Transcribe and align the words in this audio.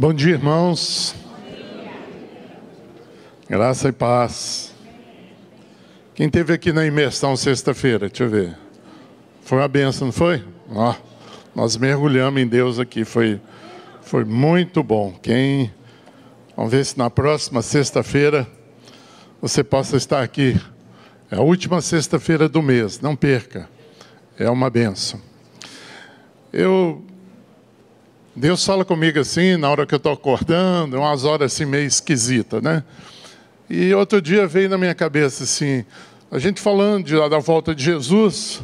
Bom 0.00 0.14
dia, 0.14 0.32
irmãos. 0.32 1.14
Graça 3.46 3.90
e 3.90 3.92
paz. 3.92 4.74
Quem 6.14 6.30
teve 6.30 6.54
aqui 6.54 6.72
na 6.72 6.86
imersão 6.86 7.36
sexta-feira? 7.36 8.08
Deixa 8.08 8.24
eu 8.24 8.30
ver. 8.30 8.56
Foi 9.42 9.58
uma 9.58 9.68
benção, 9.68 10.06
não 10.06 10.12
foi? 10.12 10.42
Ó, 10.70 10.94
nós 11.54 11.76
mergulhamos 11.76 12.40
em 12.40 12.46
Deus 12.46 12.78
aqui, 12.78 13.04
foi, 13.04 13.42
foi 14.00 14.24
muito 14.24 14.82
bom. 14.82 15.12
Quem, 15.20 15.70
vamos 16.56 16.72
ver 16.72 16.82
se 16.86 16.96
na 16.96 17.10
próxima 17.10 17.60
sexta-feira 17.60 18.48
você 19.38 19.62
possa 19.62 19.98
estar 19.98 20.22
aqui. 20.22 20.58
É 21.30 21.36
a 21.36 21.42
última 21.42 21.82
sexta-feira 21.82 22.48
do 22.48 22.62
mês, 22.62 23.00
não 23.00 23.14
perca. 23.14 23.68
É 24.38 24.48
uma 24.48 24.70
benção. 24.70 25.20
Eu 26.50 27.04
Deus 28.34 28.64
fala 28.64 28.84
comigo 28.84 29.18
assim, 29.18 29.56
na 29.56 29.68
hora 29.68 29.84
que 29.84 29.92
eu 29.92 29.96
estou 29.96 30.12
acordando, 30.12 30.96
umas 30.96 31.24
horas 31.24 31.52
assim 31.52 31.64
meio 31.64 31.86
esquisita, 31.86 32.60
né? 32.60 32.84
E 33.68 33.92
outro 33.92 34.22
dia 34.22 34.46
veio 34.46 34.68
na 34.68 34.78
minha 34.78 34.94
cabeça 34.94 35.42
assim, 35.42 35.84
a 36.30 36.38
gente 36.38 36.60
falando 36.60 37.06
de, 37.06 37.28
da 37.28 37.38
volta 37.40 37.74
de 37.74 37.82
Jesus, 37.82 38.62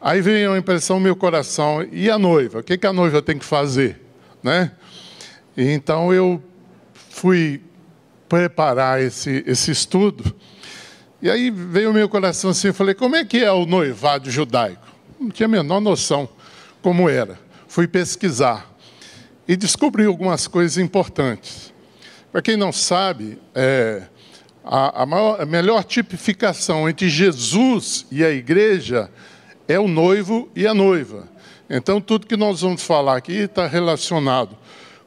aí 0.00 0.22
veio 0.22 0.52
a 0.52 0.58
impressão 0.58 0.96
no 0.96 1.02
meu 1.02 1.14
coração, 1.14 1.86
e 1.92 2.10
a 2.10 2.18
noiva? 2.18 2.60
O 2.60 2.62
que, 2.62 2.78
que 2.78 2.86
a 2.86 2.92
noiva 2.92 3.20
tem 3.20 3.38
que 3.38 3.44
fazer? 3.44 4.00
Né? 4.42 4.72
E 5.54 5.70
então 5.70 6.12
eu 6.12 6.42
fui 7.10 7.60
preparar 8.30 9.02
esse, 9.02 9.44
esse 9.46 9.70
estudo, 9.70 10.34
e 11.20 11.30
aí 11.30 11.50
veio 11.50 11.90
o 11.90 11.94
meu 11.94 12.08
coração 12.08 12.50
assim, 12.50 12.68
eu 12.68 12.74
falei, 12.74 12.94
como 12.94 13.14
é 13.14 13.26
que 13.26 13.44
é 13.44 13.52
o 13.52 13.66
noivado 13.66 14.30
judaico? 14.30 14.86
Não 15.20 15.28
tinha 15.28 15.46
a 15.46 15.50
menor 15.50 15.82
noção 15.82 16.26
como 16.80 17.10
era 17.10 17.51
fui 17.72 17.88
pesquisar 17.88 18.70
e 19.48 19.56
descobri 19.56 20.04
algumas 20.04 20.46
coisas 20.46 20.76
importantes. 20.76 21.72
Para 22.30 22.42
quem 22.42 22.54
não 22.54 22.70
sabe, 22.70 23.38
é, 23.54 24.02
a, 24.62 25.04
a, 25.04 25.06
maior, 25.06 25.40
a 25.40 25.46
melhor 25.46 25.82
tipificação 25.82 26.86
entre 26.86 27.08
Jesus 27.08 28.04
e 28.12 28.22
a 28.22 28.30
igreja 28.30 29.10
é 29.66 29.80
o 29.80 29.88
noivo 29.88 30.50
e 30.54 30.66
a 30.66 30.74
noiva. 30.74 31.26
Então, 31.70 31.98
tudo 31.98 32.26
que 32.26 32.36
nós 32.36 32.60
vamos 32.60 32.82
falar 32.82 33.16
aqui 33.16 33.32
está 33.32 33.66
relacionado 33.66 34.54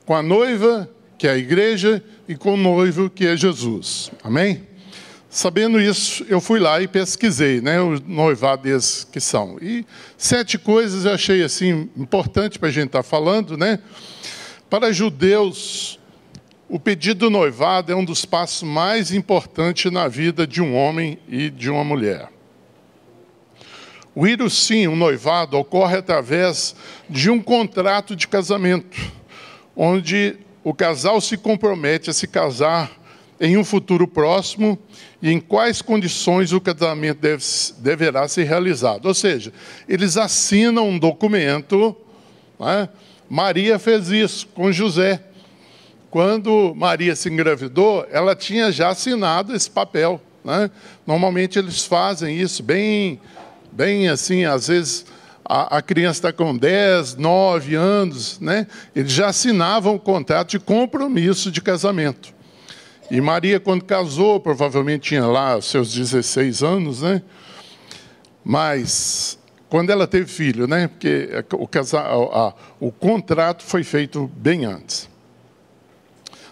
com 0.03 0.16
a 0.16 0.23
noiva, 0.23 0.90
que 1.20 1.28
é 1.28 1.34
a 1.34 1.38
igreja, 1.38 2.03
e 2.28 2.36
com 2.36 2.56
o 2.56 2.58
noivo, 2.58 3.12
que 3.12 3.28
é 3.28 3.38
Jesus. 3.38 4.12
Amém? 4.23 4.68
Sabendo 5.36 5.81
isso, 5.81 6.25
eu 6.30 6.39
fui 6.39 6.61
lá 6.61 6.81
e 6.81 6.88
pesquisei, 6.88 7.59
né, 7.59 7.81
os 7.81 8.00
noivados 8.00 9.05
que 9.11 9.19
são. 9.19 9.58
E 9.61 9.86
sete 10.17 10.58
coisas 10.58 11.03
eu 11.03 11.11
achei 11.11 11.44
assim 11.44 11.89
importante 11.97 12.58
para 12.58 12.69
a 12.69 12.72
gente 12.72 12.86
estar 12.86 13.03
tá 13.03 13.03
falando, 13.03 13.58
né? 13.58 13.80
Para 14.69 14.94
judeus, 14.94 16.00
o 16.69 16.80
pedido 16.80 17.25
do 17.25 17.30
noivado 17.30 17.91
é 17.91 17.95
um 17.97 18.06
dos 18.06 18.23
passos 18.23 18.63
mais 18.63 19.11
importantes 19.11 19.91
na 19.91 20.08
vida 20.08 20.47
de 20.47 20.61
um 20.61 20.73
homem 20.73 21.19
e 21.28 21.50
de 21.50 21.69
uma 21.69 21.83
mulher. 21.83 22.30
O 24.16 24.25
ir 24.25 24.39
sim, 24.50 24.88
um 24.88 24.95
noivado, 24.95 25.58
ocorre 25.58 25.97
através 25.97 26.78
de 27.09 27.30
um 27.30 27.41
contrato 27.41 28.16
de 28.16 28.25
casamento, 28.25 28.97
onde 29.75 30.38
o 30.63 30.73
casal 30.73 31.19
se 31.19 31.36
compromete 31.36 32.09
a 32.09 32.13
se 32.13 32.25
casar 32.25 33.03
em 33.39 33.58
um 33.58 33.64
futuro 33.64 34.08
próximo 34.08 34.78
e 35.22 35.31
em 35.31 35.39
quais 35.39 35.81
condições 35.81 36.53
o 36.53 36.61
casamento 36.61 37.19
deve, 37.19 37.44
deverá 37.80 38.28
ser 38.28 38.44
realizado. 38.44 39.05
Ou 39.05 39.14
seja, 39.14 39.52
eles 39.88 40.17
assinam 40.17 40.89
um 40.89 41.00
documento. 41.00 41.95
Né? 42.59 42.89
Maria 43.30 43.78
fez 43.78 44.09
isso 44.09 44.47
com 44.47 44.72
José. 44.72 45.22
Quando 46.09 46.73
Maria 46.75 47.16
se 47.16 47.30
engravidou, 47.30 48.08
ela 48.09 48.36
tinha 48.36 48.72
já 48.72 48.89
assinado 48.89 49.53
esse 49.53 49.69
papel. 49.69 50.22
Né? 50.44 50.69
Normalmente 51.06 51.59
eles 51.59 51.86
fazem 51.86 52.38
isso 52.38 52.63
bem, 52.63 53.19
bem 53.72 54.07
assim, 54.07 54.45
às 54.45 54.68
vezes 54.68 55.06
a, 55.44 55.81
criança 55.81 56.19
está 56.19 56.34
com 56.34 56.56
10, 56.56 57.16
9 57.16 57.75
anos, 57.75 58.40
né? 58.40 58.66
eles 58.95 59.12
já 59.12 59.28
assinavam 59.28 59.95
o 59.95 60.00
contrato 60.00 60.51
de 60.51 60.59
compromisso 60.59 61.51
de 61.51 61.62
casamento. 61.62 62.34
E 63.10 63.22
Maria, 63.22 63.60
quando 63.60 63.84
casou, 63.84 64.40
provavelmente 64.40 65.10
tinha 65.10 65.26
lá 65.26 65.62
seus 65.62 65.94
16 65.94 66.64
anos, 66.64 67.02
né? 67.02 67.22
Mas 68.44 69.38
quando 69.70 69.90
ela 69.90 70.08
teve 70.08 70.26
filho, 70.26 70.68
né? 70.68 70.88
Porque 70.88 71.30
o, 71.54 71.68
casal, 71.68 72.32
a, 72.34 72.54
o 72.80 72.92
contrato 72.92 73.64
foi 73.64 73.84
feito 73.84 74.30
bem 74.36 74.66
antes. 74.66 75.10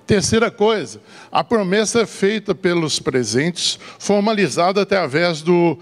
Terceira 0.05 0.51
coisa, 0.51 1.01
a 1.31 1.43
promessa 1.43 2.01
é 2.01 2.05
feita 2.05 2.53
pelos 2.53 2.99
presentes, 2.99 3.79
formalizada 3.97 4.81
através 4.81 5.41
do 5.41 5.79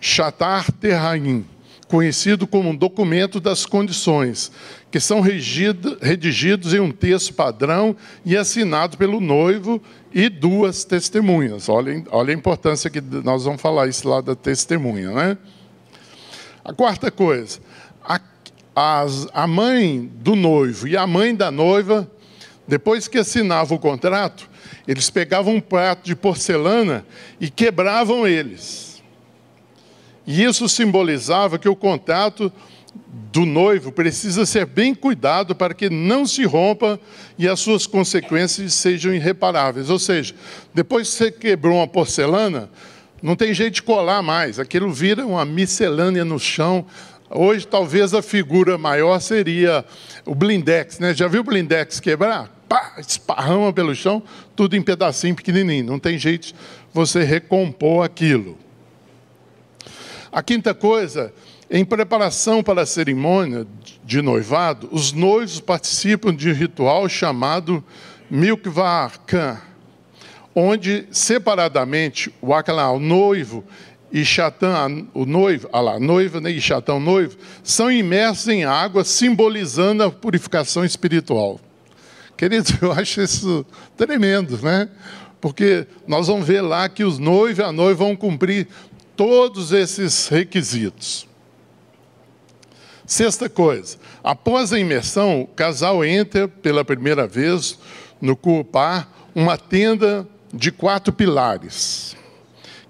Chatar 0.00 0.70
Terraim 0.72 1.44
conhecido 1.88 2.46
como 2.46 2.68
um 2.68 2.76
documento 2.76 3.40
das 3.40 3.64
condições, 3.66 4.52
que 4.90 4.98
são 4.98 5.20
redigidos 5.20 6.72
em 6.72 6.80
um 6.80 6.90
texto 6.90 7.34
padrão 7.34 7.94
e 8.24 8.36
assinado 8.36 8.96
pelo 8.96 9.20
noivo 9.20 9.82
e 10.12 10.28
duas 10.28 10.84
testemunhas. 10.84 11.68
Olha, 11.68 12.02
olha 12.10 12.32
a 12.32 12.36
importância 12.36 12.88
que 12.88 13.00
nós 13.00 13.44
vamos 13.44 13.60
falar 13.60 13.86
isso 13.86 14.08
lá 14.08 14.20
da 14.20 14.34
testemunha, 14.34 15.10
né? 15.10 15.38
A 16.64 16.72
quarta 16.72 17.10
coisa, 17.10 17.60
a, 18.02 18.20
as, 18.74 19.26
a 19.32 19.46
mãe 19.46 20.10
do 20.14 20.34
noivo 20.34 20.88
e 20.88 20.96
a 20.96 21.06
mãe 21.06 21.34
da 21.34 21.50
noiva, 21.50 22.10
depois 22.66 23.08
que 23.08 23.18
assinavam 23.18 23.76
o 23.76 23.80
contrato, 23.80 24.48
eles 24.86 25.10
pegavam 25.10 25.54
um 25.54 25.60
prato 25.60 26.04
de 26.04 26.16
porcelana 26.16 27.06
e 27.40 27.50
quebravam 27.50 28.26
eles 28.26 28.88
e 30.28 30.44
isso 30.44 30.68
simbolizava 30.68 31.58
que 31.58 31.70
o 31.70 31.74
contato 31.74 32.52
do 33.32 33.44
noivo 33.44 33.92
precisa 33.92 34.46
ser 34.46 34.66
bem 34.66 34.94
cuidado 34.94 35.54
para 35.54 35.74
que 35.74 35.90
não 35.90 36.26
se 36.26 36.44
rompa 36.44 36.98
e 37.38 37.46
as 37.46 37.60
suas 37.60 37.86
consequências 37.86 38.74
sejam 38.74 39.14
irreparáveis. 39.14 39.90
Ou 39.90 39.98
seja, 39.98 40.34
depois 40.74 41.08
que 41.10 41.14
você 41.16 41.30
quebrou 41.30 41.76
uma 41.76 41.86
porcelana, 41.86 42.70
não 43.22 43.36
tem 43.36 43.52
jeito 43.52 43.74
de 43.74 43.82
colar 43.82 44.22
mais, 44.22 44.58
aquilo 44.58 44.92
vira 44.92 45.26
uma 45.26 45.44
miscelânea 45.44 46.24
no 46.24 46.38
chão. 46.38 46.86
Hoje, 47.30 47.66
talvez 47.66 48.14
a 48.14 48.22
figura 48.22 48.78
maior 48.78 49.20
seria 49.20 49.84
o 50.24 50.34
blindex, 50.34 50.98
né? 50.98 51.12
Já 51.12 51.28
viu 51.28 51.42
o 51.42 51.44
blindex 51.44 52.00
quebrar? 52.00 52.48
Pá, 52.68 52.94
esparrama 52.98 53.72
pelo 53.72 53.94
chão, 53.94 54.22
tudo 54.56 54.76
em 54.76 54.82
pedacinho 54.82 55.34
pequenininho. 55.34 55.84
Não 55.84 55.98
tem 55.98 56.18
jeito 56.18 56.54
você 56.92 57.24
recompor 57.24 58.04
aquilo. 58.04 58.56
A 60.30 60.42
quinta 60.42 60.74
coisa, 60.74 61.32
em 61.70 61.84
preparação 61.84 62.62
para 62.62 62.82
a 62.82 62.86
cerimônia 62.86 63.66
de 64.04 64.22
noivado, 64.22 64.88
os 64.90 65.12
noivos 65.12 65.60
participam 65.60 66.34
de 66.34 66.50
um 66.50 66.54
ritual 66.54 67.08
chamado 67.08 67.84
Milkvar 68.30 69.20
Khan, 69.26 69.58
onde 70.54 71.06
separadamente 71.10 72.32
o 72.40 72.52
o 72.52 72.98
noivo, 72.98 73.64
e 74.10 74.24
Chatã, 74.24 75.06
o 75.12 75.26
noivo, 75.26 75.68
ah 75.70 75.80
lá, 75.80 76.00
noiva 76.00 76.40
né, 76.40 76.50
e 76.50 76.60
Chatã, 76.60 76.94
o 76.94 77.00
noivo, 77.00 77.36
são 77.62 77.92
imersos 77.92 78.48
em 78.48 78.64
água, 78.64 79.04
simbolizando 79.04 80.02
a 80.02 80.10
purificação 80.10 80.82
espiritual. 80.84 81.60
Queridos, 82.36 82.72
eu 82.80 82.90
acho 82.92 83.20
isso 83.20 83.66
tremendo, 83.96 84.58
né? 84.62 84.88
Porque 85.40 85.86
nós 86.06 86.26
vamos 86.26 86.46
ver 86.46 86.62
lá 86.62 86.88
que 86.88 87.04
os 87.04 87.18
noivos 87.18 87.58
e 87.58 87.62
a 87.62 87.70
noiva 87.70 88.04
vão 88.04 88.16
cumprir 88.16 88.66
todos 89.14 89.72
esses 89.72 90.28
requisitos. 90.28 91.27
Sexta 93.08 93.48
coisa, 93.48 93.96
após 94.22 94.70
a 94.70 94.78
imersão, 94.78 95.40
o 95.40 95.46
casal 95.46 96.04
entra 96.04 96.46
pela 96.46 96.84
primeira 96.84 97.26
vez 97.26 97.78
no 98.20 98.36
Kupá 98.36 99.08
uma 99.34 99.56
tenda 99.56 100.28
de 100.52 100.70
quatro 100.70 101.10
pilares, 101.10 102.14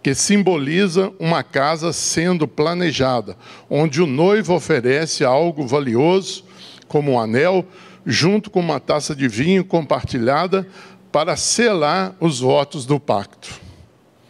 que 0.02 0.16
simboliza 0.16 1.12
uma 1.20 1.44
casa 1.44 1.92
sendo 1.92 2.48
planejada, 2.48 3.36
onde 3.70 4.02
o 4.02 4.08
noivo 4.08 4.54
oferece 4.54 5.24
algo 5.24 5.64
valioso, 5.68 6.44
como 6.88 7.12
um 7.12 7.20
anel, 7.20 7.64
junto 8.04 8.50
com 8.50 8.58
uma 8.58 8.80
taça 8.80 9.14
de 9.14 9.28
vinho 9.28 9.64
compartilhada, 9.64 10.66
para 11.12 11.36
selar 11.36 12.16
os 12.18 12.40
votos 12.40 12.84
do 12.84 12.98
pacto. 12.98 13.60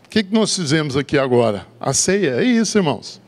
O 0.04 0.08
que 0.10 0.22
nós 0.30 0.54
fizemos 0.54 0.98
aqui 0.98 1.16
agora? 1.16 1.66
A 1.80 1.94
ceia, 1.94 2.42
é 2.42 2.44
isso, 2.44 2.76
irmãos. 2.76 3.26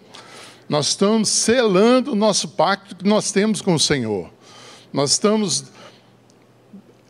Nós 0.71 0.87
estamos 0.87 1.29
selando 1.29 2.13
o 2.13 2.15
nosso 2.15 2.47
pacto 2.47 2.95
que 2.95 3.05
nós 3.05 3.33
temos 3.33 3.61
com 3.61 3.75
o 3.75 3.79
Senhor. 3.81 4.31
Nós 4.93 5.11
estamos 5.11 5.65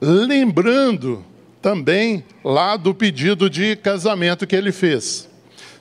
lembrando 0.01 1.23
também 1.61 2.25
lá 2.43 2.79
do 2.79 2.95
pedido 2.95 3.51
de 3.51 3.77
casamento 3.77 4.47
que 4.47 4.57
ele 4.57 4.73
fez. 4.73 5.29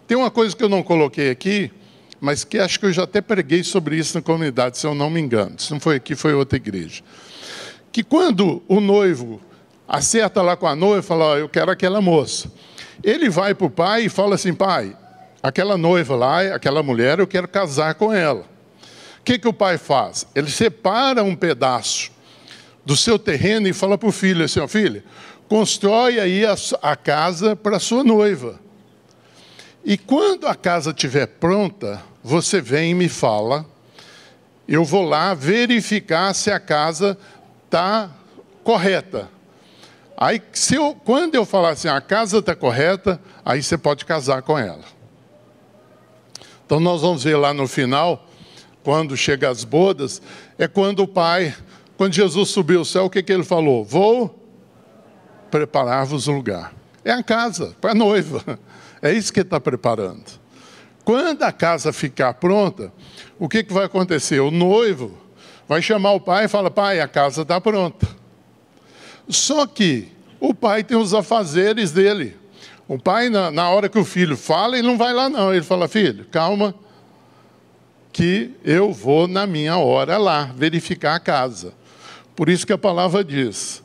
Tem 0.05 0.17
uma 0.17 0.29
coisa 0.29 0.53
que 0.53 0.61
eu 0.61 0.67
não 0.67 0.83
coloquei 0.83 1.29
aqui, 1.29 1.71
mas 2.19 2.43
que 2.43 2.59
acho 2.59 2.81
que 2.81 2.85
eu 2.85 2.91
já 2.91 3.03
até 3.03 3.21
preguei 3.21 3.63
sobre 3.63 3.95
isso 3.95 4.17
na 4.17 4.21
comunidade, 4.21 4.77
se 4.77 4.85
eu 4.85 4.93
não 4.93 5.09
me 5.09 5.21
engano. 5.21 5.57
Se 5.57 5.71
não 5.71 5.79
foi 5.79 5.95
aqui, 5.95 6.15
foi 6.15 6.33
outra 6.33 6.57
igreja. 6.57 7.01
que 7.93 8.03
quando 8.03 8.61
o 8.67 8.81
noivo 8.81 9.39
acerta 9.87 10.41
lá 10.41 10.57
com 10.57 10.67
a 10.67 10.75
noiva 10.75 10.99
e 10.99 11.01
fala: 11.01 11.31
oh, 11.31 11.37
Eu 11.37 11.47
quero 11.47 11.71
aquela 11.71 12.01
moça. 12.01 12.51
Ele 13.01 13.29
vai 13.29 13.55
para 13.55 13.67
o 13.67 13.69
pai 13.69 14.03
e 14.03 14.09
fala 14.09 14.35
assim: 14.35 14.53
Pai, 14.53 14.97
aquela 15.41 15.77
noiva 15.77 16.15
lá, 16.15 16.41
aquela 16.55 16.83
mulher, 16.83 17.19
eu 17.19 17.27
quero 17.27 17.47
casar 17.47 17.95
com 17.95 18.13
ela. 18.13 18.41
O 19.19 19.23
que, 19.23 19.37
que 19.37 19.47
o 19.47 19.53
pai 19.53 19.77
faz? 19.77 20.25
Ele 20.35 20.49
separa 20.49 21.23
um 21.23 21.35
pedaço 21.35 22.11
do 22.85 22.95
seu 22.95 23.19
terreno 23.19 23.67
e 23.67 23.73
fala 23.73 23.97
para 23.97 24.09
o 24.09 24.11
filho 24.11 24.43
assim: 24.43 24.65
filho, 24.67 25.03
constrói 25.47 26.19
aí 26.19 26.45
a, 26.45 26.55
a 26.81 26.95
casa 26.95 27.55
para 27.55 27.79
sua 27.79 28.03
noiva. 28.03 28.59
E 29.83 29.97
quando 29.97 30.47
a 30.47 30.55
casa 30.55 30.91
estiver 30.91 31.27
pronta, 31.27 32.01
você 32.23 32.61
vem 32.61 32.91
e 32.91 32.95
me 32.95 33.09
fala. 33.09 33.65
Eu 34.67 34.85
vou 34.85 35.03
lá 35.03 35.33
verificar 35.33 36.33
se 36.35 36.51
a 36.51 36.59
casa 36.59 37.17
está 37.65 38.11
correta. 38.63 39.29
Aí, 40.15 40.41
se 40.51 40.75
eu, 40.75 40.93
quando 41.05 41.33
eu 41.33 41.45
falar 41.45 41.69
assim, 41.69 41.87
a 41.87 42.01
casa 42.01 42.39
está 42.39 42.55
correta, 42.55 43.19
aí 43.43 43.63
você 43.63 43.77
pode 43.77 44.05
casar 44.05 44.41
com 44.41 44.59
ela. 44.59 44.83
Então, 46.69 46.79
nós 46.79 47.01
vamos 47.01 47.23
ver 47.23 47.35
lá 47.35 47.51
no 47.51 47.67
final, 47.67 48.27
quando 48.83 49.17
chega 49.17 49.49
as 49.49 49.63
bodas, 49.63 50.21
é 50.55 50.67
quando 50.67 50.99
o 50.99 51.07
pai, 51.07 51.55
quando 51.97 52.13
Jesus 52.13 52.49
subiu 52.49 52.77
ao 52.77 52.85
céu, 52.85 53.05
o 53.05 53.09
que, 53.09 53.23
que 53.23 53.33
ele 53.33 53.43
falou? 53.43 53.83
Vou 53.83 54.47
preparar-vos 55.49 56.27
um 56.27 56.35
lugar. 56.35 56.71
É 57.03 57.11
a 57.11 57.23
casa, 57.23 57.75
para 57.81 57.93
a 57.93 57.95
noiva. 57.95 58.43
É 59.01 59.11
isso 59.13 59.31
que 59.31 59.39
ele 59.39 59.47
está 59.47 59.59
preparando. 59.59 60.25
Quando 61.05 61.41
a 61.43 61.51
casa 61.53 61.93
ficar 61.93 62.33
pronta, 62.33 62.91
o 63.39 63.47
que, 63.47 63.63
que 63.63 63.73
vai 63.73 63.85
acontecer? 63.85 64.41
O 64.41 64.51
noivo 64.51 65.17
vai 65.69 65.81
chamar 65.81 66.11
o 66.11 66.19
pai 66.19 66.45
e 66.45 66.47
fala: 66.49 66.69
Pai, 66.69 66.99
a 66.99 67.07
casa 67.07 67.43
está 67.43 67.61
pronta. 67.61 68.05
Só 69.29 69.65
que 69.65 70.09
o 70.37 70.53
pai 70.53 70.83
tem 70.83 70.97
os 70.97 71.13
afazeres 71.13 71.93
dele. 71.93 72.35
O 72.89 72.97
pai, 72.97 73.29
na, 73.29 73.51
na 73.51 73.69
hora 73.69 73.87
que 73.87 73.99
o 73.99 74.03
filho 74.03 74.35
fala, 74.35 74.75
ele 74.75 74.87
não 74.87 74.97
vai 74.97 75.13
lá, 75.13 75.29
não. 75.29 75.53
Ele 75.53 75.63
fala: 75.63 75.87
Filho, 75.87 76.25
calma, 76.25 76.73
que 78.11 78.49
eu 78.65 78.91
vou 78.91 79.27
na 79.27 79.45
minha 79.45 79.77
hora 79.77 80.17
lá 80.17 80.45
verificar 80.55 81.13
a 81.13 81.19
casa. 81.19 81.71
Por 82.35 82.49
isso 82.49 82.65
que 82.65 82.73
a 82.73 82.79
palavra 82.79 83.23
diz 83.23 83.83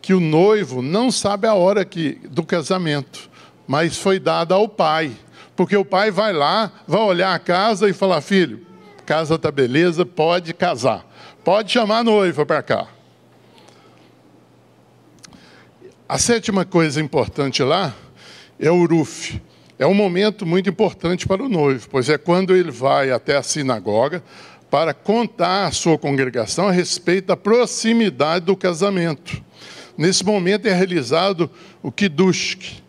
que 0.00 0.14
o 0.14 0.20
noivo 0.20 0.80
não 0.80 1.10
sabe 1.10 1.46
a 1.46 1.52
hora 1.52 1.84
que, 1.84 2.18
do 2.30 2.42
casamento, 2.42 3.28
mas 3.66 3.98
foi 3.98 4.18
dada 4.18 4.54
ao 4.54 4.66
pai. 4.66 5.12
Porque 5.54 5.76
o 5.76 5.84
pai 5.84 6.10
vai 6.10 6.32
lá, 6.32 6.72
vai 6.86 7.02
olhar 7.02 7.34
a 7.34 7.38
casa 7.38 7.86
e 7.86 7.92
falar: 7.92 8.22
Filho, 8.22 8.66
casa 9.04 9.34
está 9.34 9.50
beleza, 9.50 10.06
pode 10.06 10.54
casar. 10.54 11.04
Pode 11.44 11.70
chamar 11.70 11.98
a 11.98 12.04
noiva 12.04 12.46
para 12.46 12.62
cá. 12.62 12.86
A 16.08 16.16
sétima 16.16 16.64
coisa 16.64 16.98
importante 16.98 17.62
lá 17.62 17.94
é 18.58 18.70
o 18.70 18.76
Uruf. 18.76 19.40
É 19.78 19.86
um 19.86 19.94
momento 19.94 20.44
muito 20.44 20.68
importante 20.68 21.26
para 21.26 21.42
o 21.42 21.48
noivo, 21.48 21.88
pois 21.90 22.08
é 22.08 22.18
quando 22.18 22.54
ele 22.54 22.70
vai 22.70 23.10
até 23.10 23.36
a 23.36 23.42
sinagoga 23.42 24.22
para 24.70 24.92
contar 24.92 25.66
à 25.66 25.70
sua 25.70 25.96
congregação 25.96 26.68
a 26.68 26.72
respeito 26.72 27.26
da 27.26 27.36
proximidade 27.36 28.44
do 28.44 28.56
casamento. 28.56 29.42
Nesse 29.96 30.24
momento 30.24 30.66
é 30.66 30.72
realizado 30.72 31.50
o 31.82 31.90
Kiddush, 31.92 32.82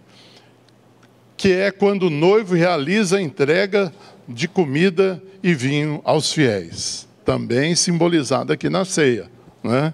que 1.38 1.52
é 1.52 1.72
quando 1.72 2.08
o 2.08 2.10
noivo 2.10 2.56
realiza 2.56 3.18
a 3.18 3.22
entrega 3.22 3.94
de 4.28 4.48
comida 4.48 5.22
e 5.42 5.54
vinho 5.54 6.02
aos 6.04 6.34
fiéis 6.34 7.10
também 7.30 7.76
simbolizado 7.76 8.52
aqui 8.52 8.70
na 8.70 8.84
ceia. 8.84 9.30
Né? 9.64 9.94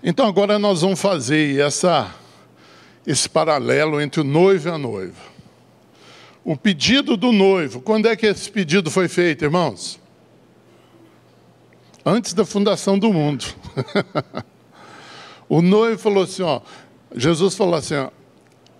Então 0.00 0.24
agora 0.24 0.56
nós 0.56 0.82
vamos 0.82 1.00
fazer 1.00 1.58
essa, 1.58 2.14
esse 3.08 3.26
paralelo 3.26 4.02
entre 4.02 4.20
o 4.20 4.24
noivo 4.24 4.68
e 4.68 4.70
a 4.70 4.76
noiva. 4.76 5.16
O 6.44 6.54
pedido 6.54 7.16
do 7.16 7.32
noivo, 7.32 7.80
quando 7.80 8.06
é 8.06 8.14
que 8.14 8.26
esse 8.26 8.50
pedido 8.50 8.90
foi 8.90 9.08
feito, 9.08 9.46
irmãos? 9.46 9.98
Antes 12.04 12.34
da 12.34 12.44
fundação 12.44 12.98
do 12.98 13.10
mundo. 13.10 13.46
o 15.48 15.62
noivo 15.62 15.98
falou 15.98 16.24
assim, 16.24 16.42
ó, 16.42 16.60
Jesus 17.16 17.54
falou 17.54 17.76
assim, 17.76 17.94
ó, 17.94 18.10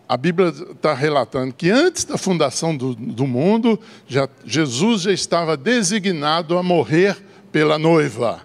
a 0.06 0.16
Bíblia 0.18 0.48
está 0.48 0.92
relatando 0.92 1.54
que 1.54 1.70
antes 1.70 2.04
da 2.04 2.18
fundação 2.18 2.76
do, 2.76 2.94
do 2.94 3.26
mundo, 3.26 3.80
já, 4.06 4.28
Jesus 4.44 5.02
já 5.02 5.12
estava 5.12 5.56
designado 5.56 6.58
a 6.58 6.62
morrer 6.62 7.16
pela 7.50 7.78
noiva. 7.78 8.42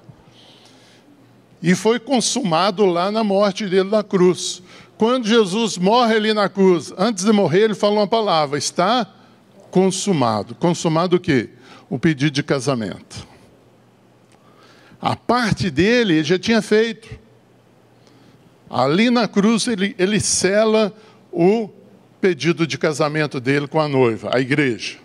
E 1.61 1.75
foi 1.75 1.99
consumado 1.99 2.85
lá 2.85 3.11
na 3.11 3.23
morte 3.23 3.67
dele 3.67 3.89
na 3.89 4.01
cruz. 4.01 4.62
Quando 5.03 5.27
Jesus 5.27 5.77
morre 5.77 6.15
ali 6.15 6.33
na 6.33 6.47
cruz, 6.47 6.93
antes 6.97 7.25
de 7.25 7.31
morrer, 7.33 7.63
ele 7.63 7.75
fala 7.75 7.95
uma 7.95 8.07
palavra: 8.07 8.57
está 8.57 9.05
consumado. 9.69 10.55
Consumado 10.55 11.17
o 11.17 11.19
quê? 11.19 11.49
O 11.89 11.99
pedido 11.99 12.31
de 12.31 12.41
casamento. 12.41 13.27
A 15.01 15.13
parte 15.13 15.69
dele 15.69 16.13
ele 16.13 16.23
já 16.23 16.39
tinha 16.39 16.61
feito. 16.61 17.19
Ali 18.69 19.09
na 19.09 19.27
cruz 19.27 19.67
ele, 19.67 19.93
ele 19.99 20.21
sela 20.21 20.95
o 21.33 21.69
pedido 22.21 22.65
de 22.65 22.77
casamento 22.77 23.41
dele 23.41 23.67
com 23.67 23.81
a 23.81 23.89
noiva, 23.89 24.29
a 24.31 24.39
igreja. 24.39 24.99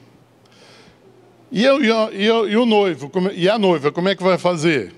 E, 1.51 1.65
eu, 1.65 1.83
e, 1.83 2.25
eu, 2.25 2.49
e 2.49 2.56
o 2.56 2.65
noivo, 2.65 3.11
e 3.35 3.49
a 3.49 3.59
noiva, 3.59 3.91
como 3.91 4.09
é 4.09 4.15
que 4.15 4.23
vai 4.23 4.39
fazer? 4.39 4.94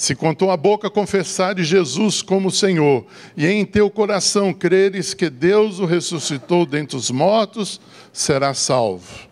Se 0.00 0.14
com 0.14 0.32
tua 0.32 0.56
boca 0.56 0.88
confessares 0.88 1.66
Jesus 1.66 2.22
como 2.22 2.50
Senhor, 2.50 3.04
e 3.36 3.46
em 3.46 3.66
teu 3.66 3.90
coração 3.90 4.50
creres 4.50 5.12
que 5.12 5.28
Deus 5.28 5.78
o 5.78 5.84
ressuscitou 5.84 6.64
dentre 6.64 6.96
os 6.96 7.10
mortos, 7.10 7.78
será 8.10 8.54
salvo. 8.54 9.28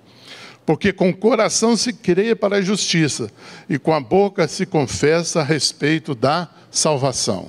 Porque 0.66 0.92
com 0.92 1.08
o 1.08 1.16
coração 1.16 1.74
se 1.74 1.90
crê 1.90 2.34
para 2.34 2.56
a 2.56 2.60
justiça, 2.60 3.30
e 3.66 3.78
com 3.78 3.94
a 3.94 3.98
boca 3.98 4.46
se 4.46 4.66
confessa 4.66 5.40
a 5.40 5.42
respeito 5.42 6.14
da 6.14 6.50
salvação. 6.70 7.48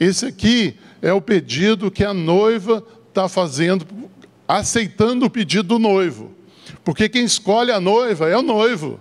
Esse 0.00 0.24
aqui 0.24 0.76
é 1.02 1.12
o 1.12 1.20
pedido 1.20 1.90
que 1.90 2.04
a 2.04 2.14
noiva 2.14 2.82
está 3.10 3.28
fazendo, 3.28 3.86
aceitando 4.48 5.26
o 5.26 5.30
pedido 5.30 5.64
do 5.64 5.78
noivo. 5.78 6.32
Porque 6.82 7.06
quem 7.06 7.26
escolhe 7.26 7.70
a 7.70 7.78
noiva 7.78 8.30
é 8.30 8.38
o 8.38 8.40
noivo. 8.40 8.98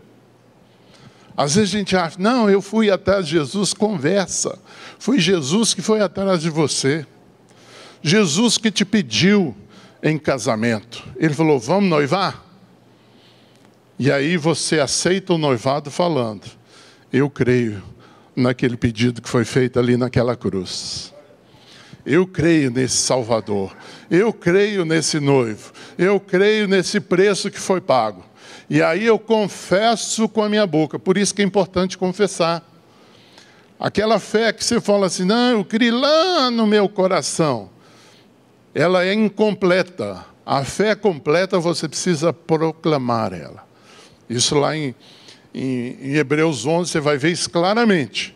Às 1.37 1.53
vezes 1.53 1.75
a 1.75 1.77
gente 1.77 1.95
acha, 1.95 2.17
não, 2.17 2.49
eu 2.49 2.63
fui 2.63 2.89
atrás 2.89 3.27
de 3.27 3.33
Jesus, 3.33 3.71
conversa. 3.71 4.57
Foi 4.97 5.19
Jesus 5.19 5.75
que 5.75 5.83
foi 5.83 6.01
atrás 6.01 6.41
de 6.41 6.49
você. 6.49 7.05
Jesus 8.01 8.57
que 8.57 8.71
te 8.71 8.83
pediu 8.83 9.55
em 10.01 10.17
casamento. 10.17 11.03
Ele 11.15 11.35
falou, 11.35 11.59
vamos 11.59 11.89
noivar? 11.91 12.43
E 13.99 14.11
aí 14.11 14.35
você 14.35 14.79
aceita 14.79 15.33
o 15.33 15.37
noivado 15.37 15.91
falando, 15.91 16.45
eu 17.13 17.29
creio 17.29 17.83
naquele 18.35 18.75
pedido 18.75 19.21
que 19.21 19.29
foi 19.29 19.45
feito 19.45 19.79
ali 19.79 19.95
naquela 19.95 20.35
cruz. 20.35 21.13
Eu 22.05 22.25
creio 22.25 22.71
nesse 22.71 22.97
Salvador. 22.97 23.75
Eu 24.09 24.31
creio 24.31 24.85
nesse 24.85 25.19
noivo. 25.19 25.73
Eu 25.97 26.19
creio 26.19 26.67
nesse 26.67 26.99
preço 26.99 27.51
que 27.51 27.59
foi 27.59 27.81
pago. 27.81 28.23
E 28.69 28.81
aí 28.81 29.05
eu 29.05 29.17
confesso 29.17 30.27
com 30.27 30.43
a 30.43 30.49
minha 30.49 30.67
boca. 30.67 30.99
Por 30.99 31.17
isso 31.17 31.33
que 31.33 31.41
é 31.41 31.45
importante 31.45 31.97
confessar. 31.97 32.63
Aquela 33.79 34.19
fé 34.19 34.51
que 34.51 34.63
você 34.63 34.81
fala 34.81 35.05
assim, 35.05 35.23
não, 35.23 35.51
eu 35.51 35.65
criei 35.65 35.91
lá 35.91 36.51
no 36.51 36.67
meu 36.67 36.89
coração. 36.89 37.69
Ela 38.73 39.05
é 39.05 39.13
incompleta. 39.13 40.25
A 40.45 40.63
fé 40.63 40.95
completa 40.95 41.59
você 41.59 41.87
precisa 41.87 42.33
proclamar 42.33 43.33
ela. 43.33 43.65
Isso 44.29 44.55
lá 44.55 44.75
em, 44.75 44.93
em, 45.53 45.97
em 46.01 46.15
Hebreus 46.15 46.65
11 46.65 46.91
você 46.91 46.99
vai 46.99 47.17
ver 47.17 47.31
isso 47.31 47.49
claramente. 47.49 48.35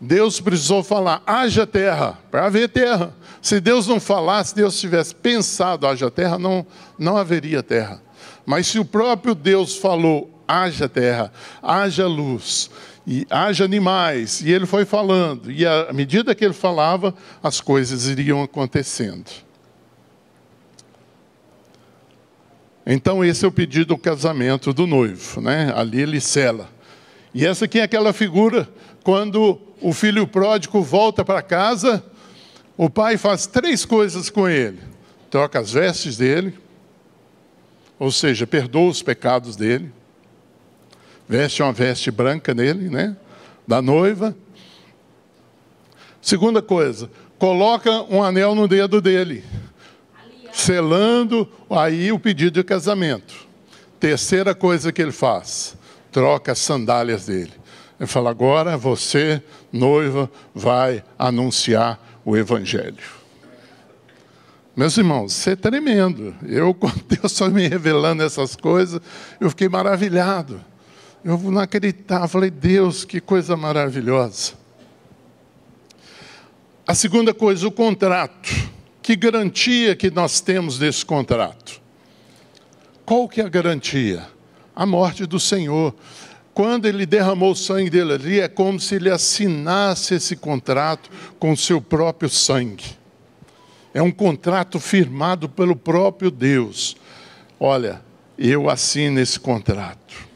Deus 0.00 0.40
precisou 0.40 0.82
falar, 0.82 1.22
haja 1.24 1.64
terra, 1.64 2.18
para 2.28 2.46
haver 2.46 2.68
terra. 2.68 3.14
Se 3.40 3.60
Deus 3.60 3.86
não 3.86 4.00
falasse, 4.00 4.50
se 4.50 4.56
Deus 4.56 4.80
tivesse 4.80 5.14
pensado, 5.14 5.86
haja 5.86 6.10
terra, 6.10 6.38
não, 6.38 6.66
não 6.98 7.16
haveria 7.16 7.62
terra. 7.62 8.02
Mas 8.44 8.66
se 8.66 8.78
o 8.78 8.84
próprio 8.84 9.34
Deus 9.34 9.76
falou, 9.76 10.30
haja 10.46 10.88
terra, 10.88 11.32
haja 11.62 12.06
luz, 12.06 12.70
e 13.06 13.26
haja 13.30 13.64
animais, 13.64 14.40
e 14.40 14.50
ele 14.52 14.66
foi 14.66 14.84
falando, 14.84 15.50
e 15.50 15.66
à 15.66 15.92
medida 15.92 16.34
que 16.34 16.44
ele 16.44 16.54
falava, 16.54 17.14
as 17.42 17.60
coisas 17.60 18.06
iriam 18.06 18.42
acontecendo. 18.42 19.30
Então, 22.84 23.24
esse 23.24 23.44
é 23.44 23.48
o 23.48 23.52
pedido 23.52 23.86
do 23.86 23.98
casamento 23.98 24.72
do 24.72 24.86
noivo, 24.86 25.40
né? 25.40 25.72
ali 25.74 26.00
ele 26.00 26.20
sela. 26.20 26.68
E 27.32 27.46
essa 27.46 27.64
aqui 27.64 27.78
é 27.78 27.84
aquela 27.84 28.12
figura 28.12 28.68
quando 29.02 29.60
o 29.80 29.92
filho 29.92 30.26
pródigo 30.26 30.82
volta 30.82 31.24
para 31.24 31.42
casa, 31.42 32.04
o 32.76 32.88
pai 32.90 33.16
faz 33.16 33.46
três 33.46 33.84
coisas 33.84 34.30
com 34.30 34.48
ele: 34.48 34.78
troca 35.30 35.58
as 35.58 35.72
vestes 35.72 36.16
dele, 36.16 36.54
ou 38.02 38.10
seja, 38.10 38.48
perdoa 38.48 38.90
os 38.90 39.00
pecados 39.00 39.54
dele, 39.54 39.92
veste 41.28 41.62
uma 41.62 41.72
veste 41.72 42.10
branca 42.10 42.52
nele, 42.52 42.90
né? 42.90 43.16
da 43.64 43.80
noiva. 43.80 44.36
Segunda 46.20 46.60
coisa, 46.60 47.08
coloca 47.38 48.02
um 48.12 48.20
anel 48.20 48.56
no 48.56 48.66
dedo 48.66 49.00
dele, 49.00 49.44
selando 50.52 51.48
aí 51.70 52.10
o 52.10 52.18
pedido 52.18 52.54
de 52.54 52.64
casamento. 52.64 53.46
Terceira 54.00 54.52
coisa 54.52 54.90
que 54.90 55.00
ele 55.00 55.12
faz, 55.12 55.76
troca 56.10 56.50
as 56.50 56.58
sandálias 56.58 57.26
dele. 57.26 57.52
Ele 58.00 58.08
fala: 58.08 58.30
agora 58.30 58.76
você, 58.76 59.40
noiva, 59.70 60.28
vai 60.52 61.04
anunciar 61.16 62.00
o 62.24 62.36
evangelho. 62.36 63.21
Meus 64.74 64.96
irmãos, 64.96 65.32
isso 65.32 65.50
é 65.50 65.56
tremendo. 65.56 66.34
Eu, 66.42 66.72
quando 66.74 67.02
Deus 67.04 67.36
foi 67.36 67.50
me 67.50 67.68
revelando 67.68 68.22
essas 68.22 68.56
coisas, 68.56 69.00
eu 69.38 69.50
fiquei 69.50 69.68
maravilhado. 69.68 70.64
Eu 71.24 71.38
não 71.38 71.60
acreditava, 71.60 72.26
falei, 72.26 72.50
Deus, 72.50 73.04
que 73.04 73.20
coisa 73.20 73.56
maravilhosa. 73.56 74.54
A 76.86 76.94
segunda 76.94 77.32
coisa, 77.32 77.68
o 77.68 77.70
contrato. 77.70 78.50
Que 79.00 79.14
garantia 79.14 79.94
que 79.94 80.10
nós 80.10 80.40
temos 80.40 80.78
desse 80.78 81.04
contrato? 81.04 81.80
Qual 83.04 83.28
que 83.28 83.40
é 83.40 83.44
a 83.44 83.48
garantia? 83.48 84.26
A 84.74 84.86
morte 84.86 85.26
do 85.26 85.38
Senhor. 85.38 85.94
Quando 86.54 86.86
ele 86.86 87.04
derramou 87.04 87.52
o 87.52 87.56
sangue 87.56 87.90
dele 87.90 88.12
ali, 88.12 88.40
é 88.40 88.48
como 88.48 88.80
se 88.80 88.94
ele 88.96 89.10
assinasse 89.10 90.14
esse 90.14 90.36
contrato 90.36 91.10
com 91.38 91.52
o 91.52 91.56
seu 91.56 91.80
próprio 91.80 92.28
sangue. 92.28 93.01
É 93.94 94.00
um 94.00 94.10
contrato 94.10 94.80
firmado 94.80 95.48
pelo 95.48 95.76
próprio 95.76 96.30
Deus. 96.30 96.96
Olha, 97.60 98.00
eu 98.38 98.70
assino 98.70 99.20
esse 99.20 99.38
contrato. 99.38 100.30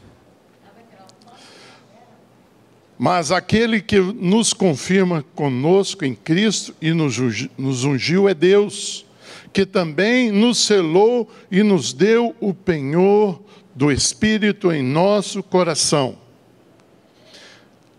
Mas 2.97 3.31
aquele 3.31 3.79
que 3.81 3.99
nos 3.99 4.53
confirma 4.53 5.23
conosco 5.35 6.03
em 6.03 6.15
Cristo 6.15 6.75
e 6.81 6.91
nos 6.91 7.83
ungiu 7.83 8.27
é 8.27 8.33
Deus, 8.33 9.05
que 9.53 9.65
também 9.65 10.31
nos 10.31 10.59
selou 10.59 11.29
e 11.51 11.61
nos 11.61 11.93
deu 11.93 12.35
o 12.39 12.53
penhor 12.53 13.39
do 13.75 13.91
Espírito 13.91 14.71
em 14.71 14.81
nosso 14.81 15.43
coração. 15.43 16.17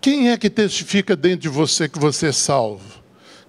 Quem 0.01 0.31
é 0.31 0.37
que 0.37 0.51
testifica 0.51 1.15
dentro 1.15 1.41
de 1.41 1.49
você 1.49 1.89
que 1.89 1.99
você 1.99 2.29
é 2.29 2.33
salvo? 2.33 2.98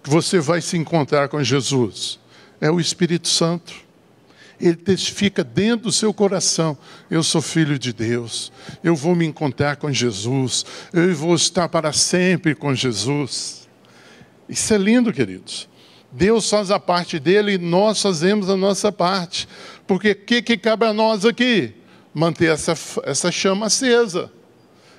Que 0.03 0.09
você 0.09 0.39
vai 0.39 0.61
se 0.61 0.77
encontrar 0.77 1.27
com 1.29 1.43
Jesus? 1.43 2.19
É 2.59 2.69
o 2.69 2.79
Espírito 2.79 3.27
Santo. 3.27 3.73
Ele 4.59 4.75
testifica 4.75 5.43
dentro 5.43 5.85
do 5.85 5.91
seu 5.91 6.13
coração: 6.13 6.77
eu 7.09 7.23
sou 7.23 7.41
filho 7.41 7.79
de 7.79 7.93
Deus, 7.93 8.51
eu 8.83 8.95
vou 8.95 9.15
me 9.15 9.25
encontrar 9.25 9.77
com 9.77 9.91
Jesus, 9.91 10.65
eu 10.91 11.13
vou 11.15 11.35
estar 11.35 11.69
para 11.69 11.93
sempre 11.93 12.53
com 12.53 12.75
Jesus. 12.75 13.67
Isso 14.47 14.73
é 14.73 14.77
lindo, 14.77 15.13
queridos. 15.13 15.69
Deus 16.11 16.49
faz 16.49 16.71
a 16.71 16.79
parte 16.79 17.19
dele 17.19 17.53
e 17.53 17.57
nós 17.57 18.01
fazemos 18.01 18.49
a 18.49 18.57
nossa 18.57 18.91
parte. 18.91 19.47
Porque 19.85 20.11
o 20.11 20.15
que, 20.15 20.41
que 20.41 20.57
cabe 20.57 20.85
a 20.85 20.93
nós 20.93 21.23
aqui? 21.23 21.73
Manter 22.13 22.51
essa, 22.51 22.73
essa 23.03 23.31
chama 23.31 23.67
acesa, 23.67 24.31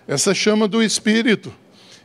essa 0.06 0.32
chama 0.32 0.68
do 0.68 0.82
Espírito. 0.82 1.52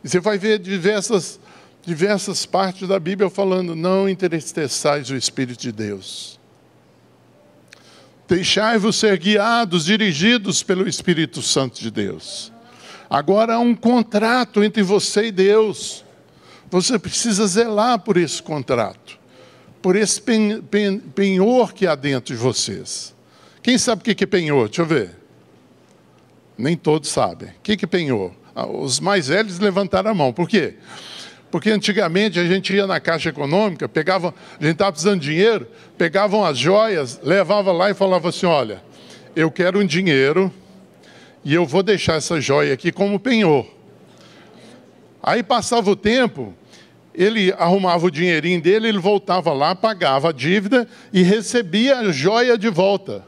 E 0.04 0.10
você 0.10 0.20
vai 0.20 0.38
ver 0.38 0.60
diversas 0.60 1.40
diversas 1.86 2.46
partes 2.46 2.88
da 2.88 3.00
Bíblia 3.00 3.30
falando: 3.30 3.76
não 3.76 4.10
entristeçais 4.10 5.10
o 5.10 5.16
Espírito 5.16 5.62
de 5.62 5.72
Deus. 5.72 6.40
Deixai-vos 8.28 8.96
ser 8.96 9.18
guiados, 9.20 9.86
dirigidos 9.86 10.64
pelo 10.64 10.88
Espírito 10.88 11.42
Santo 11.42 11.80
de 11.80 11.92
Deus. 11.92 12.52
Agora 13.08 13.56
há 13.56 13.60
um 13.60 13.76
contrato 13.76 14.64
entre 14.64 14.82
você 14.82 15.28
e 15.28 15.32
Deus. 15.32 16.04
Você 16.72 16.98
precisa 16.98 17.46
zelar 17.46 18.00
por 18.00 18.18
esse 18.18 18.42
contrato, 18.42 19.20
por 19.80 19.96
esse 19.96 20.20
penhor 21.14 21.72
que 21.74 21.86
há 21.86 21.94
dentro 21.94 22.34
de 22.34 22.42
vocês. 22.42 23.14
Quem 23.62 23.78
sabe 23.78 24.02
o 24.02 24.16
que 24.16 24.24
é 24.24 24.28
penhor? 24.28 24.68
Deixa 24.68 24.82
eu 24.82 24.86
ver. 24.88 25.16
Nem 26.58 26.76
todos 26.76 27.10
sabem. 27.10 27.50
O 27.50 27.62
que 27.62 27.86
é 27.86 27.88
penhor? 27.88 28.32
Ah, 28.56 28.66
os 28.66 29.00
mais 29.00 29.28
velhos 29.28 29.60
levantaram 29.60 30.10
a 30.10 30.14
mão. 30.14 30.34
Por 30.34 30.48
quê? 30.48 30.76
Antigamente 31.72 32.40
a 32.40 32.46
gente 32.46 32.74
ia 32.74 32.88
na 32.88 33.00
Caixa 33.00 33.30
Econômica, 33.30 33.88
pegava, 33.88 34.34
a 34.60 34.64
gente 34.64 34.74
estava 34.74 34.92
precisando 34.92 35.20
de 35.20 35.30
dinheiro, 35.30 35.68
pegavam 35.98 36.44
as 36.44 36.58
joias, 36.58 37.20
levava 37.24 37.72
lá 37.72 37.90
e 37.90 37.94
falava 37.94 38.30
assim: 38.30 38.46
olha, 38.46 38.82
eu 39.36 39.52
quero 39.52 39.80
um 39.80 39.86
dinheiro 39.86 40.52
e 41.44 41.54
eu 41.54 41.66
vou 41.66 41.84
deixar 41.84 42.16
essa 42.16 42.42
joia 42.42 42.74
aqui 42.74 42.92
como 42.92 43.20
penhor. 43.20 43.68
Aí 45.22 45.44
passava 45.44 45.90
o 45.90 45.96
tempo, 45.96 46.54
ele 47.14 47.54
arrumava 47.58 48.06
o 48.06 48.12
dinheirinho 48.12 48.62
dele, 48.62 48.88
ele 48.88 49.00
voltava 49.00 49.54
lá, 49.54 49.76
pagava 49.76 50.30
a 50.30 50.32
dívida 50.32 50.88
e 51.12 51.22
recebia 51.22 52.00
a 52.00 52.12
joia 52.12 52.58
de 52.58 52.70
volta. 52.70 53.24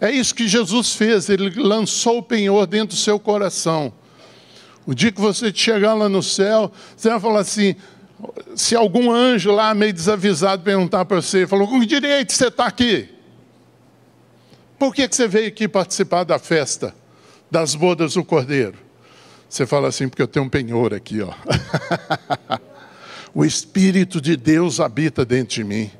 É 0.00 0.10
isso 0.10 0.34
que 0.34 0.48
Jesus 0.48 0.94
fez, 0.94 1.28
ele 1.28 1.50
lançou 1.60 2.18
o 2.18 2.22
penhor 2.22 2.66
dentro 2.66 2.88
do 2.88 3.00
seu 3.00 3.18
coração. 3.18 3.92
O 4.86 4.94
dia 4.94 5.12
que 5.12 5.20
você 5.20 5.52
chegar 5.54 5.94
lá 5.94 6.08
no 6.08 6.22
céu, 6.22 6.72
você 6.96 7.10
vai 7.10 7.20
falar 7.20 7.40
assim: 7.40 7.76
se 8.54 8.74
algum 8.74 9.10
anjo 9.10 9.52
lá 9.52 9.74
meio 9.74 9.92
desavisado 9.92 10.62
perguntar 10.62 11.04
para 11.04 11.20
você, 11.20 11.46
falou, 11.46 11.68
com 11.68 11.80
que 11.80 11.86
direito 11.86 12.32
você 12.32 12.48
está 12.48 12.66
aqui? 12.66 13.08
Por 14.78 14.94
que, 14.94 15.06
que 15.08 15.14
você 15.14 15.28
veio 15.28 15.48
aqui 15.48 15.68
participar 15.68 16.24
da 16.24 16.38
festa 16.38 16.94
das 17.50 17.74
bodas 17.74 18.14
do 18.14 18.24
Cordeiro? 18.24 18.76
Você 19.48 19.66
fala 19.66 19.88
assim, 19.88 20.08
porque 20.08 20.22
eu 20.22 20.26
tenho 20.26 20.46
um 20.46 20.48
penhor 20.48 20.94
aqui, 20.94 21.20
ó. 21.20 21.32
o 23.34 23.44
Espírito 23.44 24.20
de 24.20 24.36
Deus 24.36 24.80
habita 24.80 25.24
dentro 25.24 25.54
de 25.54 25.64
mim. 25.64 25.90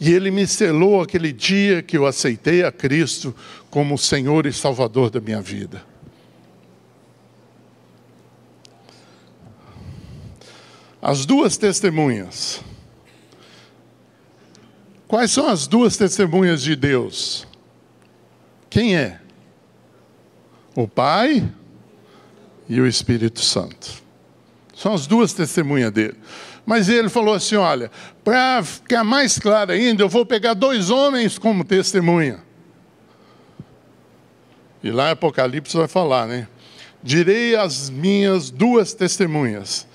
E 0.00 0.12
Ele 0.12 0.30
me 0.30 0.46
selou 0.46 1.02
aquele 1.02 1.32
dia 1.32 1.82
que 1.82 1.96
eu 1.96 2.06
aceitei 2.06 2.64
a 2.64 2.70
Cristo 2.70 3.34
como 3.70 3.98
Senhor 3.98 4.46
e 4.46 4.52
Salvador 4.52 5.10
da 5.10 5.20
minha 5.20 5.40
vida. 5.40 5.82
As 11.08 11.24
duas 11.24 11.56
testemunhas. 11.56 12.60
Quais 15.06 15.30
são 15.30 15.46
as 15.46 15.68
duas 15.68 15.96
testemunhas 15.96 16.60
de 16.60 16.74
Deus? 16.74 17.46
Quem 18.68 18.96
é? 18.96 19.20
O 20.74 20.88
Pai 20.88 21.48
e 22.68 22.80
o 22.80 22.88
Espírito 22.88 23.38
Santo. 23.38 24.02
São 24.74 24.94
as 24.94 25.06
duas 25.06 25.32
testemunhas 25.32 25.92
dele. 25.92 26.16
Mas 26.66 26.88
ele 26.88 27.08
falou 27.08 27.34
assim: 27.34 27.54
olha, 27.54 27.88
para 28.24 28.64
ficar 28.64 29.04
mais 29.04 29.38
claro 29.38 29.70
ainda, 29.70 30.02
eu 30.02 30.08
vou 30.08 30.26
pegar 30.26 30.54
dois 30.54 30.90
homens 30.90 31.38
como 31.38 31.62
testemunha. 31.62 32.42
E 34.82 34.90
lá 34.90 35.10
em 35.10 35.12
Apocalipse 35.12 35.76
vai 35.76 35.86
falar, 35.86 36.26
né? 36.26 36.48
Direi 37.00 37.54
as 37.54 37.88
minhas 37.90 38.50
duas 38.50 38.92
testemunhas 38.92 39.86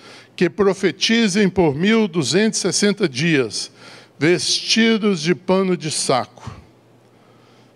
que 0.42 0.50
profetizem 0.50 1.48
por 1.48 1.76
1260 1.76 3.08
dias, 3.08 3.72
vestidos 4.18 5.22
de 5.22 5.36
pano 5.36 5.78
de 5.78 5.92
saco. 5.92 6.50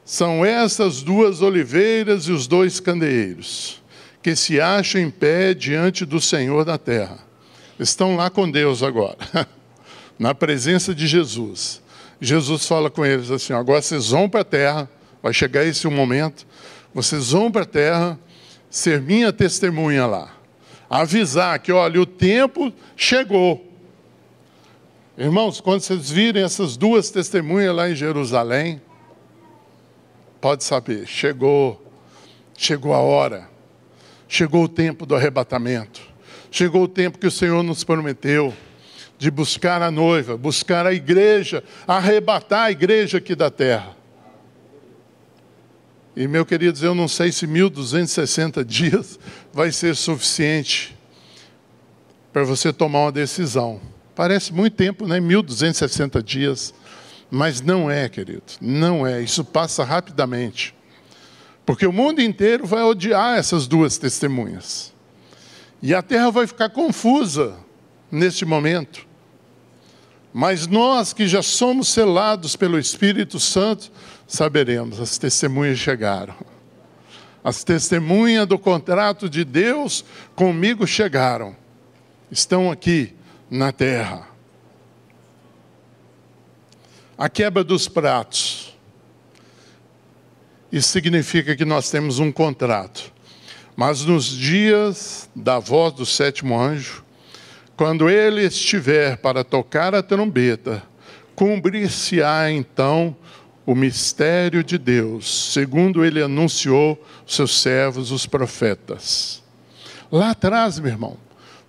São 0.04 0.44
essas 0.44 1.04
duas 1.04 1.44
oliveiras 1.44 2.24
e 2.24 2.32
os 2.32 2.48
dois 2.48 2.80
candeeiros, 2.80 3.84
que 4.24 4.36
se 4.36 4.60
acham 4.60 5.00
em 5.00 5.12
pé 5.12 5.54
diante 5.54 6.08
do 6.08 6.20
Senhor 6.20 6.66
da 6.66 6.76
terra. 6.76 7.20
Estão 7.80 8.16
lá 8.16 8.32
com 8.32 8.50
Deus 8.50 8.82
agora, 8.82 9.20
na 10.18 10.34
presença 10.34 10.96
de 10.96 11.06
Jesus. 11.06 11.84
Jesus 12.20 12.66
fala 12.66 12.90
com 12.90 13.06
eles 13.06 13.30
assim: 13.30 13.54
agora 13.54 13.80
vocês 13.80 14.10
vão 14.10 14.28
para 14.28 14.42
a 14.42 14.44
terra, 14.44 14.90
vai 15.22 15.36
chegar 15.36 15.64
esse 15.64 15.88
momento, 15.88 16.48
vocês 16.96 17.30
vão 17.30 17.52
para 17.52 17.62
a 17.62 17.68
terra 17.68 18.20
ser 18.72 19.00
minha 19.02 19.32
testemunha 19.32 20.08
lá 20.08 20.35
avisar 21.02 21.60
que, 21.60 21.72
olha, 21.72 22.02
o 22.02 22.06
tempo 22.06 22.72
chegou. 22.96 23.66
Irmãos, 25.18 25.62
quando 25.62 25.82
vocês 25.82 26.10
virem 26.10 26.44
essas 26.44 26.76
duas 26.76 27.10
testemunhas 27.10 27.76
lá 27.76 27.90
em 27.90 27.96
Jerusalém, 27.96 28.82
pode 30.42 30.64
saber, 30.64 31.08
chegou, 31.08 31.82
chegou 32.58 32.94
a 32.94 33.00
hora, 33.00 33.50
chegou 34.28 34.64
o 34.66 34.70
tempo 34.70 35.06
do 35.06 35.16
arrebatamento, 35.16 36.02
chegou 36.52 36.84
o 36.84 36.88
tempo 36.88 37.18
que 37.18 37.28
o 37.28 37.32
Senhor 37.32 37.64
nos 37.64 37.84
prometeu 37.84 38.54
de 39.18 39.32
buscar 39.32 39.82
a 39.82 39.90
noiva, 39.90 40.36
buscar 40.36 40.86
a 40.86 40.94
igreja, 40.94 41.64
arrebatar 41.88 42.66
a 42.66 42.72
igreja 42.72 43.20
aqui 43.20 43.34
da 43.34 43.50
terra. 43.50 43.95
E, 46.16 46.28
meu 46.28 46.46
queridos, 46.46 46.82
eu 46.82 46.96
não 46.96 47.08
sei 47.08 47.32
se 47.32 47.46
1.260 47.46 48.64
dias 48.64 49.20
vai 49.52 49.72
ser 49.72 49.96
suficiente 49.96 50.98
para 52.32 52.44
você 52.44 52.72
tomar 52.72 53.00
uma 53.00 53.12
decisão. 53.12 53.82
Parece 54.16 54.54
muito 54.54 54.78
tempo, 54.78 55.06
né? 55.06 55.20
1.260 55.20 56.24
dias. 56.24 56.74
Mas 57.30 57.60
não 57.60 57.92
é, 57.92 58.08
querido. 58.08 58.44
Não 58.62 59.06
é. 59.06 59.22
Isso 59.22 59.44
passa 59.44 59.84
rapidamente. 59.84 60.74
Porque 61.66 61.86
o 61.86 61.92
mundo 61.92 62.22
inteiro 62.22 62.66
vai 62.66 62.84
odiar 62.84 63.38
essas 63.38 63.68
duas 63.68 63.98
testemunhas. 63.98 64.94
E 65.82 65.94
a 65.94 66.02
terra 66.02 66.30
vai 66.30 66.48
ficar 66.48 66.70
confusa 66.70 67.58
neste 68.10 68.46
momento. 68.46 69.06
Mas 70.34 70.68
nós 70.68 71.12
que 71.12 71.28
já 71.28 71.42
somos 71.42 71.90
selados 71.90 72.56
pelo 72.56 72.80
Espírito 72.80 73.40
Santo, 73.40 73.92
saberemos, 74.28 75.00
as 75.00 75.18
testemunhas 75.18 75.78
chegaram. 75.78 76.36
As 77.44 77.64
testemunhas 77.64 78.48
do 78.48 78.58
contrato 78.58 79.30
de 79.30 79.46
Deus 79.46 80.04
comigo 80.36 80.88
chegaram. 80.88 81.56
Estão 82.32 82.72
aqui 82.72 83.14
na 83.50 83.72
terra. 83.72 84.28
A 87.18 87.30
quebra 87.30 87.64
dos 87.64 87.88
pratos. 87.88 88.76
Isso 90.72 90.90
significa 90.90 91.56
que 91.56 91.64
nós 91.64 91.90
temos 91.90 92.20
um 92.20 92.32
contrato. 92.32 93.14
Mas 93.76 94.04
nos 94.04 94.26
dias 94.26 95.30
da 95.36 95.60
voz 95.60 95.94
do 95.94 96.06
sétimo 96.06 96.60
anjo, 96.60 97.06
quando 97.78 98.10
ele 98.10 98.42
estiver 98.42 99.18
para 99.18 99.44
tocar 99.44 99.94
a 99.94 100.02
trombeta, 100.02 100.82
cumprir-se-á 101.36 102.50
então 102.50 103.16
o 103.66 103.74
mistério 103.74 104.64
de 104.64 104.78
Deus, 104.78 105.52
segundo 105.52 106.06
ele 106.06 106.22
anunciou 106.22 107.04
seus 107.26 107.60
servos, 107.60 108.12
os 108.12 108.28
profetas. 108.28 109.42
Lá 110.12 110.32
atrás, 110.32 110.80
meu 110.80 110.92
irmão, 110.92 111.18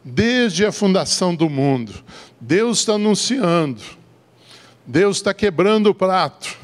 desde 0.05 0.67
a 0.67 0.71
fundação 0.71 1.35
do 1.35 1.49
mundo, 1.49 1.93
Deus 2.41 2.81
está 2.81 2.95
anunciando, 2.95 3.83
Deus 4.87 5.17
está 5.17 5.33
quebrando 5.33 5.89
o 5.89 5.95
prato 5.95 6.57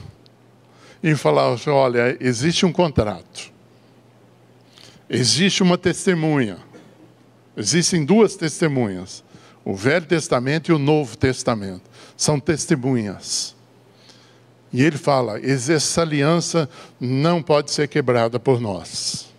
e 1.03 1.17
falar: 1.17 1.57
olha, 1.67 2.17
existe 2.21 2.67
um 2.67 2.73
contrato, 2.73 3.51
existe 5.09 5.63
uma 5.63 5.79
testemunha, 5.79 6.59
existem 7.57 8.05
duas 8.05 8.37
testemunhas. 8.37 9.25
O 9.65 9.77
Velho 9.77 10.05
Testamento 10.07 10.71
e 10.71 10.75
o 10.75 10.79
Novo 10.79 11.17
Testamento 11.17 11.89
são 12.17 12.41
testemunhas. 12.41 13.55
E 14.73 14.83
ele 14.83 14.97
fala: 14.97 15.39
essa 15.41 16.03
aliança 16.03 16.69
não 17.01 17.43
pode 17.43 17.71
ser 17.71 17.89
quebrada 17.89 18.39
por 18.41 18.61
nós. 18.61 19.31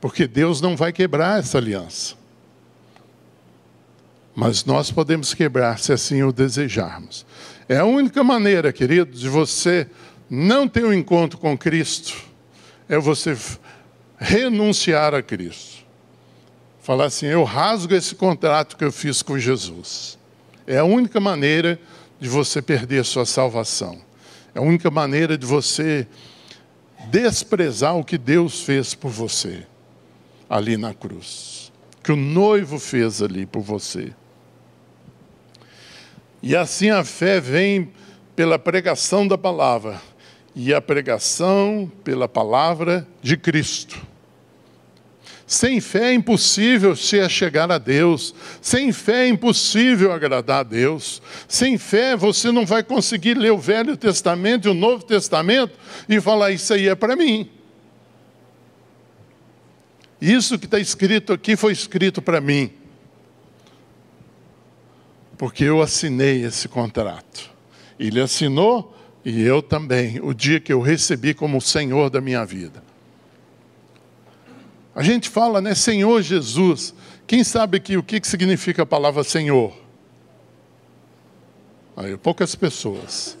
Porque 0.00 0.26
Deus 0.26 0.60
não 0.60 0.76
vai 0.76 0.92
quebrar 0.92 1.38
essa 1.38 1.58
aliança. 1.58 2.14
Mas 4.34 4.64
nós 4.64 4.90
podemos 4.90 5.34
quebrar 5.34 5.78
se 5.78 5.92
assim 5.92 6.22
o 6.22 6.32
desejarmos. 6.32 7.24
É 7.68 7.78
a 7.78 7.84
única 7.84 8.24
maneira, 8.24 8.72
querido, 8.72 9.12
de 9.12 9.28
você 9.28 9.86
não 10.28 10.66
ter 10.66 10.84
um 10.84 10.92
encontro 10.92 11.38
com 11.38 11.56
Cristo, 11.56 12.16
é 12.88 12.98
você 12.98 13.36
renunciar 14.18 15.14
a 15.14 15.22
Cristo 15.22 15.82
falar 16.82 17.06
assim: 17.06 17.26
eu 17.26 17.44
rasgo 17.44 17.94
esse 17.94 18.14
contrato 18.14 18.76
que 18.76 18.84
eu 18.84 18.92
fiz 18.92 19.22
com 19.22 19.38
Jesus. 19.38 20.18
É 20.66 20.78
a 20.78 20.84
única 20.84 21.18
maneira 21.18 21.80
você 22.28 22.62
perder 22.62 23.04
sua 23.04 23.26
salvação. 23.26 24.00
É 24.54 24.58
a 24.58 24.62
única 24.62 24.90
maneira 24.90 25.36
de 25.36 25.46
você 25.46 26.06
desprezar 27.10 27.96
o 27.96 28.04
que 28.04 28.18
Deus 28.18 28.62
fez 28.62 28.94
por 28.94 29.10
você 29.10 29.66
ali 30.48 30.76
na 30.76 30.92
cruz, 30.92 31.72
que 32.02 32.12
o 32.12 32.16
noivo 32.16 32.78
fez 32.78 33.22
ali 33.22 33.46
por 33.46 33.62
você. 33.62 34.12
E 36.42 36.54
assim 36.54 36.90
a 36.90 37.02
fé 37.04 37.40
vem 37.40 37.90
pela 38.36 38.58
pregação 38.58 39.26
da 39.26 39.38
palavra, 39.38 40.00
e 40.54 40.74
a 40.74 40.80
pregação 40.80 41.90
pela 42.04 42.28
palavra 42.28 43.06
de 43.22 43.36
Cristo. 43.36 44.11
Sem 45.52 45.82
fé 45.82 46.12
é 46.12 46.14
impossível 46.14 46.96
se 46.96 47.28
chegar 47.28 47.70
a 47.70 47.76
Deus. 47.76 48.34
Sem 48.62 48.90
fé 48.90 49.26
é 49.26 49.28
impossível 49.28 50.10
agradar 50.10 50.60
a 50.60 50.62
Deus. 50.62 51.20
Sem 51.46 51.76
fé 51.76 52.16
você 52.16 52.50
não 52.50 52.64
vai 52.64 52.82
conseguir 52.82 53.34
ler 53.34 53.52
o 53.52 53.58
Velho 53.58 53.94
Testamento 53.94 54.66
e 54.66 54.70
o 54.70 54.74
Novo 54.74 55.04
Testamento 55.04 55.78
e 56.08 56.18
falar: 56.22 56.52
Isso 56.52 56.72
aí 56.72 56.88
é 56.88 56.94
para 56.94 57.14
mim. 57.14 57.50
Isso 60.18 60.58
que 60.58 60.64
está 60.64 60.78
escrito 60.78 61.34
aqui 61.34 61.54
foi 61.54 61.74
escrito 61.74 62.22
para 62.22 62.40
mim. 62.40 62.72
Porque 65.36 65.64
eu 65.64 65.82
assinei 65.82 66.46
esse 66.46 66.66
contrato. 66.66 67.50
Ele 68.00 68.22
assinou 68.22 68.96
e 69.22 69.42
eu 69.42 69.60
também, 69.60 70.18
o 70.22 70.32
dia 70.32 70.58
que 70.58 70.72
eu 70.72 70.80
recebi 70.80 71.34
como 71.34 71.60
Senhor 71.60 72.08
da 72.08 72.22
minha 72.22 72.42
vida. 72.42 72.82
A 74.94 75.02
gente 75.02 75.28
fala, 75.28 75.60
né, 75.60 75.74
Senhor 75.74 76.20
Jesus. 76.22 76.94
Quem 77.26 77.42
sabe 77.42 77.78
o 77.96 78.02
que, 78.02 78.20
significa 78.24 78.82
a 78.82 78.86
palavra 78.86 79.24
Senhor? 79.24 79.72
Aí, 81.96 82.16
poucas 82.16 82.54
pessoas. 82.54 83.38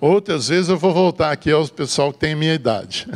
Outras 0.00 0.48
vezes 0.48 0.68
eu 0.68 0.78
vou 0.78 0.92
voltar 0.92 1.30
aqui 1.30 1.50
ao 1.50 1.66
pessoal 1.68 2.12
que 2.12 2.18
tem 2.18 2.34
minha 2.34 2.54
idade. 2.54 3.06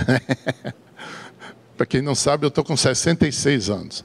Para 1.76 1.86
quem 1.86 2.02
não 2.02 2.14
sabe, 2.14 2.44
eu 2.44 2.48
estou 2.48 2.62
com 2.62 2.76
66 2.76 3.70
anos. 3.70 4.04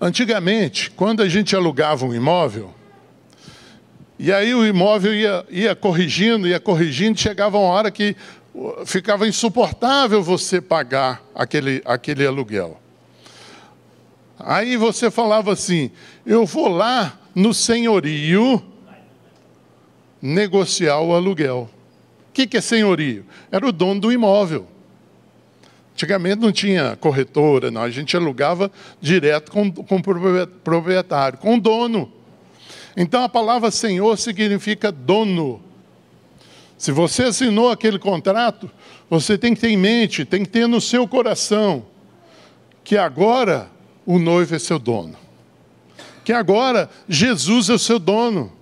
Antigamente, 0.00 0.90
quando 0.92 1.22
a 1.22 1.28
gente 1.28 1.54
alugava 1.56 2.06
um 2.06 2.14
imóvel, 2.14 2.72
e 4.18 4.32
aí 4.32 4.54
o 4.54 4.66
imóvel 4.66 5.14
ia, 5.14 5.44
ia 5.50 5.76
corrigindo, 5.76 6.46
ia 6.46 6.58
corrigindo, 6.58 7.18
chegava 7.18 7.58
uma 7.58 7.68
hora 7.68 7.90
que 7.90 8.16
ficava 8.84 9.26
insuportável 9.26 10.22
você 10.22 10.60
pagar 10.60 11.22
aquele, 11.34 11.82
aquele 11.84 12.26
aluguel. 12.26 12.80
Aí 14.38 14.76
você 14.76 15.10
falava 15.10 15.52
assim: 15.52 15.90
eu 16.24 16.46
vou 16.46 16.68
lá 16.68 17.18
no 17.34 17.52
senhorio 17.52 18.62
negociar 20.20 21.00
o 21.00 21.14
aluguel. 21.14 21.68
O 22.28 22.32
que, 22.32 22.46
que 22.46 22.56
é 22.56 22.60
senhorio? 22.60 23.24
Era 23.50 23.66
o 23.66 23.72
dono 23.72 24.00
do 24.00 24.12
imóvel. 24.12 24.66
Antigamente 25.92 26.36
não 26.36 26.52
tinha 26.52 26.96
corretora, 26.96 27.72
não. 27.72 27.82
a 27.82 27.90
gente 27.90 28.16
alugava 28.16 28.70
direto 29.00 29.50
com, 29.50 29.68
com 29.70 29.96
o 29.96 30.02
proprietário, 30.62 31.38
com 31.38 31.56
o 31.56 31.60
dono. 31.60 32.12
Então 32.96 33.22
a 33.22 33.28
palavra 33.28 33.70
senhor 33.70 34.16
significa 34.16 34.92
dono. 34.92 35.60
Se 36.78 36.92
você 36.92 37.24
assinou 37.24 37.70
aquele 37.70 37.98
contrato, 37.98 38.70
você 39.10 39.36
tem 39.36 39.52
que 39.52 39.60
ter 39.60 39.70
em 39.70 39.76
mente, 39.76 40.24
tem 40.24 40.44
que 40.44 40.48
ter 40.48 40.68
no 40.68 40.80
seu 40.80 41.08
coração, 41.08 41.84
que 42.84 42.96
agora 42.96 43.68
o 44.06 44.16
noivo 44.16 44.54
é 44.54 44.58
seu 44.60 44.78
dono. 44.78 45.16
Que 46.24 46.32
agora 46.32 46.88
Jesus 47.08 47.68
é 47.68 47.74
o 47.74 47.78
seu 47.80 47.98
dono. 47.98 48.52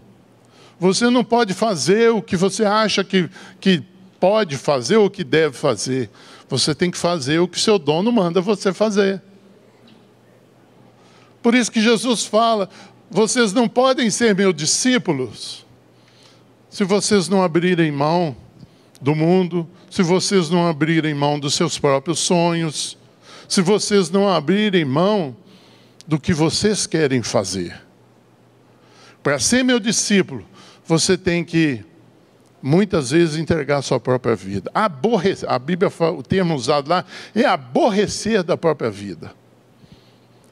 Você 0.80 1.10
não 1.10 1.22
pode 1.22 1.52
fazer 1.52 2.10
o 2.10 2.22
que 2.22 2.38
você 2.38 2.64
acha 2.64 3.04
que, 3.04 3.28
que 3.60 3.82
pode 4.18 4.56
fazer 4.56 4.96
ou 4.96 5.10
que 5.10 5.22
deve 5.22 5.54
fazer. 5.54 6.08
Você 6.48 6.74
tem 6.74 6.90
que 6.90 6.96
fazer 6.96 7.38
o 7.40 7.48
que 7.48 7.60
seu 7.60 7.78
dono 7.78 8.10
manda 8.10 8.40
você 8.40 8.72
fazer. 8.72 9.22
Por 11.42 11.54
isso 11.54 11.70
que 11.70 11.82
Jesus 11.82 12.24
fala: 12.24 12.70
vocês 13.10 13.52
não 13.52 13.68
podem 13.68 14.10
ser 14.10 14.34
meus 14.34 14.54
discípulos 14.54 15.65
se 16.76 16.84
vocês 16.84 17.26
não 17.26 17.42
abrirem 17.42 17.90
mão 17.90 18.36
do 19.00 19.14
mundo, 19.14 19.66
se 19.90 20.02
vocês 20.02 20.50
não 20.50 20.68
abrirem 20.68 21.14
mão 21.14 21.40
dos 21.40 21.54
seus 21.54 21.78
próprios 21.78 22.18
sonhos, 22.18 22.98
se 23.48 23.62
vocês 23.62 24.10
não 24.10 24.28
abrirem 24.28 24.84
mão 24.84 25.34
do 26.06 26.20
que 26.20 26.34
vocês 26.34 26.86
querem 26.86 27.22
fazer. 27.22 27.80
Para 29.22 29.38
ser 29.38 29.64
meu 29.64 29.80
discípulo, 29.80 30.44
você 30.84 31.16
tem 31.16 31.42
que 31.42 31.82
muitas 32.62 33.10
vezes 33.10 33.38
entregar 33.38 33.78
a 33.78 33.82
sua 33.82 33.98
própria 33.98 34.36
vida. 34.36 34.70
Aborrecer, 34.74 35.50
a 35.50 35.58
Bíblia 35.58 35.90
o 36.14 36.22
termo 36.22 36.54
usado 36.54 36.90
lá 36.90 37.06
é 37.34 37.46
aborrecer 37.46 38.42
da 38.42 38.54
própria 38.54 38.90
vida. 38.90 39.32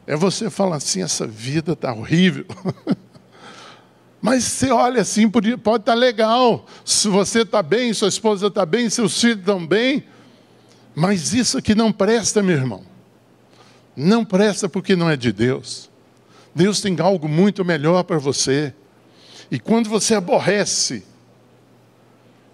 É 0.06 0.16
você 0.16 0.48
falar 0.48 0.76
assim, 0.76 1.02
essa 1.02 1.26
vida 1.26 1.74
está 1.74 1.92
horrível. 1.92 2.46
Mas 4.24 4.44
você 4.44 4.70
olha 4.70 5.02
assim, 5.02 5.28
pode 5.28 5.52
estar 5.52 5.78
tá 5.78 5.92
legal. 5.92 6.64
Se 6.82 7.08
você 7.08 7.42
está 7.42 7.62
bem, 7.62 7.92
sua 7.92 8.08
esposa 8.08 8.46
está 8.46 8.64
bem, 8.64 8.88
seus 8.88 9.20
filhos 9.20 9.40
estão 9.40 9.66
bem. 9.66 10.02
Mas 10.94 11.34
isso 11.34 11.58
aqui 11.58 11.74
não 11.74 11.92
presta, 11.92 12.42
meu 12.42 12.56
irmão. 12.56 12.86
Não 13.94 14.24
presta 14.24 14.66
porque 14.66 14.96
não 14.96 15.10
é 15.10 15.14
de 15.14 15.30
Deus. 15.30 15.90
Deus 16.54 16.80
tem 16.80 16.98
algo 17.00 17.28
muito 17.28 17.66
melhor 17.66 18.02
para 18.02 18.16
você. 18.16 18.72
E 19.50 19.60
quando 19.60 19.90
você 19.90 20.14
aborrece, 20.14 21.04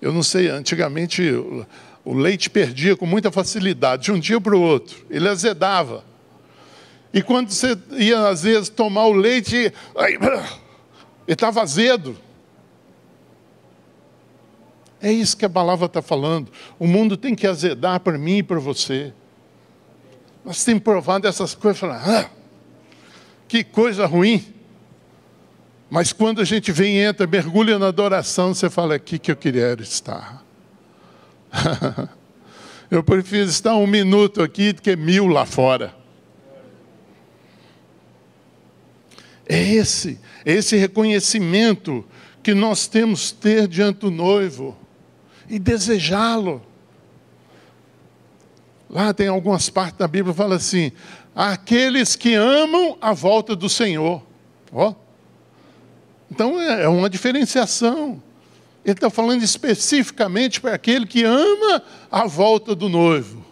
eu 0.02 0.12
não 0.12 0.24
sei, 0.24 0.48
antigamente 0.48 1.22
o 2.04 2.12
leite 2.12 2.50
perdia 2.50 2.96
com 2.96 3.06
muita 3.06 3.30
facilidade, 3.30 4.06
de 4.06 4.10
um 4.10 4.18
dia 4.18 4.40
para 4.40 4.56
o 4.56 4.60
outro, 4.60 5.06
ele 5.08 5.28
azedava. 5.28 6.04
E 7.14 7.22
quando 7.22 7.52
você 7.52 7.78
ia, 7.92 8.26
às 8.26 8.42
vezes, 8.42 8.68
tomar 8.68 9.06
o 9.06 9.12
leite, 9.12 9.72
aí, 9.94 10.18
ele 11.30 11.34
estava 11.34 11.62
azedo. 11.62 12.16
É 15.00 15.12
isso 15.12 15.36
que 15.36 15.44
a 15.44 15.48
palavra 15.48 15.86
está 15.86 16.02
falando. 16.02 16.50
O 16.76 16.88
mundo 16.88 17.16
tem 17.16 17.36
que 17.36 17.46
azedar 17.46 18.00
para 18.00 18.18
mim 18.18 18.38
e 18.38 18.42
para 18.42 18.58
você. 18.58 19.12
Nós 20.44 20.64
temos 20.64 20.82
provado 20.82 21.28
essas 21.28 21.54
coisas 21.54 21.80
e 21.80 21.86
ah, 21.86 22.28
que 23.46 23.62
coisa 23.62 24.06
ruim. 24.06 24.44
Mas 25.88 26.12
quando 26.12 26.40
a 26.40 26.44
gente 26.44 26.72
vem, 26.72 26.98
entra, 26.98 27.28
mergulha 27.28 27.78
na 27.78 27.86
adoração, 27.86 28.52
você 28.52 28.68
fala, 28.68 28.96
aqui 28.96 29.16
que 29.16 29.30
eu 29.30 29.36
queria 29.36 29.74
estar. 29.74 30.44
eu 32.90 33.04
prefiro 33.04 33.48
estar 33.48 33.76
um 33.76 33.86
minuto 33.86 34.42
aqui 34.42 34.72
do 34.72 34.82
que 34.82 34.96
mil 34.96 35.28
lá 35.28 35.46
fora. 35.46 35.94
É 39.52 39.60
esse, 39.60 40.16
é 40.44 40.52
esse 40.52 40.76
reconhecimento 40.76 42.04
que 42.40 42.54
nós 42.54 42.86
temos 42.86 43.32
ter 43.32 43.66
diante 43.66 43.98
do 43.98 44.08
noivo 44.08 44.78
e 45.48 45.58
desejá-lo. 45.58 46.62
Lá 48.88 49.12
tem 49.12 49.26
algumas 49.26 49.68
partes 49.68 49.98
da 49.98 50.06
Bíblia 50.06 50.32
que 50.32 50.38
fala 50.38 50.54
assim: 50.54 50.92
aqueles 51.34 52.14
que 52.14 52.32
amam 52.32 52.96
a 53.00 53.12
volta 53.12 53.56
do 53.56 53.68
Senhor. 53.68 54.22
Ó. 54.72 54.94
Então 56.30 56.60
é, 56.60 56.84
é 56.84 56.88
uma 56.88 57.10
diferenciação. 57.10 58.22
Ele 58.84 58.92
está 58.92 59.10
falando 59.10 59.42
especificamente 59.42 60.60
para 60.60 60.76
aquele 60.76 61.06
que 61.06 61.24
ama 61.24 61.82
a 62.08 62.24
volta 62.24 62.72
do 62.72 62.88
noivo. 62.88 63.44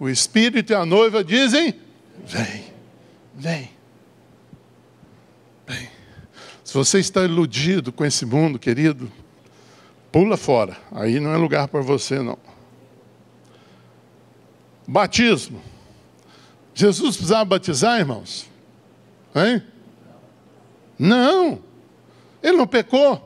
O 0.00 0.08
Espírito 0.08 0.72
e 0.72 0.74
a 0.74 0.86
noiva 0.86 1.22
dizem: 1.22 1.74
vem, 2.24 2.64
vem. 3.34 3.75
Bem, 5.66 5.88
se 6.62 6.72
você 6.72 6.98
está 6.98 7.24
iludido 7.24 7.92
com 7.92 8.04
esse 8.04 8.24
mundo, 8.24 8.58
querido, 8.58 9.10
pula 10.12 10.36
fora. 10.36 10.76
Aí 10.92 11.18
não 11.18 11.32
é 11.32 11.36
lugar 11.36 11.68
para 11.68 11.80
você, 11.80 12.20
não. 12.20 12.38
Batismo. 14.86 15.60
Jesus 16.74 17.16
precisava 17.16 17.44
batizar, 17.44 17.98
irmãos? 17.98 18.48
Hein? 19.34 19.62
Não. 20.98 21.58
Ele 22.42 22.56
não 22.56 22.66
pecou. 22.66 23.22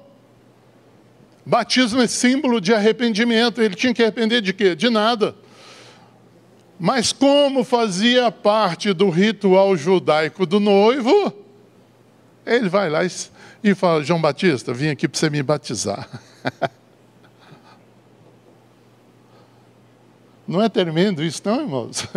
Batismo 1.44 2.00
é 2.00 2.06
símbolo 2.06 2.60
de 2.60 2.72
arrependimento. 2.72 3.60
Ele 3.60 3.74
tinha 3.74 3.92
que 3.92 4.02
arrepender 4.02 4.40
de 4.40 4.52
quê? 4.52 4.74
De 4.74 4.88
nada. 4.88 5.34
Mas 6.78 7.12
como 7.12 7.62
fazia 7.62 8.30
parte 8.32 8.92
do 8.92 9.10
ritual 9.10 9.76
judaico 9.76 10.46
do 10.46 10.58
noivo, 10.58 11.34
ele 12.46 12.68
vai 12.68 12.90
lá 12.90 13.00
e 13.62 13.74
fala: 13.74 14.02
João 14.02 14.20
Batista, 14.20 14.72
vim 14.72 14.88
aqui 14.88 15.06
para 15.08 15.18
você 15.18 15.30
me 15.30 15.42
batizar. 15.42 16.08
Não 20.46 20.60
é 20.60 20.68
tremendo 20.68 21.22
isso, 21.22 21.42
não, 21.44 21.60
irmãos? 21.60 22.08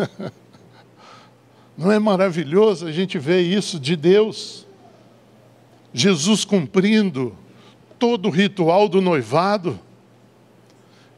Não 1.77 1.91
é 1.91 1.99
maravilhoso 1.99 2.87
a 2.87 2.91
gente 2.91 3.19
ver 3.19 3.41
isso 3.41 3.79
de 3.79 3.95
Deus? 3.95 4.65
Jesus 5.93 6.43
cumprindo 6.43 7.37
todo 7.99 8.27
o 8.27 8.31
ritual 8.31 8.89
do 8.89 8.99
noivado. 9.01 9.79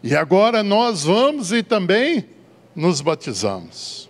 E 0.03 0.13
agora 0.13 0.61
nós 0.61 1.03
vamos 1.03 1.53
e 1.53 1.63
também 1.63 2.25
nos 2.75 2.99
batizamos. 2.99 4.09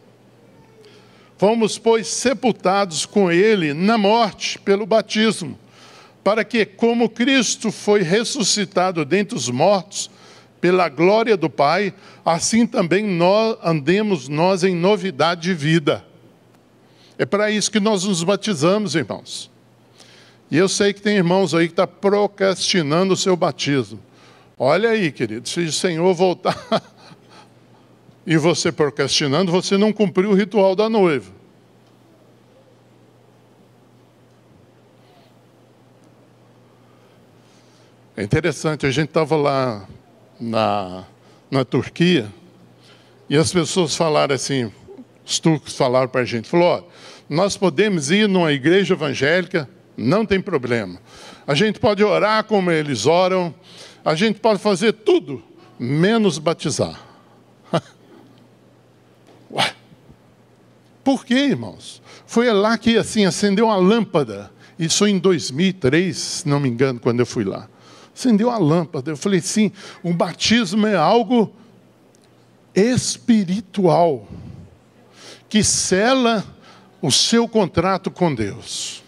Fomos, 1.45 1.77
pois, 1.77 2.07
sepultados 2.07 3.05
com 3.05 3.31
ele 3.31 3.71
na 3.71 3.99
morte 3.99 4.57
pelo 4.57 4.83
batismo, 4.83 5.55
para 6.23 6.43
que, 6.43 6.65
como 6.65 7.07
Cristo 7.07 7.71
foi 7.71 8.01
ressuscitado 8.01 9.05
dentre 9.05 9.37
os 9.37 9.47
mortos 9.47 10.09
pela 10.59 10.89
glória 10.89 11.37
do 11.37 11.47
Pai, 11.47 11.93
assim 12.25 12.65
também 12.65 13.05
nós 13.05 13.57
andemos 13.63 14.27
nós 14.27 14.63
em 14.63 14.75
novidade 14.75 15.41
de 15.43 15.53
vida. 15.53 16.03
É 17.15 17.27
para 17.27 17.51
isso 17.51 17.69
que 17.69 17.79
nós 17.79 18.05
nos 18.05 18.23
batizamos, 18.23 18.95
irmãos. 18.95 19.51
E 20.49 20.57
eu 20.57 20.67
sei 20.67 20.93
que 20.93 21.01
tem 21.03 21.15
irmãos 21.15 21.53
aí 21.53 21.67
que 21.67 21.73
estão 21.73 21.85
tá 21.85 21.93
procrastinando 21.93 23.13
o 23.13 23.17
seu 23.17 23.37
batismo. 23.37 23.99
Olha 24.57 24.89
aí, 24.89 25.11
querido, 25.11 25.47
se 25.47 25.59
o 25.59 25.71
Senhor 25.71 26.11
voltar 26.15 26.57
e 28.25 28.35
você 28.35 28.71
procrastinando, 28.71 29.51
você 29.51 29.77
não 29.77 29.93
cumpriu 29.93 30.31
o 30.31 30.33
ritual 30.33 30.75
da 30.75 30.89
noiva. 30.89 31.34
É 38.17 38.23
interessante, 38.23 38.85
a 38.85 38.91
gente 38.91 39.09
estava 39.09 39.35
lá 39.35 39.85
na, 40.39 41.03
na 41.51 41.65
Turquia 41.65 42.31
e 43.29 43.35
as 43.35 43.51
pessoas 43.51 43.93
falaram 43.93 44.33
assim, 44.33 44.71
os 45.25 45.37
turcos 45.37 45.75
falaram 45.75 46.07
para 46.07 46.21
a 46.21 46.25
gente, 46.25 46.47
falou, 46.47 46.89
nós 47.29 47.57
podemos 47.57 48.11
ir 48.11 48.29
numa 48.29 48.53
igreja 48.53 48.93
evangélica, 48.93 49.69
não 49.97 50.25
tem 50.25 50.39
problema. 50.39 50.97
A 51.45 51.53
gente 51.53 51.77
pode 51.77 52.05
orar 52.05 52.45
como 52.45 52.71
eles 52.71 53.05
oram, 53.05 53.53
a 54.05 54.15
gente 54.15 54.39
pode 54.39 54.59
fazer 54.59 54.93
tudo, 54.93 55.43
menos 55.77 56.37
batizar. 56.37 56.97
Ué. 59.51 59.73
Por 61.03 61.25
quê, 61.25 61.47
irmãos? 61.49 62.01
Foi 62.25 62.49
lá 62.49 62.77
que 62.77 62.97
assim 62.97 63.25
acendeu 63.25 63.65
uma 63.65 63.75
lâmpada. 63.75 64.49
Isso 64.79 65.05
em 65.05 65.19
2003, 65.19 66.17
se 66.17 66.47
não 66.47 66.61
me 66.61 66.69
engano, 66.69 66.97
quando 66.97 67.19
eu 67.19 67.25
fui 67.25 67.43
lá. 67.43 67.67
Acendeu 68.15 68.49
a 68.49 68.57
lâmpada. 68.57 69.11
Eu 69.11 69.17
falei, 69.17 69.41
sim, 69.41 69.71
o 70.01 70.13
batismo 70.13 70.87
é 70.87 70.95
algo 70.95 71.53
espiritual 72.73 74.25
que 75.49 75.63
cela 75.63 76.43
o 77.01 77.11
seu 77.11 77.47
contrato 77.47 78.09
com 78.09 78.33
Deus, 78.33 79.03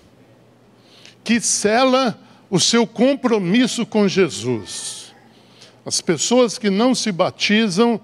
que 1.23 1.39
cela 1.39 2.19
o 2.49 2.59
seu 2.59 2.85
compromisso 2.85 3.85
com 3.85 4.07
Jesus. 4.07 5.13
As 5.85 6.01
pessoas 6.01 6.57
que 6.57 6.69
não 6.69 6.93
se 6.93 7.11
batizam 7.11 7.99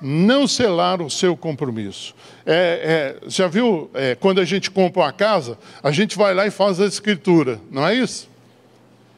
não 0.00 0.48
selaram 0.48 1.06
o 1.06 1.10
seu 1.10 1.36
compromisso. 1.36 2.14
É, 2.44 3.18
é, 3.24 3.28
já 3.28 3.46
viu, 3.46 3.90
é, 3.94 4.14
quando 4.14 4.40
a 4.40 4.44
gente 4.44 4.70
compra 4.70 5.02
uma 5.02 5.12
casa, 5.12 5.56
a 5.82 5.92
gente 5.92 6.16
vai 6.16 6.34
lá 6.34 6.46
e 6.46 6.50
faz 6.50 6.80
a 6.80 6.86
escritura, 6.86 7.60
não 7.70 7.86
é 7.86 7.94
isso? 7.94 8.31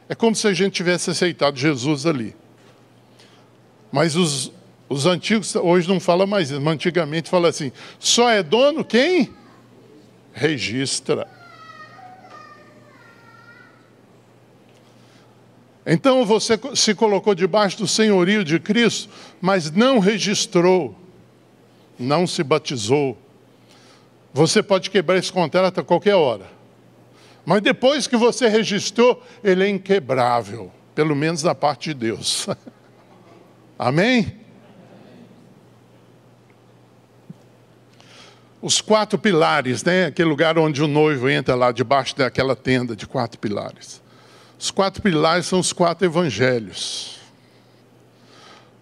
É 0.07 0.15
como 0.15 0.35
se 0.35 0.47
a 0.47 0.53
gente 0.53 0.73
tivesse 0.73 1.09
aceitado 1.09 1.57
Jesus 1.57 2.05
ali. 2.05 2.35
Mas 3.91 4.15
os, 4.15 4.51
os 4.87 5.05
antigos, 5.05 5.55
hoje 5.55 5.87
não 5.87 5.99
fala 5.99 6.27
mais 6.27 6.51
isso, 6.51 6.61
mas 6.61 6.73
antigamente 6.75 7.29
fala 7.29 7.49
assim: 7.49 7.71
só 7.99 8.29
é 8.29 8.43
dono 8.43 8.83
quem 8.83 9.33
registra. 10.33 11.27
Então 15.85 16.25
você 16.25 16.59
se 16.73 16.95
colocou 16.95 17.35
debaixo 17.35 17.77
do 17.77 17.87
senhorio 17.87 18.43
de 18.43 18.59
Cristo, 18.59 19.09
mas 19.39 19.71
não 19.71 19.99
registrou, 19.99 20.95
não 21.97 22.25
se 22.25 22.43
batizou. 22.43 23.17
Você 24.33 24.63
pode 24.63 24.89
quebrar 24.89 25.17
esse 25.17 25.31
contrato 25.31 25.79
a 25.79 25.83
qualquer 25.83 26.15
hora. 26.15 26.54
Mas 27.45 27.61
depois 27.61 28.07
que 28.07 28.17
você 28.17 28.47
registrou, 28.47 29.23
ele 29.43 29.63
é 29.63 29.69
inquebrável, 29.69 30.71
pelo 30.95 31.15
menos 31.15 31.41
da 31.41 31.53
parte 31.53 31.89
de 31.89 31.93
Deus. 31.93 32.47
Amém? 33.77 34.39
Os 38.61 38.81
quatro 38.81 39.19
pilares, 39.19 39.83
né? 39.83 40.05
Aquele 40.05 40.27
lugar 40.27 40.57
onde 40.57 40.81
o 40.81 40.87
noivo 40.87 41.29
entra 41.29 41.53
lá 41.53 41.71
debaixo 41.71 42.15
daquela 42.17 42.55
tenda 42.55 42.95
de 42.95 43.05
quatro 43.05 43.37
pilares. 43.37 44.01
Os 44.57 44.71
quatro 44.71 45.03
pilares 45.03 45.45
são 45.45 45.59
os 45.59 45.71
quatro 45.71 46.05
evangelhos. 46.05 47.19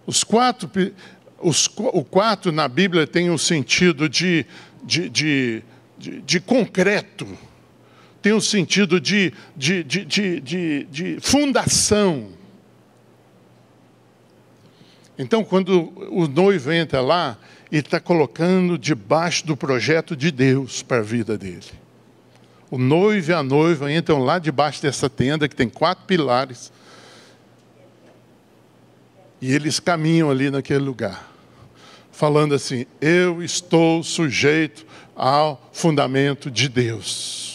Os 0.06 0.24
quatro, 0.24 0.70
os, 1.38 1.68
o 1.76 2.02
quatro 2.02 2.50
na 2.50 2.66
Bíblia 2.66 3.06
tem 3.06 3.30
um 3.30 3.36
sentido 3.36 4.08
de, 4.08 4.46
de, 4.82 5.10
de, 5.10 5.62
de, 5.98 6.22
de 6.22 6.40
concreto, 6.40 7.26
tem 8.24 8.32
um 8.32 8.40
sentido 8.40 8.98
de, 8.98 9.34
de, 9.54 9.84
de, 9.84 10.02
de, 10.06 10.40
de, 10.40 10.84
de 10.84 11.18
fundação. 11.20 12.28
Então, 15.18 15.44
quando 15.44 15.92
o 16.10 16.26
noivo 16.26 16.72
entra 16.72 17.02
lá, 17.02 17.36
ele 17.70 17.82
está 17.82 18.00
colocando 18.00 18.78
debaixo 18.78 19.46
do 19.46 19.54
projeto 19.54 20.16
de 20.16 20.30
Deus 20.30 20.82
para 20.82 21.00
a 21.00 21.02
vida 21.02 21.36
dele. 21.36 21.66
O 22.70 22.78
noivo 22.78 23.30
e 23.30 23.34
a 23.34 23.42
noiva 23.42 23.92
entram 23.92 24.20
lá 24.20 24.38
debaixo 24.38 24.80
dessa 24.80 25.10
tenda 25.10 25.46
que 25.46 25.54
tem 25.54 25.68
quatro 25.68 26.06
pilares. 26.06 26.72
E 29.38 29.52
eles 29.52 29.78
caminham 29.78 30.30
ali 30.30 30.50
naquele 30.50 30.82
lugar, 30.82 31.30
falando 32.10 32.54
assim: 32.54 32.86
Eu 33.02 33.42
estou 33.42 34.02
sujeito 34.02 34.86
ao 35.14 35.68
fundamento 35.74 36.50
de 36.50 36.70
Deus. 36.70 37.53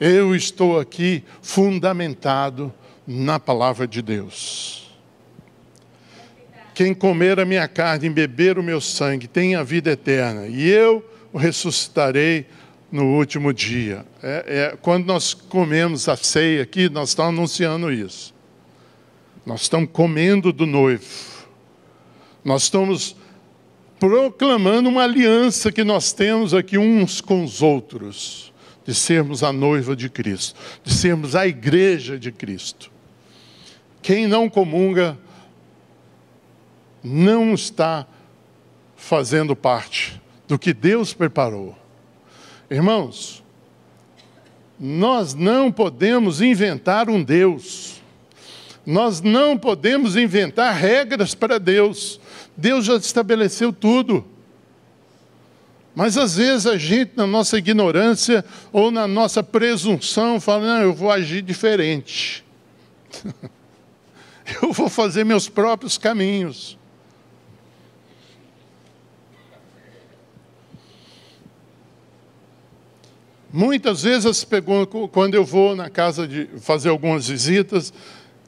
Eu 0.00 0.34
estou 0.34 0.78
aqui 0.78 1.22
fundamentado 1.40 2.72
na 3.06 3.38
palavra 3.38 3.86
de 3.86 4.02
Deus. 4.02 4.90
Quem 6.74 6.92
comer 6.92 7.38
a 7.38 7.44
minha 7.44 7.68
carne 7.68 8.06
e 8.06 8.10
beber 8.10 8.58
o 8.58 8.62
meu 8.62 8.80
sangue 8.80 9.28
tem 9.28 9.54
a 9.54 9.62
vida 9.62 9.92
eterna, 9.92 10.48
e 10.48 10.68
eu 10.68 11.04
o 11.32 11.38
ressuscitarei 11.38 12.46
no 12.90 13.16
último 13.16 13.52
dia. 13.52 14.04
É, 14.22 14.72
é, 14.72 14.76
quando 14.76 15.06
nós 15.06 15.34
comemos 15.34 16.08
a 16.08 16.16
ceia 16.16 16.62
aqui, 16.62 16.88
nós 16.88 17.10
estamos 17.10 17.36
anunciando 17.36 17.92
isso. 17.92 18.34
Nós 19.46 19.62
estamos 19.62 19.90
comendo 19.92 20.52
do 20.52 20.66
noivo. 20.66 21.04
Nós 22.44 22.64
estamos 22.64 23.16
proclamando 23.98 24.88
uma 24.88 25.02
aliança 25.02 25.72
que 25.72 25.84
nós 25.84 26.12
temos 26.12 26.52
aqui 26.54 26.76
uns 26.76 27.20
com 27.20 27.42
os 27.42 27.62
outros, 27.62 28.52
de 28.84 28.94
sermos 28.94 29.42
a 29.42 29.52
noiva 29.52 29.96
de 29.96 30.08
Cristo, 30.08 30.58
de 30.82 30.92
sermos 30.92 31.34
a 31.34 31.46
igreja 31.46 32.18
de 32.18 32.30
Cristo. 32.30 32.90
Quem 34.02 34.26
não 34.26 34.50
comunga 34.50 35.18
não 37.02 37.54
está 37.54 38.06
fazendo 38.96 39.56
parte 39.56 40.20
do 40.46 40.58
que 40.58 40.72
Deus 40.72 41.12
preparou. 41.12 41.76
Irmãos, 42.70 43.42
nós 44.78 45.34
não 45.34 45.70
podemos 45.70 46.40
inventar 46.40 47.08
um 47.08 47.22
Deus. 47.22 48.02
Nós 48.84 49.20
não 49.20 49.56
podemos 49.56 50.16
inventar 50.16 50.74
regras 50.74 51.34
para 51.34 51.58
Deus. 51.58 52.20
Deus 52.56 52.84
já 52.84 52.96
estabeleceu 52.96 53.72
tudo. 53.72 54.24
Mas 55.94 56.18
às 56.18 56.36
vezes 56.36 56.66
a 56.66 56.76
gente, 56.76 57.12
na 57.14 57.26
nossa 57.26 57.56
ignorância 57.56 58.44
ou 58.72 58.90
na 58.90 59.06
nossa 59.06 59.42
presunção, 59.42 60.40
fala: 60.40 60.66
não, 60.66 60.82
eu 60.82 60.92
vou 60.92 61.10
agir 61.10 61.42
diferente. 61.42 62.44
eu 64.62 64.72
vou 64.72 64.88
fazer 64.88 65.24
meus 65.24 65.48
próprios 65.48 65.96
caminhos. 65.96 66.76
Muitas 73.52 74.02
vezes, 74.02 74.44
quando 75.12 75.34
eu 75.36 75.44
vou 75.44 75.76
na 75.76 75.88
casa 75.88 76.26
de 76.26 76.48
fazer 76.58 76.88
algumas 76.88 77.28
visitas, 77.28 77.92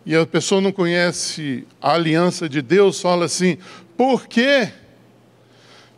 e 0.05 0.17
a 0.17 0.27
pessoa 0.27 0.61
não 0.61 0.73
conhece 0.73 1.65
a 1.81 1.93
aliança 1.93 2.49
de 2.49 2.61
Deus, 2.61 3.01
fala 3.01 3.27
assim: 3.27 3.57
por 3.97 4.27
que, 4.27 4.69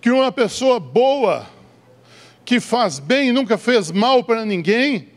que 0.01 0.11
uma 0.11 0.31
pessoa 0.31 0.79
boa, 0.79 1.47
que 2.45 2.61
faz 2.61 2.99
bem 2.99 3.29
e 3.29 3.33
nunca 3.33 3.59
fez 3.59 3.91
mal 3.91 4.23
para 4.25 4.45
ninguém, 4.45 5.09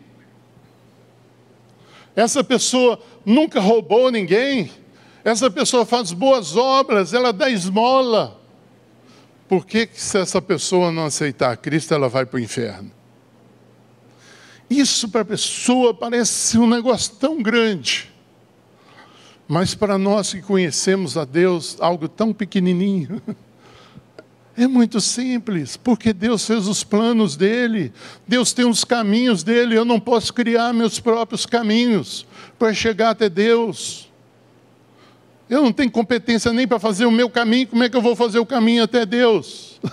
essa 2.15 2.43
pessoa 2.43 2.99
nunca 3.25 3.59
roubou 3.59 4.11
ninguém, 4.11 4.71
essa 5.23 5.49
pessoa 5.49 5.85
faz 5.85 6.11
boas 6.11 6.55
obras, 6.55 7.13
ela 7.13 7.31
dá 7.31 7.49
esmola. 7.49 8.39
Por 9.47 9.65
que, 9.65 9.85
que 9.85 10.01
se 10.01 10.17
essa 10.17 10.41
pessoa 10.41 10.91
não 10.91 11.05
aceitar 11.05 11.55
Cristo, 11.57 11.93
ela 11.93 12.09
vai 12.09 12.25
para 12.25 12.37
o 12.37 12.39
inferno? 12.39 12.91
Isso 14.69 15.09
para 15.09 15.21
a 15.21 15.25
pessoa 15.25 15.93
parece 15.93 16.57
um 16.57 16.67
negócio 16.67 17.15
tão 17.15 17.41
grande. 17.41 18.09
Mas 19.47 19.75
para 19.75 19.97
nós 19.97 20.31
que 20.31 20.41
conhecemos 20.41 21.17
a 21.17 21.25
Deus, 21.25 21.75
algo 21.81 22.07
tão 22.07 22.33
pequenininho. 22.33 23.21
É 24.61 24.67
muito 24.67 25.01
simples, 25.01 25.75
porque 25.75 26.13
Deus 26.13 26.45
fez 26.45 26.67
os 26.67 26.83
planos 26.83 27.35
dele, 27.35 27.91
Deus 28.27 28.53
tem 28.53 28.63
os 28.63 28.83
caminhos 28.83 29.41
dele, 29.41 29.75
eu 29.75 29.83
não 29.83 29.99
posso 29.99 30.31
criar 30.31 30.71
meus 30.71 30.99
próprios 30.99 31.47
caminhos 31.47 32.27
para 32.59 32.71
chegar 32.71 33.09
até 33.09 33.27
Deus. 33.27 34.07
Eu 35.49 35.63
não 35.63 35.73
tenho 35.73 35.89
competência 35.89 36.53
nem 36.53 36.67
para 36.67 36.77
fazer 36.77 37.07
o 37.07 37.11
meu 37.11 37.27
caminho, 37.27 37.69
como 37.69 37.83
é 37.83 37.89
que 37.89 37.97
eu 37.97 38.03
vou 38.03 38.15
fazer 38.15 38.37
o 38.37 38.45
caminho 38.45 38.83
até 38.83 39.03
Deus? 39.03 39.81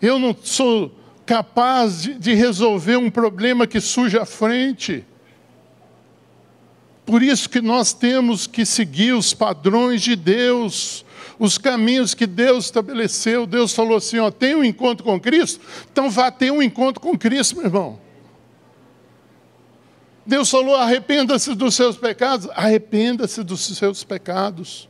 Eu 0.00 0.18
não 0.18 0.34
sou 0.42 0.90
capaz 1.26 2.08
de, 2.18 2.32
resolver 2.32 2.96
um 2.96 3.10
problema 3.10 3.66
que 3.66 3.78
surge 3.78 4.18
à 4.18 4.24
frente. 4.24 5.04
Por 7.04 7.22
isso 7.22 7.50
que 7.50 7.60
nós 7.60 7.92
temos 7.92 8.46
que 8.46 8.64
seguir 8.64 9.12
os 9.12 9.34
padrões 9.34 10.00
de 10.00 10.16
Deus, 10.16 11.04
os 11.42 11.58
caminhos 11.58 12.14
que 12.14 12.24
Deus 12.24 12.66
estabeleceu. 12.66 13.48
Deus 13.48 13.74
falou 13.74 13.96
assim: 13.96 14.20
ó, 14.20 14.30
tem 14.30 14.54
um 14.54 14.62
encontro 14.62 15.04
com 15.04 15.18
Cristo, 15.18 15.60
então 15.90 16.08
vá 16.08 16.30
ter 16.30 16.52
um 16.52 16.62
encontro 16.62 17.00
com 17.00 17.18
Cristo, 17.18 17.56
meu 17.56 17.64
irmão. 17.64 17.98
Deus 20.24 20.48
falou: 20.48 20.76
arrependa-se 20.76 21.52
dos 21.56 21.74
seus 21.74 21.96
pecados, 21.96 22.48
arrependa-se 22.54 23.42
dos 23.42 23.60
seus 23.60 24.04
pecados. 24.04 24.88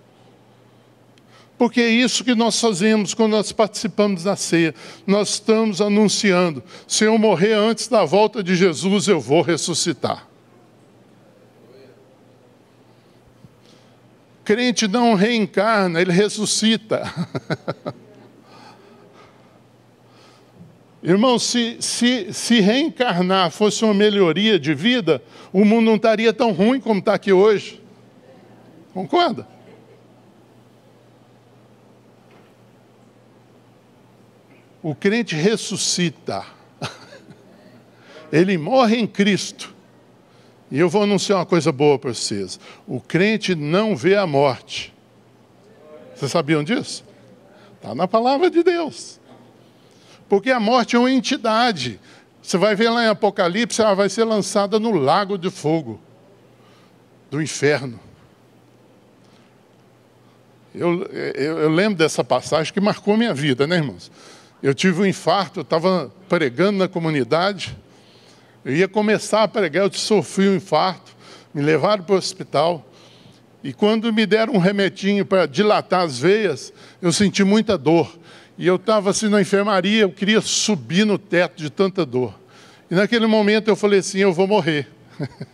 Porque 1.56 1.80
é 1.80 1.88
isso 1.88 2.22
que 2.22 2.34
nós 2.34 2.60
fazemos 2.60 3.14
quando 3.14 3.32
nós 3.32 3.50
participamos 3.50 4.24
da 4.24 4.36
ceia. 4.36 4.74
Nós 5.06 5.30
estamos 5.30 5.80
anunciando: 5.80 6.62
se 6.86 7.04
eu 7.04 7.16
morrer 7.16 7.54
antes 7.54 7.88
da 7.88 8.04
volta 8.04 8.42
de 8.42 8.54
Jesus, 8.54 9.08
eu 9.08 9.18
vou 9.18 9.40
ressuscitar. 9.40 10.28
Crente 14.44 14.88
não 14.88 15.14
reencarna, 15.14 16.00
ele 16.00 16.12
ressuscita. 16.12 17.02
Irmão, 21.02 21.38
se, 21.38 21.78
se, 21.81 22.33
se 22.33 22.61
reencarnar 22.61 23.50
fosse 23.50 23.85
uma 23.85 23.92
melhoria 23.92 24.59
de 24.59 24.72
vida, 24.72 25.22
o 25.52 25.64
mundo 25.64 25.87
não 25.87 25.96
estaria 25.96 26.33
tão 26.33 26.52
ruim 26.52 26.81
como 26.81 27.00
está 27.00 27.14
aqui 27.14 27.33
hoje. 27.33 27.83
Concorda? 28.94 29.46
O 34.81 34.94
crente 34.94 35.35
ressuscita. 35.35 36.44
Ele 38.33 38.59
morre 38.59 38.96
em 38.96 39.07
Cristo. 39.07 39.71
E 40.72 40.78
eu 40.78 40.88
vou 40.88 41.02
anunciar 41.02 41.38
uma 41.38 41.44
coisa 41.44 41.70
boa 41.70 41.98
para 41.98 42.14
vocês: 42.14 42.58
o 42.87 42.98
crente 42.98 43.54
não 43.54 43.94
vê 43.94 44.16
a 44.16 44.26
morte. 44.26 44.90
Vocês 46.14 46.32
sabiam 46.32 46.64
disso? 46.64 47.04
Está 47.76 47.94
na 47.94 48.08
palavra 48.08 48.50
de 48.50 48.62
Deus. 48.62 49.20
Porque 50.30 50.50
a 50.50 50.58
morte 50.58 50.96
é 50.96 50.98
uma 50.98 51.11
entidade. 51.11 52.00
Você 52.42 52.56
vai 52.56 52.74
ver 52.74 52.88
lá 52.88 53.04
em 53.04 53.08
Apocalipse, 53.08 53.82
ela 53.82 53.92
vai 53.92 54.08
ser 54.08 54.24
lançada 54.24 54.80
no 54.80 54.92
lago 54.92 55.37
de 55.37 55.50
fogo 55.50 56.00
do 57.30 57.42
inferno. 57.42 58.00
Eu, 60.74 61.02
eu, 61.04 61.58
eu, 61.58 61.68
lembro 61.68 61.98
dessa 61.98 62.24
passagem 62.24 62.72
que 62.72 62.80
marcou 62.80 63.14
minha 63.14 63.35
vida, 63.35 63.66
né, 63.66 63.76
irmãos? 63.76 64.11
Eu 64.62 64.72
tive 64.72 65.02
um 65.02 65.06
infarto, 65.06 65.61
eu 65.61 65.64
estava 65.64 66.11
pregando 66.30 66.78
na 66.78 66.88
comunidade, 66.88 67.76
eu 68.64 68.75
ia 68.75 68.88
começar 68.88 69.42
a 69.42 69.48
pregar, 69.48 69.85
eu 69.85 69.92
sofri 69.92 70.48
um 70.48 70.57
infarto, 70.57 71.16
me 71.53 71.62
levaram 71.62 72.05
para 72.05 72.14
o 72.14 72.18
hospital. 72.18 72.87
E 73.62 73.72
quando 73.72 74.12
me 74.12 74.27
deram 74.27 74.55
um 74.55 74.59
remetinho 74.59 75.25
para 75.25 75.46
dilatar 75.46 76.03
as 76.03 76.18
veias, 76.18 76.72
eu 77.01 77.12
senti 77.12 77.44
muita 77.44 77.77
dor. 77.77 78.18
E 78.59 78.66
eu 78.66 78.77
estava 78.77 79.11
assim 79.11 79.29
na 79.29 79.40
enfermaria, 79.40 80.03
eu 80.03 80.11
queria 80.11 80.40
subir 80.40 81.05
no 81.05 81.18
teto 81.18 81.57
de 81.57 81.70
tanta 81.70 82.05
dor. 82.05 82.35
E 82.90 82.94
naquele 82.94 83.27
momento 83.27 83.68
eu 83.68 83.77
falei 83.77 84.01
assim: 84.01 84.18
eu 84.18 84.33
vou 84.33 84.46
morrer. 84.46 84.88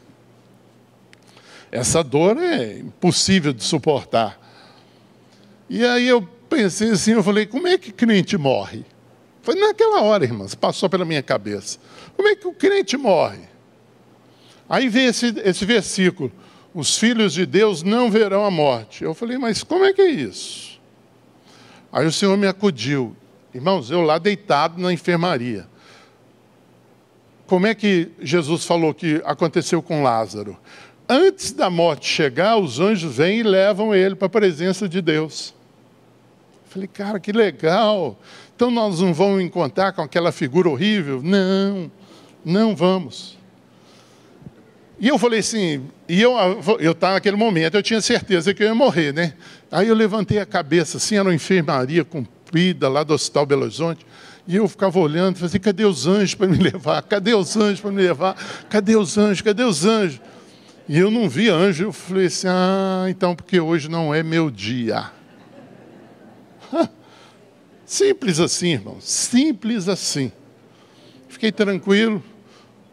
Essa 1.70 2.02
dor 2.02 2.36
é 2.38 2.78
impossível 2.78 3.52
de 3.52 3.62
suportar. 3.62 4.38
E 5.68 5.84
aí 5.84 6.08
eu 6.08 6.22
pensei 6.48 6.90
assim: 6.90 7.12
eu 7.12 7.22
falei, 7.22 7.46
como 7.46 7.68
é 7.68 7.78
que 7.78 7.92
crente 7.92 8.36
morre? 8.36 8.84
Foi 9.42 9.54
naquela 9.54 10.02
hora, 10.02 10.24
irmãs, 10.24 10.54
passou 10.54 10.90
pela 10.90 11.04
minha 11.04 11.22
cabeça. 11.22 11.78
Como 12.18 12.26
é 12.26 12.34
que 12.34 12.48
o 12.48 12.52
crente 12.52 12.96
morre? 12.96 13.44
Aí 14.68 14.88
vem 14.88 15.06
esse, 15.06 15.32
esse 15.44 15.64
versículo: 15.64 16.32
os 16.74 16.98
filhos 16.98 17.32
de 17.32 17.46
Deus 17.46 17.84
não 17.84 18.10
verão 18.10 18.44
a 18.44 18.50
morte. 18.50 19.04
Eu 19.04 19.14
falei, 19.14 19.38
mas 19.38 19.62
como 19.62 19.84
é 19.84 19.92
que 19.92 20.02
é 20.02 20.10
isso? 20.10 20.80
Aí 21.92 22.04
o 22.04 22.10
Senhor 22.10 22.36
me 22.36 22.48
acudiu. 22.48 23.16
Irmãos, 23.54 23.92
eu 23.92 24.00
lá 24.00 24.18
deitado 24.18 24.82
na 24.82 24.92
enfermaria. 24.92 25.68
Como 27.46 27.68
é 27.68 27.74
que 27.74 28.10
Jesus 28.20 28.64
falou 28.64 28.92
que 28.92 29.22
aconteceu 29.24 29.80
com 29.80 30.02
Lázaro? 30.02 30.58
Antes 31.08 31.52
da 31.52 31.70
morte 31.70 32.08
chegar, 32.08 32.56
os 32.56 32.80
anjos 32.80 33.16
vêm 33.16 33.38
e 33.38 33.42
levam 33.44 33.94
ele 33.94 34.16
para 34.16 34.26
a 34.26 34.30
presença 34.30 34.88
de 34.88 35.00
Deus. 35.00 35.54
Eu 36.66 36.70
falei, 36.72 36.88
cara, 36.88 37.20
que 37.20 37.30
legal. 37.30 38.18
Então 38.56 38.72
nós 38.72 39.00
não 39.00 39.14
vamos 39.14 39.40
encontrar 39.40 39.92
com 39.92 40.02
aquela 40.02 40.32
figura 40.32 40.68
horrível? 40.68 41.22
Não, 41.22 41.88
não 42.44 42.74
vamos. 42.74 43.36
E 45.00 45.08
eu 45.08 45.18
falei 45.18 45.40
assim, 45.40 45.84
e 46.08 46.20
eu 46.20 46.32
eu 46.80 46.92
estava 46.92 47.14
naquele 47.14 47.36
momento, 47.36 47.76
eu 47.76 47.82
tinha 47.82 48.00
certeza 48.00 48.52
que 48.52 48.62
eu 48.62 48.66
ia 48.66 48.74
morrer, 48.74 49.12
né? 49.12 49.34
Aí 49.70 49.88
eu 49.88 49.94
levantei 49.94 50.38
a 50.38 50.46
cabeça, 50.46 50.96
assim, 50.96 51.16
era 51.16 51.28
uma 51.28 51.34
enfermaria 51.34 52.04
comprida 52.04 52.88
lá 52.88 53.04
do 53.04 53.14
Hospital 53.14 53.46
Belo 53.46 53.62
Horizonte, 53.62 54.04
e 54.46 54.56
eu 54.56 54.66
ficava 54.66 54.98
olhando, 54.98 55.36
falei 55.36 55.48
assim, 55.48 55.60
cadê 55.60 55.84
os 55.84 56.06
anjos 56.06 56.34
para 56.34 56.48
me 56.48 56.56
levar? 56.62 57.02
Cadê 57.02 57.34
os 57.34 57.56
anjos 57.56 57.80
para 57.80 57.90
me 57.90 58.02
levar? 58.02 58.34
Cadê 58.68 58.96
os 58.96 59.16
anjos? 59.16 59.42
Cadê 59.42 59.62
os 59.62 59.84
anjos? 59.84 60.20
E 60.88 60.98
eu 60.98 61.10
não 61.10 61.28
vi 61.28 61.50
anjo. 61.50 61.84
Eu 61.84 61.92
falei 61.92 62.26
assim: 62.26 62.46
ah, 62.48 63.06
então 63.08 63.36
porque 63.36 63.60
hoje 63.60 63.88
não 63.90 64.14
é 64.14 64.22
meu 64.22 64.50
dia. 64.50 65.10
Simples 67.84 68.40
assim, 68.40 68.72
irmão. 68.72 68.96
Simples 69.00 69.86
assim. 69.88 70.32
Fiquei 71.38 71.52
tranquilo, 71.52 72.20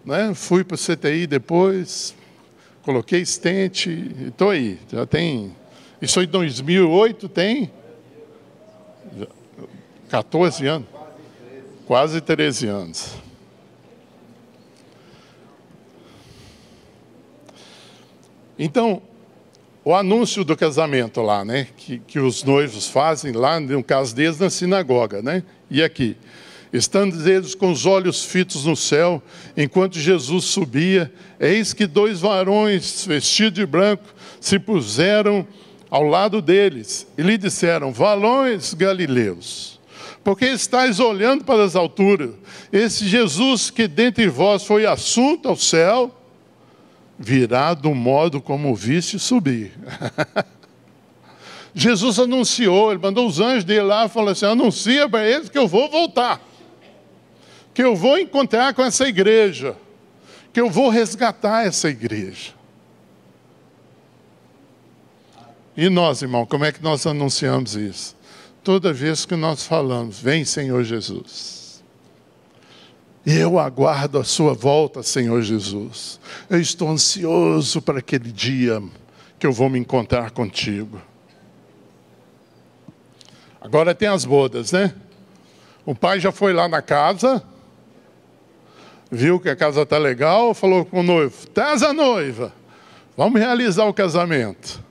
né? 0.05 0.31
Fui 0.35 0.63
para 0.63 0.75
o 0.75 0.77
CTI 0.77 1.25
depois, 1.25 2.13
coloquei 2.83 3.19
estente, 3.21 3.89
estou 4.27 4.51
aí. 4.51 4.77
Já 4.87 5.03
tem. 5.03 5.55
Isso 5.99 6.21
em 6.21 6.27
2008 6.27 7.27
tem 7.27 7.71
14 10.09 10.67
anos. 10.67 10.87
Quase 11.87 12.21
13 12.21 12.67
anos. 12.67 13.15
Então, 18.59 19.01
o 19.83 19.95
anúncio 19.95 20.45
do 20.45 20.55
casamento 20.55 21.19
lá, 21.23 21.43
né? 21.43 21.67
Que, 21.75 21.97
que 21.97 22.19
os 22.19 22.43
noivos 22.43 22.87
fazem 22.87 23.31
lá, 23.31 23.59
no 23.59 23.83
caso 23.83 24.15
deles, 24.15 24.37
na 24.37 24.51
sinagoga, 24.51 25.23
né? 25.23 25.41
E 25.67 25.81
aqui. 25.81 26.15
Estando 26.75 27.27
eles 27.29 27.55
com 27.55 27.71
os 27.71 27.85
olhos 27.85 28.25
fitos 28.25 28.65
no 28.65 28.75
céu, 28.75 29.23
enquanto 29.55 29.97
Jesus 29.97 30.43
subia, 30.43 31.09
eis 31.39 31.71
que 31.71 31.87
dois 31.87 32.19
varões 32.19 33.05
vestidos 33.05 33.53
de 33.53 33.65
branco 33.65 34.03
se 34.41 34.59
puseram 34.59 35.47
ao 35.89 36.03
lado 36.03 36.41
deles 36.41 37.07
e 37.17 37.21
lhe 37.21 37.37
disseram: 37.37 37.93
Valões 37.93 38.73
galileus, 38.73 39.79
porque 40.21 40.47
estáis 40.47 40.99
olhando 40.99 41.45
para 41.45 41.63
as 41.63 41.77
alturas? 41.77 42.31
Esse 42.73 43.07
Jesus 43.07 43.69
que 43.69 43.87
dentre 43.87 44.27
vós 44.27 44.65
foi 44.65 44.85
assunto 44.85 45.47
ao 45.47 45.55
céu, 45.55 46.13
virá 47.17 47.73
do 47.73 47.95
modo 47.95 48.41
como 48.41 48.75
viste 48.75 49.17
subir. 49.17 49.71
Jesus 51.73 52.19
anunciou, 52.19 52.91
ele 52.91 53.01
mandou 53.01 53.27
os 53.27 53.39
anjos 53.39 53.63
dele 53.63 53.83
lá 53.83 54.07
e 54.07 54.09
falou 54.09 54.31
assim: 54.31 54.45
anuncia 54.45 55.07
para 55.07 55.25
eles 55.25 55.47
que 55.47 55.57
eu 55.57 55.69
vou 55.69 55.89
voltar, 55.89 56.41
que 57.75 57.83
eu 57.83 57.93
vou 57.93 58.17
encontrar 58.17 58.73
com 58.73 58.81
essa 58.81 59.05
igreja, 59.05 59.75
que 60.53 60.61
eu 60.61 60.69
vou 60.69 60.87
resgatar 60.87 61.67
essa 61.67 61.89
igreja. 61.89 62.53
E 65.75 65.89
nós, 65.89 66.21
irmão, 66.21 66.45
como 66.45 66.63
é 66.63 66.71
que 66.71 66.81
nós 66.81 67.05
anunciamos 67.05 67.75
isso? 67.75 68.15
Toda 68.63 68.93
vez 68.93 69.25
que 69.25 69.35
nós 69.35 69.63
falamos, 69.67 70.17
vem 70.21 70.45
Senhor 70.45 70.85
Jesus. 70.85 71.83
Eu 73.25 73.59
aguardo 73.59 74.19
a 74.19 74.23
sua 74.23 74.53
volta, 74.53 75.03
Senhor 75.03 75.41
Jesus. 75.41 76.17
Eu 76.49 76.61
estou 76.61 76.89
ansioso 76.89 77.81
para 77.81 77.99
aquele 77.99 78.31
dia 78.31 78.81
que 79.37 79.45
eu 79.45 79.51
vou 79.51 79.69
me 79.69 79.77
encontrar 79.77 80.31
contigo. 80.31 81.01
Agora 83.59 83.93
tem 83.93 84.07
as 84.07 84.23
bodas, 84.23 84.71
né? 84.71 84.95
O 85.85 85.93
pai 85.93 86.21
já 86.21 86.31
foi 86.31 86.53
lá 86.53 86.69
na 86.69 86.81
casa, 86.81 87.43
viu 89.15 89.39
que 89.39 89.49
a 89.49 89.55
casa 89.55 89.81
está 89.81 89.97
legal, 89.97 90.53
falou 90.53 90.85
com 90.85 90.99
o 90.99 91.03
noivo: 91.03 91.47
traz 91.47 91.81
a 91.81 91.93
noiva, 91.93 92.53
vamos 93.17 93.39
realizar 93.39 93.85
o 93.85 93.93
casamento. 93.93 94.83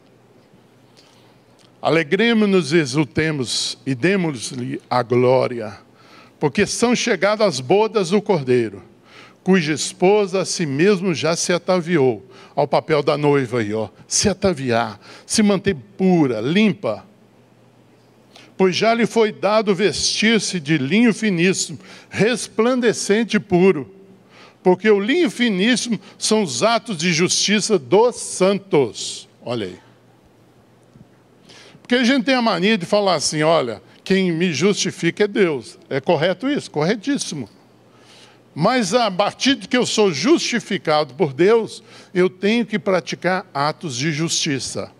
Alegremos-nos, 1.81 2.73
exultemos 2.73 3.79
e 3.85 3.95
demos-lhe 3.95 4.81
a 4.89 5.03
glória 5.03 5.85
porque 6.45 6.67
são 6.67 6.95
chegadas 6.95 7.47
as 7.47 7.59
bodas 7.59 8.11
do 8.11 8.21
cordeiro, 8.21 8.83
cuja 9.43 9.73
esposa 9.73 10.43
a 10.43 10.45
si 10.45 10.67
mesmo 10.67 11.15
já 11.15 11.35
se 11.35 11.55
ataviou. 11.55 12.23
Ao 12.55 12.69
papel 12.69 13.03
da 13.03 13.17
noiva 13.17 13.61
aí, 13.61 13.73
ó, 13.73 13.89
se 14.07 14.29
ataviar, 14.29 15.01
se 15.25 15.43
manter 15.43 15.75
pura, 15.97 16.43
limpa. 16.43 17.03
Pois 18.59 18.77
já 18.77 18.93
lhe 18.93 19.07
foi 19.07 19.33
dado 19.33 19.75
vestir-se 19.75 20.61
de 20.61 20.77
linho 20.77 21.15
finíssimo, 21.15 21.79
resplandecente 22.11 23.39
e 23.39 23.41
puro. 23.41 23.91
Porque 24.65 24.89
o 24.89 24.99
linho 24.99 25.31
finíssimo 25.31 26.01
são 26.19 26.43
os 26.43 26.63
atos 26.63 26.97
de 26.97 27.13
justiça 27.13 27.79
dos 27.79 28.17
santos. 28.17 29.29
Olha 29.43 29.67
aí. 29.67 29.79
Porque 31.83 31.97
a 31.97 32.03
gente 32.03 32.25
tem 32.25 32.35
a 32.35 32.41
mania 32.41 32.79
de 32.79 32.87
falar 32.87 33.17
assim: 33.17 33.43
olha, 33.43 33.83
quem 34.03 34.33
me 34.33 34.55
justifica 34.55 35.25
é 35.25 35.29
Deus. 35.29 35.79
É 35.91 36.01
correto 36.01 36.49
isso? 36.49 36.71
Corretíssimo. 36.71 37.47
Mas 38.55 38.95
a 38.95 39.11
partir 39.11 39.57
de 39.57 39.69
que 39.69 39.77
eu 39.77 39.85
sou 39.85 40.11
justificado 40.11 41.13
por 41.13 41.35
Deus, 41.35 41.83
eu 42.15 42.31
tenho 42.31 42.65
que 42.65 42.79
praticar 42.79 43.45
atos 43.53 43.95
de 43.95 44.13
justiça. 44.13 44.91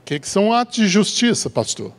O 0.00 0.04
que, 0.04 0.18
que 0.18 0.28
são 0.28 0.52
atos 0.52 0.74
de 0.74 0.88
justiça, 0.88 1.48
pastor? 1.48 1.92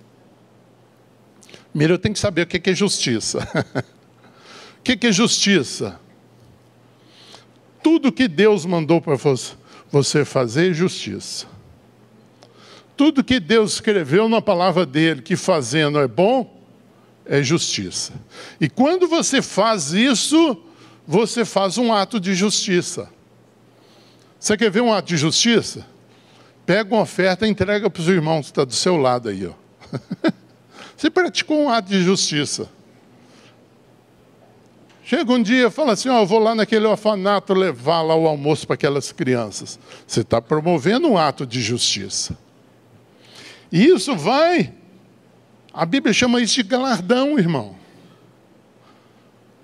Primeiro 1.70 1.94
eu 1.94 1.98
tenho 1.98 2.14
que 2.14 2.20
saber 2.20 2.42
o 2.42 2.48
que, 2.48 2.60
que 2.60 2.72
é 2.72 2.76
justiça. 2.76 3.48
o 4.80 4.82
que, 4.84 4.98
que 4.98 5.08
é 5.08 5.12
justiça? 5.14 6.04
Tudo 7.84 8.12
que 8.12 8.28
Deus 8.28 8.66
mandou 8.66 9.02
para 9.02 9.16
você 9.92 10.26
fazer 10.26 10.72
é 10.72 10.74
justiça. 10.74 11.46
Tudo 12.96 13.24
que 13.24 13.40
Deus 13.40 13.74
escreveu 13.74 14.30
na 14.30 14.42
palavra 14.42 14.86
dele 14.86 15.22
que 15.22 15.36
fazendo 15.36 16.00
é 16.00 16.08
bom, 16.08 16.64
é 17.26 17.44
justiça. 17.44 18.14
E 18.60 18.70
quando 18.70 19.08
você 19.08 19.42
faz 19.42 19.92
isso, 19.92 20.58
você 21.06 21.44
faz 21.44 21.78
um 21.78 21.92
ato 21.92 22.20
de 22.20 22.34
justiça. 22.34 23.10
Você 24.40 24.56
quer 24.58 24.72
ver 24.72 24.82
um 24.82 24.94
ato 24.94 25.10
de 25.10 25.18
justiça? 25.18 25.86
Pega 26.66 26.94
uma 26.94 27.02
oferta 27.02 27.46
e 27.46 27.50
entrega 27.50 27.90
para 27.90 28.02
os 28.02 28.08
irmãos 28.08 28.46
que 28.46 28.52
está 28.52 28.64
do 28.64 28.74
seu 28.74 28.96
lado 28.96 29.30
aí. 29.30 29.46
Ó. 29.46 29.54
Você 30.96 31.10
praticou 31.10 31.64
um 31.64 31.70
ato 31.70 31.90
de 31.90 32.02
justiça. 32.02 32.70
Chega 35.16 35.32
um 35.32 35.44
dia 35.44 35.68
e 35.68 35.70
fala 35.70 35.94
assim: 35.94 36.10
Ó, 36.10 36.22
eu 36.22 36.26
vou 36.26 36.40
lá 36.40 36.56
naquele 36.56 36.88
orfanato 36.88 37.54
levar 37.54 38.02
lá 38.02 38.16
o 38.16 38.28
almoço 38.28 38.66
para 38.66 38.74
aquelas 38.74 39.12
crianças. 39.12 39.78
Você 40.08 40.22
está 40.22 40.42
promovendo 40.42 41.08
um 41.08 41.20
ato 41.20 41.46
de 41.46 41.62
justiça. 41.62 42.36
E 43.72 43.86
isso 43.86 44.16
vai, 44.16 44.74
a 45.72 45.86
Bíblia 45.86 46.12
chama 46.16 46.42
isso 46.42 46.56
de 46.56 46.64
galardão, 46.64 47.38
irmão. 47.38 47.76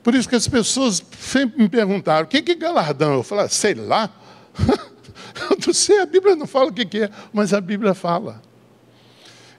Por 0.04 0.14
isso 0.14 0.30
que 0.30 0.36
as 0.36 0.48
pessoas 0.48 1.04
sempre 1.20 1.64
me 1.64 1.68
perguntaram: 1.68 2.26
o 2.26 2.30
que 2.30 2.52
é 2.52 2.56
galardão? 2.56 3.16
Eu 3.16 3.24
falo, 3.24 3.50
sei 3.50 3.74
lá. 3.74 4.08
Eu 5.50 5.58
não 5.66 5.74
sei, 5.74 6.00
a 6.00 6.06
Bíblia 6.06 6.36
não 6.36 6.46
fala 6.46 6.70
o 6.70 6.74
que 6.74 7.00
é, 7.00 7.10
mas 7.34 7.56
a 7.56 7.62
Bíblia 7.62 7.96
fala. 7.96 8.40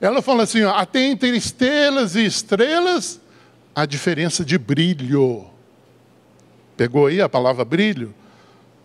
Ela 0.01 0.23
fala 0.23 0.45
assim: 0.45 0.63
ó, 0.63 0.73
até 0.73 1.03
entre 1.03 1.37
estrelas 1.37 2.15
e 2.15 2.25
estrelas, 2.25 3.21
a 3.75 3.85
diferença 3.85 4.45
de 4.45 4.57
brilho. 4.57 5.50
Pegou 6.81 7.09
aí 7.09 7.21
a 7.21 7.29
palavra 7.29 7.63
brilho? 7.63 8.15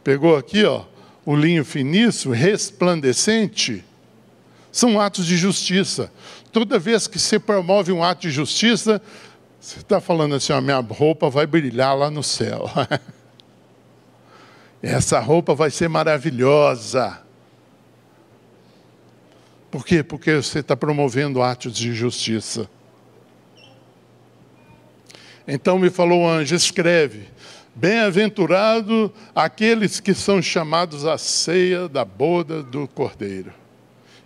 Pegou 0.03 0.35
aqui, 0.35 0.65
ó, 0.65 0.83
o 1.25 1.33
linho 1.33 1.63
finíssimo, 1.63 2.33
resplandecente 2.33 3.85
são 4.69 4.99
atos 4.99 5.25
de 5.25 5.37
justiça. 5.37 6.11
Toda 6.51 6.77
vez 6.77 7.07
que 7.07 7.17
você 7.17 7.39
promove 7.39 7.93
um 7.93 8.03
ato 8.03 8.23
de 8.23 8.31
justiça, 8.31 9.01
você 9.61 9.79
está 9.79 10.01
falando 10.01 10.35
assim: 10.35 10.51
a 10.51 10.59
minha 10.59 10.81
roupa 10.81 11.29
vai 11.29 11.47
brilhar 11.47 11.95
lá 11.95 12.11
no 12.11 12.21
céu. 12.21 12.69
Essa 14.83 15.21
roupa 15.21 15.55
vai 15.55 15.71
ser 15.71 15.87
maravilhosa. 15.87 17.21
Por 19.71 19.85
quê? 19.85 20.03
Porque 20.03 20.35
você 20.35 20.59
está 20.59 20.75
promovendo 20.75 21.41
atos 21.41 21.71
de 21.71 21.93
justiça. 21.93 22.69
Então 25.47 25.79
me 25.79 25.89
falou 25.89 26.23
o 26.23 26.27
anjo: 26.27 26.53
escreve, 26.53 27.33
bem-aventurado 27.75 29.13
aqueles 29.35 29.99
que 29.99 30.13
são 30.13 30.41
chamados 30.41 31.05
à 31.05 31.17
ceia 31.17 31.89
da 31.89 32.05
boda 32.05 32.63
do 32.63 32.87
cordeiro. 32.87 33.53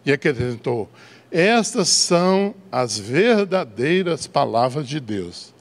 E 0.06 0.12
acrescentou: 0.12 0.90
Estas 1.32 1.90
são 1.90 2.54
as 2.72 2.98
verdadeiras 2.98 4.28
palavras 4.28 4.88
de 4.88 5.00
Deus. 5.00 5.54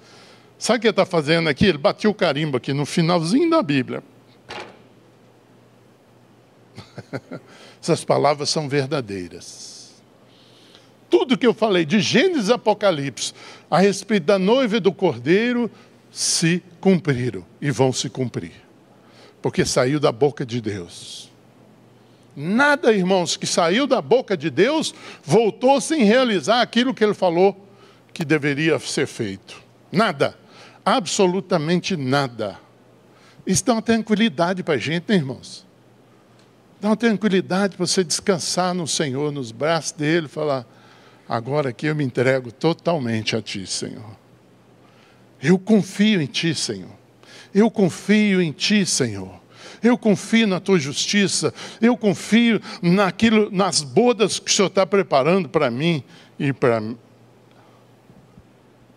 Sabe 0.59 0.79
o 0.79 0.81
que 0.81 0.87
ele 0.89 0.93
está 0.93 1.07
fazendo 1.07 1.49
aqui? 1.49 1.67
Ele 1.67 1.79
bateu 1.79 2.11
o 2.11 2.15
carimbo 2.15 2.57
aqui 2.57 2.73
no 2.73 2.85
finalzinho 2.85 3.49
da 3.49 3.63
Bíblia. 3.63 4.03
Essas 7.81 8.05
palavras 8.05 8.51
são 8.51 8.69
verdadeiras. 8.69 9.79
Tudo 11.09 11.39
que 11.39 11.47
eu 11.47 11.55
falei 11.55 11.85
de 11.85 12.01
Gênesis 12.01 12.49
e 12.49 12.53
Apocalipse 12.53 13.33
a 13.71 13.79
respeito 13.79 14.25
da 14.25 14.39
noiva 14.39 14.77
e 14.77 14.81
do 14.81 14.93
cordeiro 14.93 15.71
se 16.11 16.63
cumpriram 16.81 17.45
e 17.61 17.71
vão 17.71 17.93
se 17.93 18.09
cumprir. 18.09 18.53
Porque 19.41 19.65
saiu 19.65 20.01
da 20.01 20.11
boca 20.11 20.45
de 20.45 20.61
Deus. 20.61 21.31
Nada, 22.35 22.93
irmãos, 22.93 23.37
que 23.37 23.47
saiu 23.47 23.87
da 23.87 24.01
boca 24.01 24.37
de 24.37 24.49
Deus 24.51 24.95
voltou 25.25 25.81
sem 25.81 26.05
realizar 26.05 26.63
aquilo 26.63 26.95
que 26.95 27.03
ele 27.03 27.15
falou 27.15 27.69
que 28.13 28.25
deveria 28.25 28.79
ser 28.79 29.07
feito. 29.07 29.61
Nada. 29.91 30.37
Absolutamente 30.85 31.97
nada. 31.97 32.59
Isso 33.47 33.65
dá 33.65 33.73
uma 33.75 33.83
tranquilidade 33.83 34.63
para 34.63 34.75
a 34.75 34.79
gente, 34.79 35.07
né, 35.09 35.17
irmãos? 35.17 35.67
Dá 36.81 36.89
uma 36.89 36.97
tranquilidade 36.97 37.77
para 37.77 37.87
você 37.87 38.05
descansar 38.05 38.73
no 38.73 38.87
Senhor, 38.87 39.33
nos 39.33 39.51
braços 39.51 39.93
dele, 39.93 40.29
falar: 40.29 40.67
agora 41.29 41.71
aqui 41.71 41.87
eu 41.87 41.95
me 41.95 42.05
entrego 42.05 42.53
totalmente 42.53 43.35
a 43.35 43.43
Ti, 43.43 43.67
Senhor. 43.67 44.17
Eu 45.43 45.59
confio 45.59 46.21
em 46.21 46.27
Ti, 46.27 46.55
Senhor. 46.55 46.91
Eu 47.55 47.71
confio 47.71 48.43
em 48.43 48.53
Ti, 48.53 48.85
Senhor. 48.85 49.39
Eu 49.83 49.97
confio 49.97 50.47
na 50.47 50.59
tua 50.59 50.79
justiça, 50.79 51.55
eu 51.81 51.97
confio 51.97 52.61
naquilo, 52.83 53.49
nas 53.51 53.81
bodas 53.81 54.39
que 54.39 54.51
o 54.51 54.53
Senhor 54.53 54.69
está 54.69 54.85
preparando 54.85 55.49
para 55.49 55.71
mim 55.71 56.03
e 56.39 56.53
para 56.53 56.83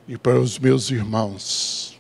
e 0.07 0.17
para 0.17 0.39
os 0.39 0.57
meus 0.57 0.89
irmãos. 0.89 1.99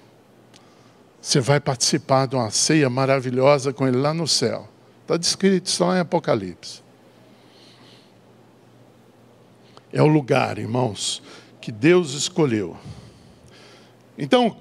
Você 1.21 1.39
vai 1.39 1.59
participar 1.59 2.25
de 2.25 2.35
uma 2.35 2.49
ceia 2.49 2.89
maravilhosa 2.89 3.71
com 3.71 3.87
ele 3.87 3.97
lá 3.97 4.13
no 4.13 4.27
céu. 4.27 4.67
Está 5.03 5.15
descrito 5.15 5.69
só 5.69 5.95
em 5.95 5.99
Apocalipse. 5.99 6.81
É 9.93 10.01
o 10.01 10.07
lugar, 10.07 10.57
irmãos, 10.57 11.21
que 11.61 11.71
Deus 11.71 12.13
escolheu. 12.13 12.75
Então, 14.17 14.47
o 14.47 14.55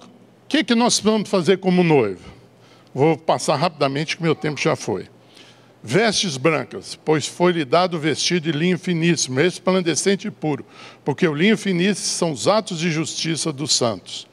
que, 0.48 0.64
que 0.64 0.74
nós 0.74 1.00
vamos 1.00 1.28
fazer 1.28 1.58
como 1.58 1.82
noivo? 1.82 2.30
Vou 2.94 3.16
passar 3.16 3.56
rapidamente, 3.56 4.16
que 4.16 4.22
meu 4.22 4.34
tempo 4.34 4.60
já 4.60 4.74
foi. 4.74 5.08
Vestes 5.82 6.36
brancas, 6.36 6.98
pois 7.04 7.26
foi-lhe 7.26 7.64
dado 7.64 7.98
vestido 7.98 8.52
de 8.52 8.52
linho 8.52 8.78
finíssimo, 8.78 9.40
resplandecente 9.40 10.28
e 10.28 10.30
puro, 10.30 10.64
porque 11.04 11.26
o 11.26 11.34
linho 11.34 11.56
finíssimo 11.56 12.06
são 12.06 12.32
os 12.32 12.46
atos 12.46 12.78
de 12.78 12.90
justiça 12.90 13.52
dos 13.52 13.74
santos. 13.74 14.26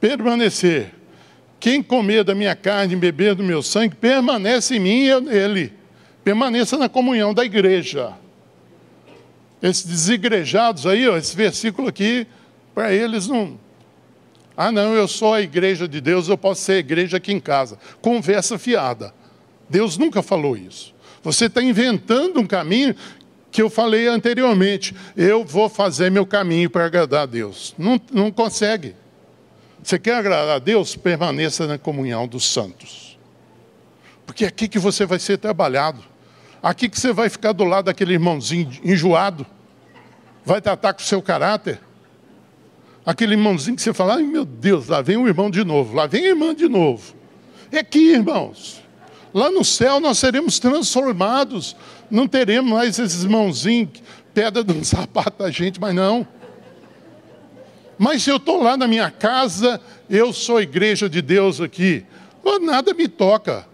Permanecer. 0.00 0.94
Quem 1.58 1.82
comer 1.82 2.22
da 2.22 2.34
minha 2.34 2.54
carne 2.54 2.92
e 2.92 2.96
beber 2.96 3.34
do 3.34 3.42
meu 3.42 3.62
sangue, 3.62 3.96
permanece 3.96 4.76
em 4.76 4.80
mim 4.80 5.00
e 5.00 5.08
eu 5.08 5.20
nele. 5.20 5.72
Permaneça 6.22 6.76
na 6.76 6.88
comunhão 6.88 7.34
da 7.34 7.44
igreja. 7.44 8.12
Esses 9.60 9.84
desigrejados 9.84 10.86
aí, 10.86 11.08
ó, 11.08 11.16
esse 11.16 11.34
versículo 11.34 11.88
aqui, 11.88 12.26
para 12.74 12.92
eles 12.92 13.26
não. 13.26 13.58
Ah, 14.56 14.72
não, 14.72 14.94
eu 14.94 15.06
sou 15.06 15.34
a 15.34 15.42
igreja 15.42 15.86
de 15.86 16.00
Deus, 16.00 16.28
eu 16.28 16.38
posso 16.38 16.62
ser 16.62 16.72
a 16.72 16.78
igreja 16.78 17.18
aqui 17.18 17.32
em 17.32 17.40
casa. 17.40 17.78
Conversa 18.00 18.58
fiada. 18.58 19.12
Deus 19.68 19.98
nunca 19.98 20.22
falou 20.22 20.56
isso. 20.56 20.94
Você 21.22 21.46
está 21.46 21.62
inventando 21.62 22.40
um 22.40 22.46
caminho 22.46 22.94
que 23.50 23.60
eu 23.60 23.68
falei 23.68 24.06
anteriormente. 24.06 24.94
Eu 25.16 25.44
vou 25.44 25.68
fazer 25.68 26.10
meu 26.10 26.24
caminho 26.24 26.70
para 26.70 26.86
agradar 26.86 27.22
a 27.22 27.26
Deus. 27.26 27.74
Não, 27.76 28.00
não 28.12 28.30
consegue. 28.30 28.94
Você 29.82 29.98
quer 29.98 30.16
agradar 30.16 30.56
a 30.56 30.58
Deus? 30.58 30.96
Permaneça 30.96 31.66
na 31.66 31.78
comunhão 31.78 32.26
dos 32.26 32.44
santos. 32.44 33.18
Porque 34.24 34.44
é 34.44 34.48
aqui 34.48 34.68
que 34.68 34.78
você 34.78 35.06
vai 35.06 35.18
ser 35.18 35.38
trabalhado. 35.38 36.02
Aqui 36.62 36.88
que 36.88 36.98
você 36.98 37.12
vai 37.12 37.28
ficar 37.28 37.52
do 37.52 37.64
lado 37.64 37.86
daquele 37.86 38.14
irmãozinho 38.14 38.70
enjoado. 38.84 39.46
Vai 40.44 40.60
tratar 40.60 40.92
com 40.92 41.00
o 41.00 41.04
seu 41.04 41.22
caráter. 41.22 41.80
Aquele 43.06 43.34
irmãozinho 43.34 43.76
que 43.76 43.82
você 43.82 43.94
fala, 43.94 44.16
ai 44.16 44.24
meu 44.24 44.44
Deus, 44.44 44.88
lá 44.88 45.00
vem 45.00 45.16
o 45.16 45.28
irmão 45.28 45.48
de 45.48 45.64
novo, 45.64 45.94
lá 45.94 46.08
vem 46.08 46.26
a 46.26 46.30
irmã 46.30 46.52
de 46.52 46.68
novo. 46.68 47.14
É 47.70 47.78
aqui, 47.78 48.10
irmãos. 48.10 48.82
Lá 49.32 49.48
no 49.48 49.64
céu 49.64 50.00
nós 50.00 50.18
seremos 50.18 50.58
transformados. 50.58 51.76
Não 52.10 52.26
teremos 52.26 52.68
mais 52.68 52.98
esses 52.98 53.24
mãozinhos, 53.24 54.02
pedra 54.34 54.64
de 54.64 54.72
um 54.72 54.82
sapato 54.84 55.44
da 55.44 55.50
gente, 55.52 55.80
mas 55.80 55.94
não. 55.94 56.26
Mas 57.96 58.24
se 58.24 58.30
eu 58.30 58.38
estou 58.38 58.60
lá 58.60 58.76
na 58.76 58.88
minha 58.88 59.10
casa, 59.10 59.80
eu 60.10 60.32
sou 60.32 60.60
igreja 60.60 61.08
de 61.08 61.22
Deus 61.22 61.60
aqui, 61.60 62.04
nada 62.60 62.92
me 62.92 63.06
toca. 63.06 63.66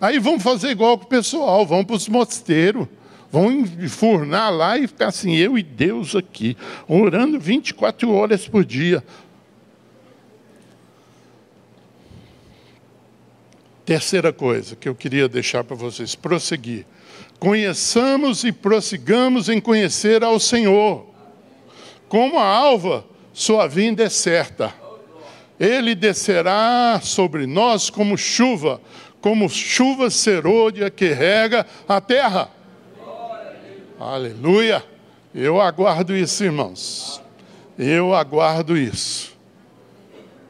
Aí 0.00 0.18
vamos 0.18 0.42
fazer 0.42 0.68
igual 0.68 0.98
com 0.98 1.04
o 1.04 1.08
pessoal, 1.08 1.66
vamos 1.66 1.86
para 1.86 1.96
os 1.96 2.08
mosteiros, 2.08 2.86
vamos 3.30 3.70
enfurnar 3.72 4.52
lá 4.52 4.78
e 4.78 4.86
ficar 4.86 5.08
assim, 5.08 5.36
eu 5.36 5.58
e 5.58 5.62
Deus 5.62 6.14
aqui, 6.14 6.56
orando 6.88 7.38
24 7.38 8.10
horas 8.12 8.46
por 8.46 8.64
dia. 8.64 9.02
Terceira 13.84 14.32
coisa 14.32 14.74
que 14.74 14.88
eu 14.88 14.96
queria 14.96 15.28
deixar 15.28 15.62
para 15.62 15.76
vocês, 15.76 16.16
prosseguir. 16.16 16.84
Conheçamos 17.38 18.42
e 18.42 18.50
prossigamos 18.50 19.48
em 19.48 19.60
conhecer 19.60 20.24
ao 20.24 20.40
Senhor. 20.40 21.06
Como 22.08 22.38
a 22.38 22.44
alva, 22.44 23.04
sua 23.32 23.68
vinda 23.68 24.02
é 24.02 24.08
certa. 24.08 24.74
Ele 25.58 25.94
descerá 25.94 27.00
sobre 27.02 27.46
nós 27.46 27.88
como 27.88 28.18
chuva, 28.18 28.80
como 29.20 29.48
chuva 29.48 30.10
serôdia 30.10 30.90
que 30.90 31.12
rega 31.12 31.64
a 31.88 32.00
terra. 32.00 32.50
Aleluia! 33.98 34.84
Eu 35.34 35.60
aguardo 35.60 36.14
isso, 36.14 36.44
irmãos. 36.44 37.22
Eu 37.78 38.14
aguardo 38.14 38.76
isso. 38.76 39.34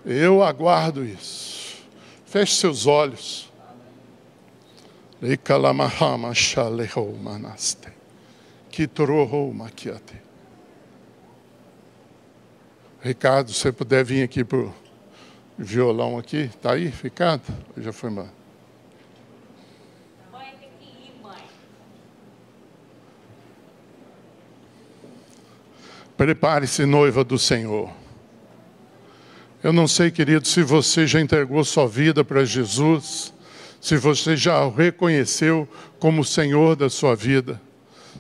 Eu 0.05 0.43
aguardo 0.43 1.05
isso. 1.05 1.77
Feche 2.25 2.55
seus 2.55 2.87
olhos. 2.87 3.51
Ricardo, 13.01 13.53
se 13.53 13.61
você 13.61 13.73
puder 13.73 14.05
vir 14.05 14.23
aqui 14.23 14.45
para 14.45 14.59
o 14.59 14.75
violão 15.57 16.19
aqui, 16.19 16.51
está 16.55 16.73
aí, 16.73 16.93
Ricardo? 17.03 17.45
Já 17.77 17.93
foi 17.93 18.11
embora. 18.11 18.46
Prepare-se, 26.17 26.85
noiva 26.87 27.23
do 27.23 27.39
Senhor. 27.39 27.91
Eu 29.63 29.73
não 29.73 29.89
sei, 29.89 30.11
querido, 30.11 30.47
se 30.47 30.63
você 30.63 31.07
já 31.07 31.21
entregou 31.21 31.65
sua 31.65 31.87
vida 31.87 32.25
para 32.25 32.45
Jesus, 32.45 33.35
se 33.81 33.97
você 33.97 34.37
já 34.37 34.65
o 34.65 34.71
reconheceu 34.71 35.69
como 35.99 36.23
o 36.23 36.25
Senhor 36.25 36.77
da 36.77 36.89
sua 36.89 37.15
vida. 37.15 37.61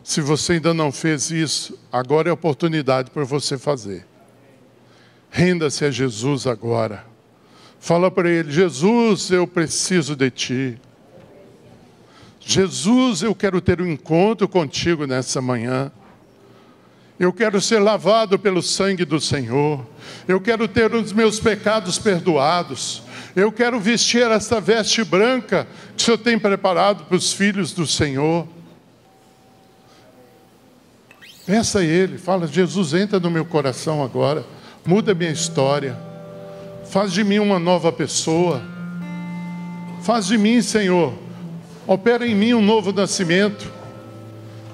Se 0.02 0.20
você 0.20 0.54
ainda 0.54 0.72
não 0.72 0.92
fez 0.92 1.30
isso, 1.30 1.78
agora 1.90 2.28
é 2.28 2.30
a 2.30 2.34
oportunidade 2.34 3.10
para 3.10 3.24
você 3.24 3.58
fazer. 3.58 4.06
Renda-se 5.30 5.84
a 5.84 5.90
Jesus 5.90 6.46
agora. 6.46 7.04
Fala 7.80 8.10
para 8.10 8.30
Ele: 8.30 8.50
Jesus, 8.50 9.30
eu 9.30 9.46
preciso 9.46 10.14
de 10.14 10.30
Ti. 10.30 10.80
Jesus, 12.40 13.22
eu 13.22 13.34
quero 13.34 13.60
ter 13.60 13.80
um 13.80 13.86
encontro 13.86 14.48
contigo 14.48 15.06
nessa 15.06 15.40
manhã. 15.40 15.90
Eu 17.18 17.32
quero 17.32 17.60
ser 17.60 17.78
lavado 17.78 18.38
pelo 18.38 18.62
sangue 18.62 19.04
do 19.04 19.18
Senhor. 19.18 19.86
Eu 20.28 20.40
quero 20.40 20.68
ter 20.68 20.94
os 20.94 21.12
meus 21.12 21.40
pecados 21.40 21.98
perdoados. 21.98 23.02
Eu 23.34 23.50
quero 23.50 23.80
vestir 23.80 24.30
essa 24.30 24.60
veste 24.60 25.02
branca 25.02 25.66
que 25.96 26.02
o 26.02 26.04
Senhor 26.04 26.18
tem 26.18 26.38
preparado 26.38 27.04
para 27.04 27.16
os 27.16 27.32
filhos 27.32 27.72
do 27.72 27.86
Senhor. 27.86 28.46
Pensa 31.46 31.82
Ele, 31.82 32.18
fala: 32.18 32.46
Jesus, 32.46 32.92
entra 32.92 33.20
no 33.20 33.30
meu 33.30 33.44
coração 33.44 34.02
agora, 34.02 34.44
muda 34.84 35.14
minha 35.14 35.30
história, 35.30 35.96
faz 36.90 37.12
de 37.12 37.22
mim 37.22 37.38
uma 37.38 37.58
nova 37.58 37.92
pessoa, 37.92 38.60
faz 40.02 40.26
de 40.26 40.36
mim, 40.36 40.60
Senhor, 40.60 41.14
opera 41.86 42.26
em 42.26 42.34
mim 42.34 42.52
um 42.52 42.62
novo 42.62 42.92
nascimento. 42.92 43.75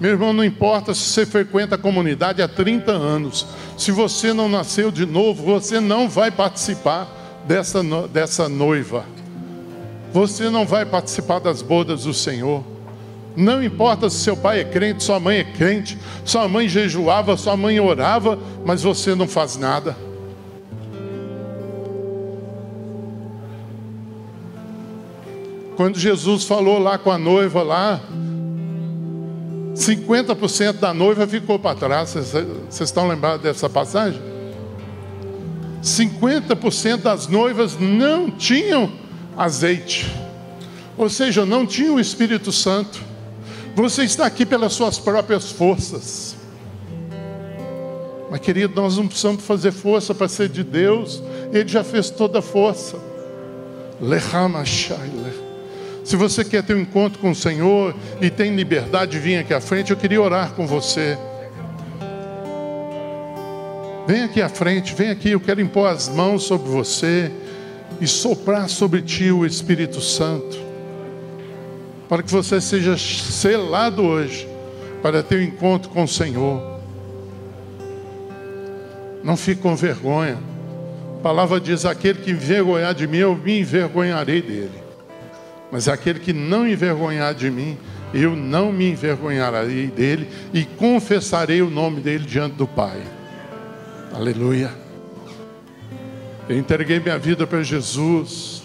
Meu 0.02 0.10
irmão, 0.10 0.32
não 0.32 0.44
importa 0.44 0.92
se 0.94 1.02
você 1.02 1.24
frequenta 1.24 1.76
a 1.76 1.78
comunidade 1.78 2.42
há 2.42 2.48
30 2.48 2.90
anos, 2.90 3.46
se 3.78 3.92
você 3.92 4.32
não 4.32 4.48
nasceu 4.48 4.90
de 4.90 5.06
novo, 5.06 5.44
você 5.44 5.78
não 5.78 6.08
vai 6.08 6.28
participar 6.28 7.06
dessa, 7.46 7.84
dessa 8.08 8.48
noiva. 8.48 9.04
Você 10.12 10.50
não 10.50 10.66
vai 10.66 10.84
participar 10.84 11.38
das 11.38 11.62
bodas 11.62 12.02
do 12.02 12.12
Senhor. 12.12 12.64
Não 13.36 13.62
importa 13.62 14.10
se 14.10 14.16
seu 14.16 14.36
pai 14.36 14.58
é 14.58 14.64
crente, 14.64 15.04
sua 15.04 15.20
mãe 15.20 15.38
é 15.38 15.44
crente, 15.44 15.96
sua 16.24 16.48
mãe 16.48 16.68
jejuava, 16.68 17.36
sua 17.36 17.56
mãe 17.56 17.78
orava, 17.78 18.36
mas 18.64 18.82
você 18.82 19.14
não 19.14 19.28
faz 19.28 19.56
nada. 19.56 19.96
Quando 25.76 25.96
Jesus 25.96 26.42
falou 26.42 26.80
lá 26.80 26.98
com 26.98 27.12
a 27.12 27.16
noiva 27.16 27.62
lá, 27.62 28.00
50% 29.74 30.74
da 30.74 30.92
noiva 30.92 31.26
ficou 31.26 31.58
para 31.58 31.76
trás. 31.76 32.10
Vocês 32.10 32.80
estão 32.80 33.08
lembrados 33.08 33.42
dessa 33.42 33.68
passagem? 33.68 34.20
50% 35.82 36.98
das 36.98 37.26
noivas 37.26 37.76
não 37.78 38.30
tinham 38.30 38.92
azeite, 39.36 40.06
ou 40.96 41.08
seja, 41.08 41.44
não 41.44 41.66
tinham 41.66 41.96
o 41.96 42.00
Espírito 42.00 42.52
Santo. 42.52 43.00
Você 43.74 44.04
está 44.04 44.26
aqui 44.26 44.46
pelas 44.46 44.74
suas 44.74 44.98
próprias 44.98 45.50
forças. 45.50 46.36
Mas, 48.30 48.40
querido, 48.40 48.80
nós 48.80 48.96
não 48.96 49.08
precisamos 49.08 49.44
fazer 49.44 49.72
força 49.72 50.14
para 50.14 50.28
ser 50.28 50.48
de 50.48 50.62
Deus, 50.62 51.22
Ele 51.52 51.68
já 51.68 51.82
fez 51.82 52.10
toda 52.10 52.38
a 52.38 52.42
força. 52.42 52.96
Se 56.12 56.16
você 56.16 56.44
quer 56.44 56.62
ter 56.62 56.76
um 56.76 56.80
encontro 56.80 57.18
com 57.18 57.30
o 57.30 57.34
Senhor 57.34 57.96
e 58.20 58.28
tem 58.28 58.54
liberdade 58.54 59.18
de 59.18 59.36
aqui 59.36 59.54
à 59.54 59.62
frente, 59.62 59.92
eu 59.92 59.96
queria 59.96 60.20
orar 60.20 60.52
com 60.52 60.66
você. 60.66 61.16
Vem 64.06 64.24
aqui 64.24 64.42
à 64.42 64.48
frente, 64.50 64.94
vem 64.94 65.08
aqui, 65.08 65.30
eu 65.30 65.40
quero 65.40 65.62
impor 65.62 65.88
as 65.88 66.10
mãos 66.10 66.42
sobre 66.42 66.68
você 66.68 67.32
e 67.98 68.06
soprar 68.06 68.68
sobre 68.68 69.00
ti 69.00 69.32
o 69.32 69.46
Espírito 69.46 70.02
Santo, 70.02 70.58
para 72.10 72.22
que 72.22 72.30
você 72.30 72.60
seja 72.60 72.98
selado 72.98 74.02
hoje 74.02 74.46
para 75.00 75.22
ter 75.22 75.38
um 75.38 75.44
encontro 75.44 75.88
com 75.88 76.04
o 76.04 76.08
Senhor. 76.08 76.78
Não 79.24 79.34
fique 79.34 79.62
com 79.62 79.74
vergonha. 79.74 80.38
A 81.20 81.22
palavra 81.22 81.58
diz: 81.58 81.86
aquele 81.86 82.18
que 82.18 82.32
envergonhar 82.32 82.92
de 82.92 83.06
mim, 83.06 83.16
eu 83.16 83.34
me 83.34 83.60
envergonharei 83.60 84.42
dele. 84.42 84.81
Mas 85.72 85.88
aquele 85.88 86.20
que 86.20 86.34
não 86.34 86.68
envergonhar 86.68 87.34
de 87.34 87.50
mim, 87.50 87.78
eu 88.12 88.36
não 88.36 88.70
me 88.70 88.90
envergonharei 88.90 89.86
dele 89.86 90.28
e 90.52 90.66
confessarei 90.66 91.62
o 91.62 91.70
nome 91.70 92.02
dele 92.02 92.26
diante 92.26 92.56
do 92.56 92.66
Pai. 92.66 93.00
Aleluia. 94.12 94.70
Eu 96.46 96.58
entreguei 96.58 97.00
minha 97.00 97.18
vida 97.18 97.46
para 97.46 97.62
Jesus 97.62 98.64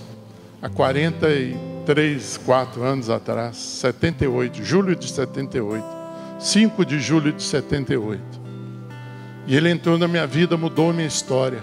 há 0.61 0.67
43, 0.67 2.41
4 2.45 2.83
anos 2.83 3.09
atrás, 3.09 3.55
78, 3.55 4.61
julho 4.61 4.93
de 4.93 5.09
78, 5.09 5.85
5 6.37 6.85
de 6.85 6.99
julho 6.99 7.31
de 7.31 7.41
78. 7.41 8.21
E 9.47 9.55
ele 9.55 9.69
entrou 9.69 9.97
na 9.97 10.09
minha 10.09 10.27
vida, 10.27 10.57
mudou 10.57 10.91
minha 10.91 11.07
história. 11.07 11.61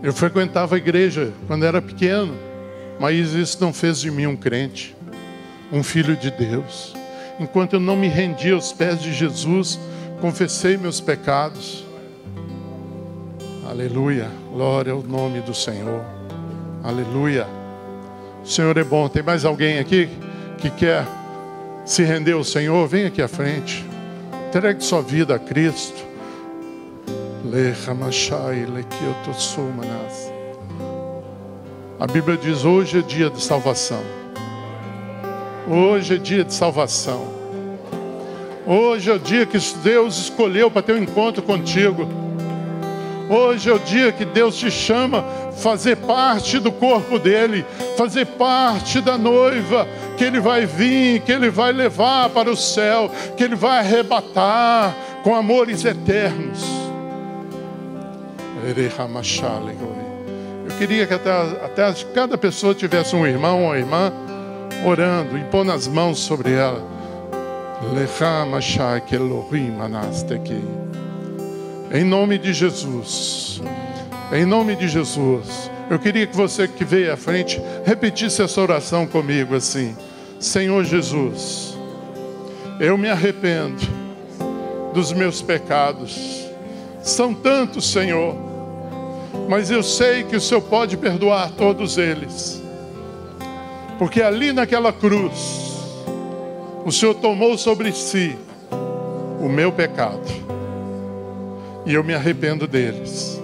Eu 0.00 0.12
frequentava 0.12 0.76
a 0.76 0.78
igreja 0.78 1.32
quando 1.48 1.64
era 1.64 1.82
pequeno, 1.82 2.51
mas 2.98 3.32
isso 3.32 3.58
não 3.60 3.72
fez 3.72 4.00
de 4.00 4.10
mim 4.10 4.26
um 4.26 4.36
crente, 4.36 4.94
um 5.72 5.82
filho 5.82 6.16
de 6.16 6.30
Deus. 6.30 6.94
Enquanto 7.40 7.74
eu 7.74 7.80
não 7.80 7.96
me 7.96 8.08
rendi 8.08 8.52
aos 8.52 8.72
pés 8.72 9.00
de 9.00 9.12
Jesus, 9.12 9.78
confessei 10.20 10.76
meus 10.76 11.00
pecados. 11.00 11.84
Aleluia, 13.68 14.28
glória 14.52 14.92
ao 14.92 15.02
nome 15.02 15.40
do 15.40 15.54
Senhor. 15.54 16.04
Aleluia. 16.82 17.46
O 18.44 18.46
Senhor 18.46 18.76
é 18.76 18.84
bom. 18.84 19.08
Tem 19.08 19.22
mais 19.22 19.44
alguém 19.44 19.78
aqui 19.78 20.08
que 20.58 20.70
quer 20.70 21.06
se 21.84 22.02
render 22.02 22.32
ao 22.32 22.44
Senhor? 22.44 22.86
Vem 22.88 23.06
aqui 23.06 23.22
à 23.22 23.28
frente. 23.28 23.84
Entregue 24.48 24.84
sua 24.84 25.00
vida 25.00 25.34
a 25.34 25.38
Cristo. 25.38 26.04
A 32.02 32.06
Bíblia 32.08 32.36
diz: 32.36 32.64
hoje 32.64 32.98
é 32.98 33.00
dia 33.00 33.30
de 33.30 33.40
salvação. 33.40 34.02
Hoje 35.70 36.16
é 36.16 36.18
dia 36.18 36.42
de 36.42 36.52
salvação. 36.52 37.28
Hoje 38.66 39.08
é 39.08 39.14
o 39.14 39.20
dia 39.20 39.46
que 39.46 39.56
Deus 39.84 40.18
escolheu 40.18 40.68
para 40.68 40.82
ter 40.82 40.94
um 40.94 40.98
encontro 41.04 41.44
contigo. 41.44 42.08
Hoje 43.30 43.70
é 43.70 43.72
o 43.72 43.78
dia 43.78 44.10
que 44.10 44.24
Deus 44.24 44.56
te 44.56 44.68
chama 44.68 45.24
fazer 45.56 45.96
parte 45.98 46.58
do 46.58 46.72
corpo 46.72 47.20
dele, 47.20 47.64
fazer 47.96 48.26
parte 48.26 49.00
da 49.00 49.16
noiva 49.16 49.86
que 50.18 50.24
ele 50.24 50.40
vai 50.40 50.66
vir, 50.66 51.20
que 51.20 51.30
ele 51.30 51.50
vai 51.50 51.72
levar 51.72 52.30
para 52.30 52.50
o 52.50 52.56
céu, 52.56 53.12
que 53.36 53.44
ele 53.44 53.54
vai 53.54 53.78
arrebatar 53.78 54.92
com 55.22 55.36
amores 55.36 55.84
eternos. 55.84 56.64
Eu 60.72 60.78
queria 60.78 61.06
que 61.06 61.14
até, 61.14 61.30
até 61.30 61.94
cada 62.14 62.36
pessoa 62.38 62.74
tivesse 62.74 63.14
um 63.14 63.26
irmão 63.26 63.66
ou 63.66 63.76
irmã 63.76 64.12
orando, 64.84 65.38
impondo 65.38 65.70
as 65.70 65.86
mãos 65.86 66.18
sobre 66.18 66.52
ela. 66.52 66.82
Em 71.92 72.04
nome 72.04 72.38
de 72.38 72.52
Jesus. 72.52 73.60
Em 74.32 74.44
nome 74.44 74.74
de 74.74 74.88
Jesus. 74.88 75.70
Eu 75.90 75.98
queria 75.98 76.26
que 76.26 76.34
você 76.34 76.66
que 76.66 76.84
veio 76.84 77.12
à 77.12 77.16
frente 77.16 77.60
repetisse 77.84 78.42
essa 78.42 78.60
oração 78.60 79.06
comigo 79.06 79.54
assim: 79.54 79.94
Senhor 80.40 80.84
Jesus, 80.84 81.76
eu 82.80 82.96
me 82.96 83.10
arrependo 83.10 83.82
dos 84.94 85.12
meus 85.12 85.42
pecados. 85.42 86.48
São 87.02 87.34
tantos, 87.34 87.90
Senhor, 87.90 88.51
mas 89.48 89.70
eu 89.70 89.82
sei 89.82 90.24
que 90.24 90.36
o 90.36 90.40
Senhor 90.40 90.60
pode 90.62 90.96
perdoar 90.96 91.50
todos 91.52 91.98
eles. 91.98 92.62
Porque 93.98 94.22
ali 94.22 94.52
naquela 94.52 94.92
cruz, 94.92 95.72
o 96.84 96.90
Senhor 96.90 97.14
tomou 97.14 97.56
sobre 97.56 97.92
si 97.92 98.36
o 99.40 99.48
meu 99.48 99.70
pecado. 99.70 100.22
E 101.84 101.94
eu 101.94 102.02
me 102.02 102.14
arrependo 102.14 102.66
deles. 102.66 103.40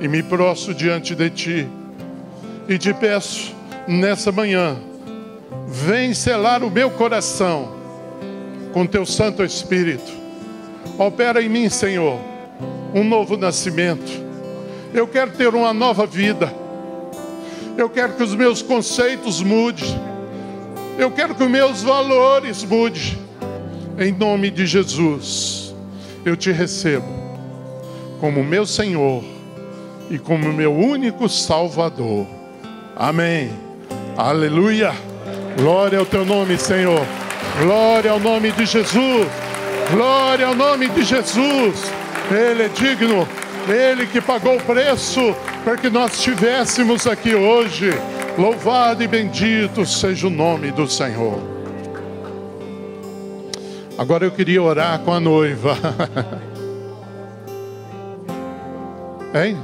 E 0.00 0.08
me 0.08 0.22
prostro 0.22 0.74
diante 0.74 1.14
de 1.14 1.30
ti. 1.30 1.68
E 2.68 2.78
te 2.78 2.92
peço 2.92 3.54
nessa 3.86 4.32
manhã, 4.32 4.76
vem 5.68 6.12
selar 6.12 6.64
o 6.64 6.70
meu 6.70 6.90
coração 6.90 7.72
com 8.72 8.84
teu 8.84 9.06
Santo 9.06 9.44
Espírito. 9.44 10.12
Opera 10.98 11.40
em 11.40 11.48
mim, 11.48 11.68
Senhor, 11.68 12.18
um 12.92 13.04
novo 13.04 13.36
nascimento. 13.36 14.25
Eu 14.96 15.06
quero 15.06 15.30
ter 15.30 15.54
uma 15.54 15.72
nova 15.72 16.06
vida. 16.06 16.52
Eu 17.76 17.88
quero 17.88 18.14
que 18.14 18.22
os 18.22 18.34
meus 18.34 18.62
conceitos 18.62 19.42
mudem 19.42 20.16
eu 20.98 21.10
quero 21.10 21.34
que 21.34 21.42
os 21.42 21.50
meus 21.50 21.82
valores 21.82 22.64
mudem. 22.64 23.18
Em 23.98 24.12
nome 24.12 24.50
de 24.50 24.66
Jesus, 24.66 25.74
eu 26.24 26.36
te 26.36 26.50
recebo 26.52 27.06
como 28.20 28.42
meu 28.42 28.66
Senhor 28.66 29.22
e 30.10 30.18
como 30.18 30.52
meu 30.52 30.72
único 30.74 31.28
Salvador. 31.28 32.26
Amém. 32.94 33.50
Aleluia. 34.16 34.92
Glória 35.58 35.98
ao 35.98 36.06
teu 36.06 36.24
nome, 36.24 36.58
Senhor. 36.58 37.06
Glória 37.60 38.10
ao 38.10 38.20
nome 38.20 38.52
de 38.52 38.64
Jesus. 38.64 39.26
Glória 39.90 40.46
ao 40.46 40.54
nome 40.54 40.88
de 40.88 41.02
Jesus. 41.02 41.92
Ele 42.30 42.64
é 42.64 42.68
digno. 42.68 43.28
Ele 43.68 44.06
que 44.06 44.20
pagou 44.20 44.56
o 44.56 44.62
preço 44.62 45.34
para 45.64 45.76
que 45.76 45.90
nós 45.90 46.14
estivéssemos 46.14 47.06
aqui 47.06 47.34
hoje. 47.34 47.90
Louvado 48.38 49.02
e 49.02 49.08
bendito 49.08 49.84
seja 49.84 50.26
o 50.26 50.30
nome 50.30 50.70
do 50.70 50.88
Senhor. 50.88 51.40
Agora 53.98 54.24
eu 54.24 54.30
queria 54.30 54.62
orar 54.62 55.00
com 55.00 55.12
a 55.12 55.20
noiva. 55.20 55.76
Hein? 59.34 59.58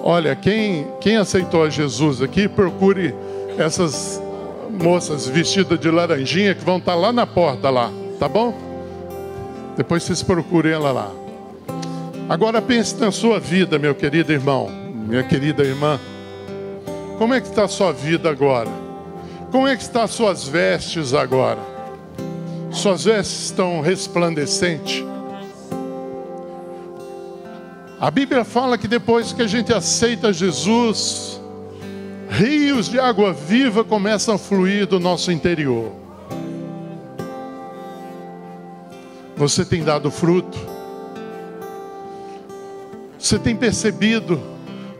Olha, 0.00 0.36
quem, 0.36 0.86
quem 1.00 1.16
aceitou 1.16 1.64
a 1.64 1.70
Jesus 1.70 2.22
aqui, 2.22 2.46
procure 2.46 3.12
essas 3.58 4.22
moças 4.70 5.26
vestidas 5.26 5.80
de 5.80 5.90
laranjinha 5.90 6.54
que 6.54 6.64
vão 6.64 6.78
estar 6.78 6.94
lá 6.94 7.12
na 7.12 7.26
porta 7.26 7.68
lá, 7.68 7.90
tá 8.20 8.28
bom? 8.28 8.69
Depois 9.76 10.02
vocês 10.02 10.22
procurem 10.22 10.72
ela 10.72 10.92
lá. 10.92 11.10
Agora 12.28 12.62
pense 12.62 12.96
na 12.96 13.10
sua 13.10 13.40
vida, 13.40 13.78
meu 13.78 13.94
querido 13.94 14.32
irmão, 14.32 14.68
minha 14.68 15.22
querida 15.22 15.62
irmã. 15.62 15.98
Como 17.18 17.34
é 17.34 17.40
que 17.40 17.48
está 17.48 17.64
a 17.64 17.68
sua 17.68 17.92
vida 17.92 18.30
agora? 18.30 18.68
Como 19.50 19.66
é 19.66 19.76
que 19.76 19.82
estão 19.82 20.02
as 20.02 20.12
suas 20.12 20.46
vestes 20.46 21.12
agora? 21.12 21.58
Suas 22.70 23.04
vestes 23.04 23.46
estão 23.46 23.80
resplandecentes? 23.80 25.04
A 28.00 28.10
Bíblia 28.10 28.44
fala 28.44 28.78
que 28.78 28.88
depois 28.88 29.32
que 29.32 29.42
a 29.42 29.46
gente 29.46 29.74
aceita 29.74 30.32
Jesus, 30.32 31.38
rios 32.30 32.88
de 32.88 32.98
água 32.98 33.32
viva 33.32 33.84
começam 33.84 34.36
a 34.36 34.38
fluir 34.38 34.86
do 34.86 34.98
nosso 34.98 35.30
interior. 35.30 35.99
Você 39.40 39.64
tem 39.64 39.82
dado 39.82 40.10
fruto? 40.10 40.58
Você 43.18 43.38
tem 43.38 43.56
percebido 43.56 44.38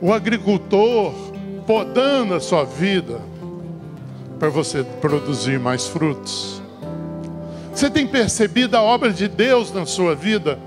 o 0.01 0.14
agricultor 0.14 1.12
podando 1.66 2.32
a 2.32 2.41
sua 2.41 2.64
vida 2.64 3.20
para 4.38 4.49
você 4.49 4.82
produzir 4.82 5.61
mais 5.61 5.88
frutos? 5.88 6.62
Você 7.74 7.91
tem 7.91 8.07
percebido 8.07 8.78
a 8.78 8.82
obra 8.82 9.12
de 9.12 9.28
Deus 9.28 9.74
na 9.74 9.84
sua 9.84 10.14
vida? 10.14 10.59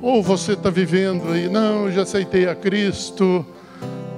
Ou 0.00 0.22
você 0.22 0.52
está 0.52 0.70
vivendo 0.70 1.32
aí, 1.32 1.48
não, 1.48 1.90
já 1.90 2.02
aceitei 2.02 2.46
a 2.46 2.54
Cristo, 2.54 3.44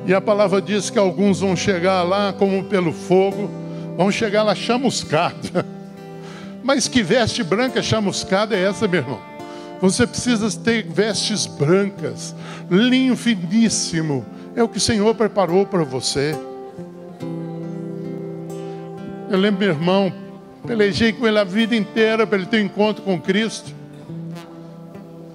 e 0.05 0.13
a 0.13 0.21
palavra 0.21 0.61
diz 0.61 0.91
que 0.91 0.99
alguns 0.99 1.41
vão 1.41 1.57
chegar 1.57 2.03
lá 2.03 2.35
como 2.35 2.65
pelo 2.65 2.93
fogo, 2.93 3.49
vão 3.97 4.11
chegar 4.11 4.43
lá 4.43 4.55
chamuscada. 4.55 5.65
Mas 6.67 6.89
que 6.89 7.01
veste 7.01 7.45
branca 7.45 7.81
chamuscada 7.81 8.57
é 8.57 8.65
essa, 8.65 8.89
meu 8.89 9.01
irmão? 9.01 9.21
Você 9.81 10.05
precisa 10.05 10.51
ter 10.59 10.83
vestes 10.83 11.47
brancas, 11.47 12.35
linho 12.69 13.17
finíssimo. 13.17 14.27
É 14.57 14.65
o 14.65 14.69
que 14.69 14.79
o 14.79 14.81
Senhor 14.81 15.15
preparou 15.15 15.65
para 15.65 15.85
você. 15.85 16.37
Eu 19.31 19.39
lembro 19.39 19.61
meu 19.61 19.69
irmão, 19.69 20.13
pelejei 20.67 21.13
com 21.13 21.29
ele 21.29 21.39
a 21.39 21.45
vida 21.45 21.77
inteira 21.77 22.27
para 22.27 22.39
ele 22.39 22.47
ter 22.47 22.61
um 22.61 22.67
encontro 22.67 23.05
com 23.05 23.21
Cristo. 23.21 23.73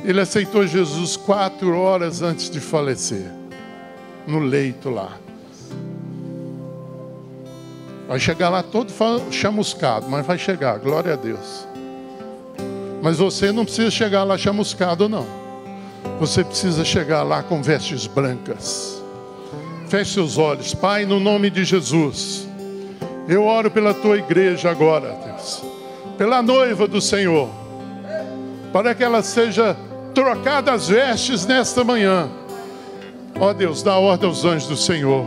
Ele 0.03 0.19
aceitou 0.19 0.67
Jesus 0.67 1.15
quatro 1.15 1.77
horas 1.77 2.21
antes 2.21 2.49
de 2.49 2.59
falecer, 2.59 3.32
no 4.27 4.39
leito 4.39 4.89
lá. 4.89 5.17
Vai 8.12 8.20
chegar 8.20 8.49
lá 8.49 8.62
todo 8.62 8.91
chamuscado, 9.32 10.05
mas 10.09 10.26
vai 10.26 10.38
chegar, 10.38 10.78
glória 10.80 11.14
a 11.14 11.16
Deus. 11.16 11.66
Mas 13.01 13.20
você 13.20 13.53
não 13.53 13.64
precisa 13.64 13.89
chegar 13.89 14.26
lá 14.26 14.38
chamuscado, 14.38 15.07
não. 15.07 15.26
Você 16.20 16.43
precisa 16.43 16.84
chegar 16.84 17.24
lá 17.24 17.41
com 17.41 17.64
vestes 17.64 18.07
brancas. 18.07 19.01
Feche 19.88 20.16
seus 20.16 20.38
olhos, 20.38 20.74
Pai, 20.74 21.05
no 21.05 21.22
nome 21.22 21.49
de 21.49 21.64
Jesus. 21.64 22.45
Eu 23.30 23.45
oro 23.45 23.72
pela 23.72 23.93
tua 23.93 24.18
igreja 24.18 24.70
agora, 24.70 25.18
Deus. 25.26 25.64
Pela 26.18 26.41
noiva 26.41 26.89
do 26.89 26.99
Senhor. 26.99 27.47
Para 28.74 28.93
que 28.93 29.05
ela 29.05 29.24
seja 29.24 29.74
trocada 30.14 30.74
as 30.74 30.89
vestes 30.89 31.45
nesta 31.45 31.82
manhã. 31.82 32.30
Ó 33.39 33.53
Deus, 33.53 33.82
dá 33.82 33.97
ordem 33.97 34.28
aos 34.28 34.43
anjos 34.43 34.68
do 34.68 34.76
Senhor. 34.76 35.26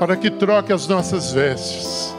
Para 0.00 0.16
que 0.16 0.32
troque 0.32 0.72
as 0.72 0.88
nossas 0.88 1.32
vestes 1.32 2.12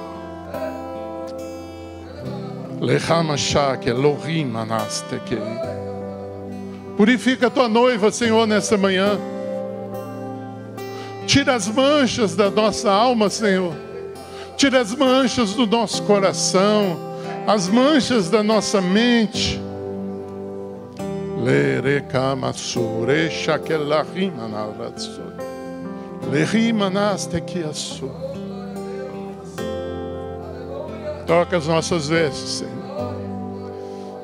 Purifica 6.97 7.47
a 7.47 7.49
tua 7.49 7.67
noiva, 7.67 8.11
Senhor, 8.11 8.45
nessa 8.45 8.77
manhã. 8.77 9.17
Tira 11.25 11.55
as 11.55 11.67
manchas 11.67 12.35
da 12.35 12.49
nossa 12.49 12.91
alma, 12.91 13.29
Senhor. 13.29 13.73
Tira 14.57 14.81
as 14.81 14.95
manchas 14.95 15.53
do 15.53 15.65
nosso 15.67 16.03
coração, 16.03 16.97
as 17.47 17.67
manchas 17.67 18.29
da 18.29 18.41
nossa 18.43 18.81
mente. 18.81 19.59
Lerekamassure 21.43 23.29
shakelahima 23.29 24.47
naratsur. 24.47 25.33
Lerimanas 26.31 27.25
tekiassur. 27.27 28.34
Toca 31.25 31.57
as 31.57 31.67
nossas 31.67 32.07
vestes, 32.07 32.59
Senhor. 32.59 33.15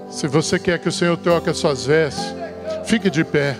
Se 0.10 0.28
você 0.28 0.60
quer 0.60 0.78
que 0.78 0.90
o 0.90 0.92
Senhor 0.92 1.18
toque 1.18 1.50
as 1.50 1.58
suas 1.58 1.86
vestes, 1.86 2.36
fique 2.86 3.10
de 3.10 3.24
pé. 3.24 3.56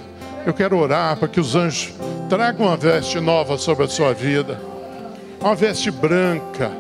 Eu 0.46 0.54
quero 0.54 0.78
orar 0.78 1.18
para 1.18 1.28
que 1.28 1.40
os 1.40 1.56
anjos 1.56 1.94
tragam 2.30 2.68
uma 2.68 2.78
veste 2.78 3.20
nova 3.20 3.58
sobre 3.58 3.86
a 3.86 3.88
sua 3.88 4.14
vida. 4.14 4.60
Uma 5.40 5.56
veste 5.56 5.90
branca. 5.90 6.72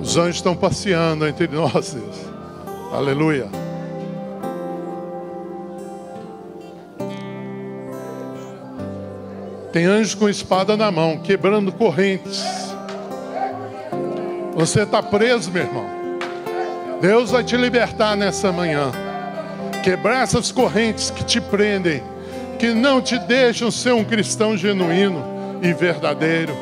Os 0.00 0.16
anjos 0.16 0.36
estão 0.36 0.56
passeando 0.56 1.26
entre 1.26 1.46
nós, 1.48 1.92
Deus. 1.92 2.16
Aleluia. 2.92 3.65
Tem 9.76 9.84
anjos 9.84 10.14
com 10.14 10.26
espada 10.26 10.74
na 10.74 10.90
mão, 10.90 11.18
quebrando 11.18 11.70
correntes. 11.70 12.42
Você 14.54 14.84
está 14.84 15.02
preso, 15.02 15.50
meu 15.50 15.64
irmão. 15.64 15.84
Deus 16.98 17.30
vai 17.30 17.44
te 17.44 17.58
libertar 17.58 18.16
nessa 18.16 18.50
manhã. 18.50 18.90
Quebrar 19.84 20.22
essas 20.22 20.50
correntes 20.50 21.10
que 21.10 21.22
te 21.22 21.42
prendem, 21.42 22.02
que 22.58 22.68
não 22.68 23.02
te 23.02 23.18
deixam 23.18 23.70
ser 23.70 23.92
um 23.92 24.02
cristão 24.02 24.56
genuíno 24.56 25.22
e 25.60 25.74
verdadeiro. 25.74 26.56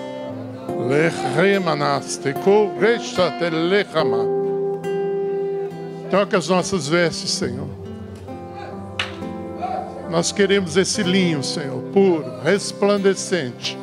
Toca 6.10 6.36
as 6.36 6.48
nossas 6.48 6.88
vestes, 6.88 7.30
Senhor. 7.30 7.83
Nós 10.14 10.30
queremos 10.30 10.76
esse 10.76 11.02
linho, 11.02 11.42
Senhor, 11.42 11.82
puro, 11.92 12.38
resplandecente. 12.44 13.76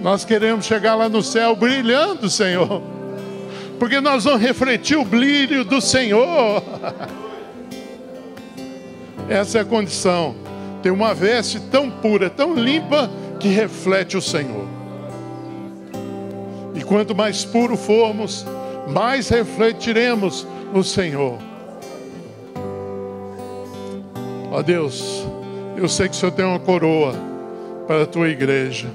Nós 0.00 0.24
queremos 0.24 0.66
chegar 0.66 0.94
lá 0.94 1.08
no 1.08 1.20
céu 1.20 1.56
brilhando, 1.56 2.30
Senhor, 2.30 2.80
porque 3.76 4.00
nós 4.00 4.22
vamos 4.22 4.40
refletir 4.40 4.96
o 4.96 5.04
brilho 5.04 5.64
do 5.64 5.80
Senhor. 5.80 6.62
Essa 9.28 9.58
é 9.58 9.60
a 9.62 9.64
condição. 9.64 10.36
Ter 10.80 10.92
uma 10.92 11.12
veste 11.12 11.58
tão 11.58 11.90
pura, 11.90 12.30
tão 12.30 12.54
limpa, 12.54 13.10
que 13.40 13.48
reflete 13.48 14.16
o 14.16 14.22
Senhor. 14.22 14.68
E 16.76 16.84
quanto 16.84 17.16
mais 17.16 17.44
puro 17.44 17.76
formos, 17.76 18.46
mais 18.86 19.28
refletiremos 19.28 20.46
o 20.72 20.84
Senhor. 20.84 21.47
Ó 24.50 24.62
Deus, 24.62 25.26
eu 25.76 25.88
sei 25.88 26.08
que 26.08 26.14
o 26.14 26.18
Senhor 26.18 26.32
tem 26.32 26.44
uma 26.44 26.58
coroa 26.58 27.14
para 27.86 28.04
a 28.04 28.06
tua 28.06 28.28
igreja. 28.28 28.88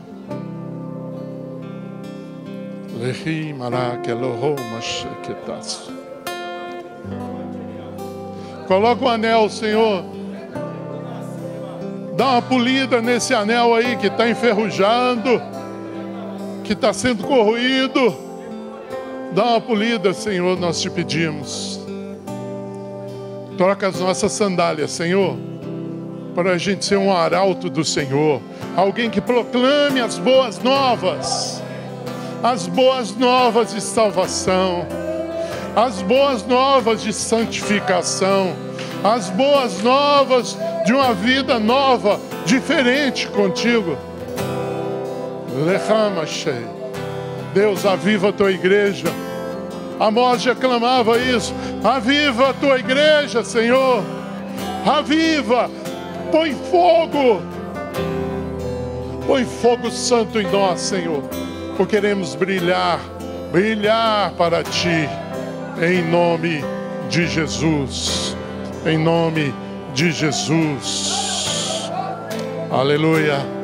Coloca 8.68 9.06
o 9.06 9.10
anel, 9.10 9.50
Senhor. 9.50 10.04
Dá 12.16 12.32
uma 12.32 12.42
polida 12.42 13.02
nesse 13.02 13.34
anel 13.34 13.76
aí 13.76 13.96
que 13.98 14.08
está 14.08 14.30
enferrujando, 14.30 15.42
que 16.64 16.74
está 16.74 16.94
sendo 16.94 17.24
corroído. 17.24 18.16
Dá 19.34 19.46
uma 19.46 19.62
polida, 19.62 20.14
Senhor, 20.14 20.58
nós 20.60 20.80
te 20.80 20.90
pedimos. 20.90 21.83
Troca 23.58 23.88
as 23.88 24.00
nossas 24.00 24.32
sandálias, 24.32 24.92
Senhor, 24.92 25.38
para 26.34 26.54
a 26.54 26.58
gente 26.58 26.84
ser 26.84 26.98
um 26.98 27.16
arauto 27.16 27.70
do 27.70 27.86
Senhor, 27.86 28.42
alguém 28.76 29.10
que 29.10 29.22
proclame 29.22 30.02
as 30.02 30.18
boas 30.18 30.58
novas, 30.60 31.62
as 32.42 32.66
boas 32.66 33.16
novas 33.16 33.72
de 33.72 33.80
salvação, 33.80 34.88
as 35.76 36.02
boas 36.02 36.46
novas 36.46 37.04
de 37.04 37.14
santificação, 37.14 38.56
as 39.04 39.30
boas 39.30 39.84
novas 39.84 40.58
de 40.86 40.94
uma 40.94 41.14
vida 41.14 41.60
nova, 41.60 42.20
diferente 42.46 43.28
contigo. 43.28 43.96
Lehama 45.64 46.26
Deus, 47.54 47.86
aviva 47.86 48.30
a 48.30 48.34
tua 48.34 48.52
igreja 48.52 49.08
Amós 50.00 50.42
já 50.42 50.56
clamava 50.56 51.18
isso. 51.18 51.54
Aviva 51.84 52.50
a 52.50 52.54
tua 52.54 52.80
igreja, 52.80 53.44
Senhor. 53.44 54.04
Aviva. 54.86 55.70
Põe 56.32 56.54
fogo. 56.54 57.42
Põe 59.26 59.46
fogo 59.46 59.90
santo 59.92 60.40
em 60.40 60.50
nós, 60.52 60.82
Senhor. 60.82 61.24
Porque 61.78 61.96
queremos 61.96 62.36
brilhar, 62.36 63.00
brilhar 63.52 64.32
para 64.34 64.64
ti. 64.64 65.10
Em 65.82 66.04
nome 66.10 66.64
de 67.10 67.28
Jesus. 67.28 68.36
Em 68.86 68.98
nome 68.98 69.54
de 69.94 70.12
Jesus. 70.12 71.92
Aleluia. 72.72 73.63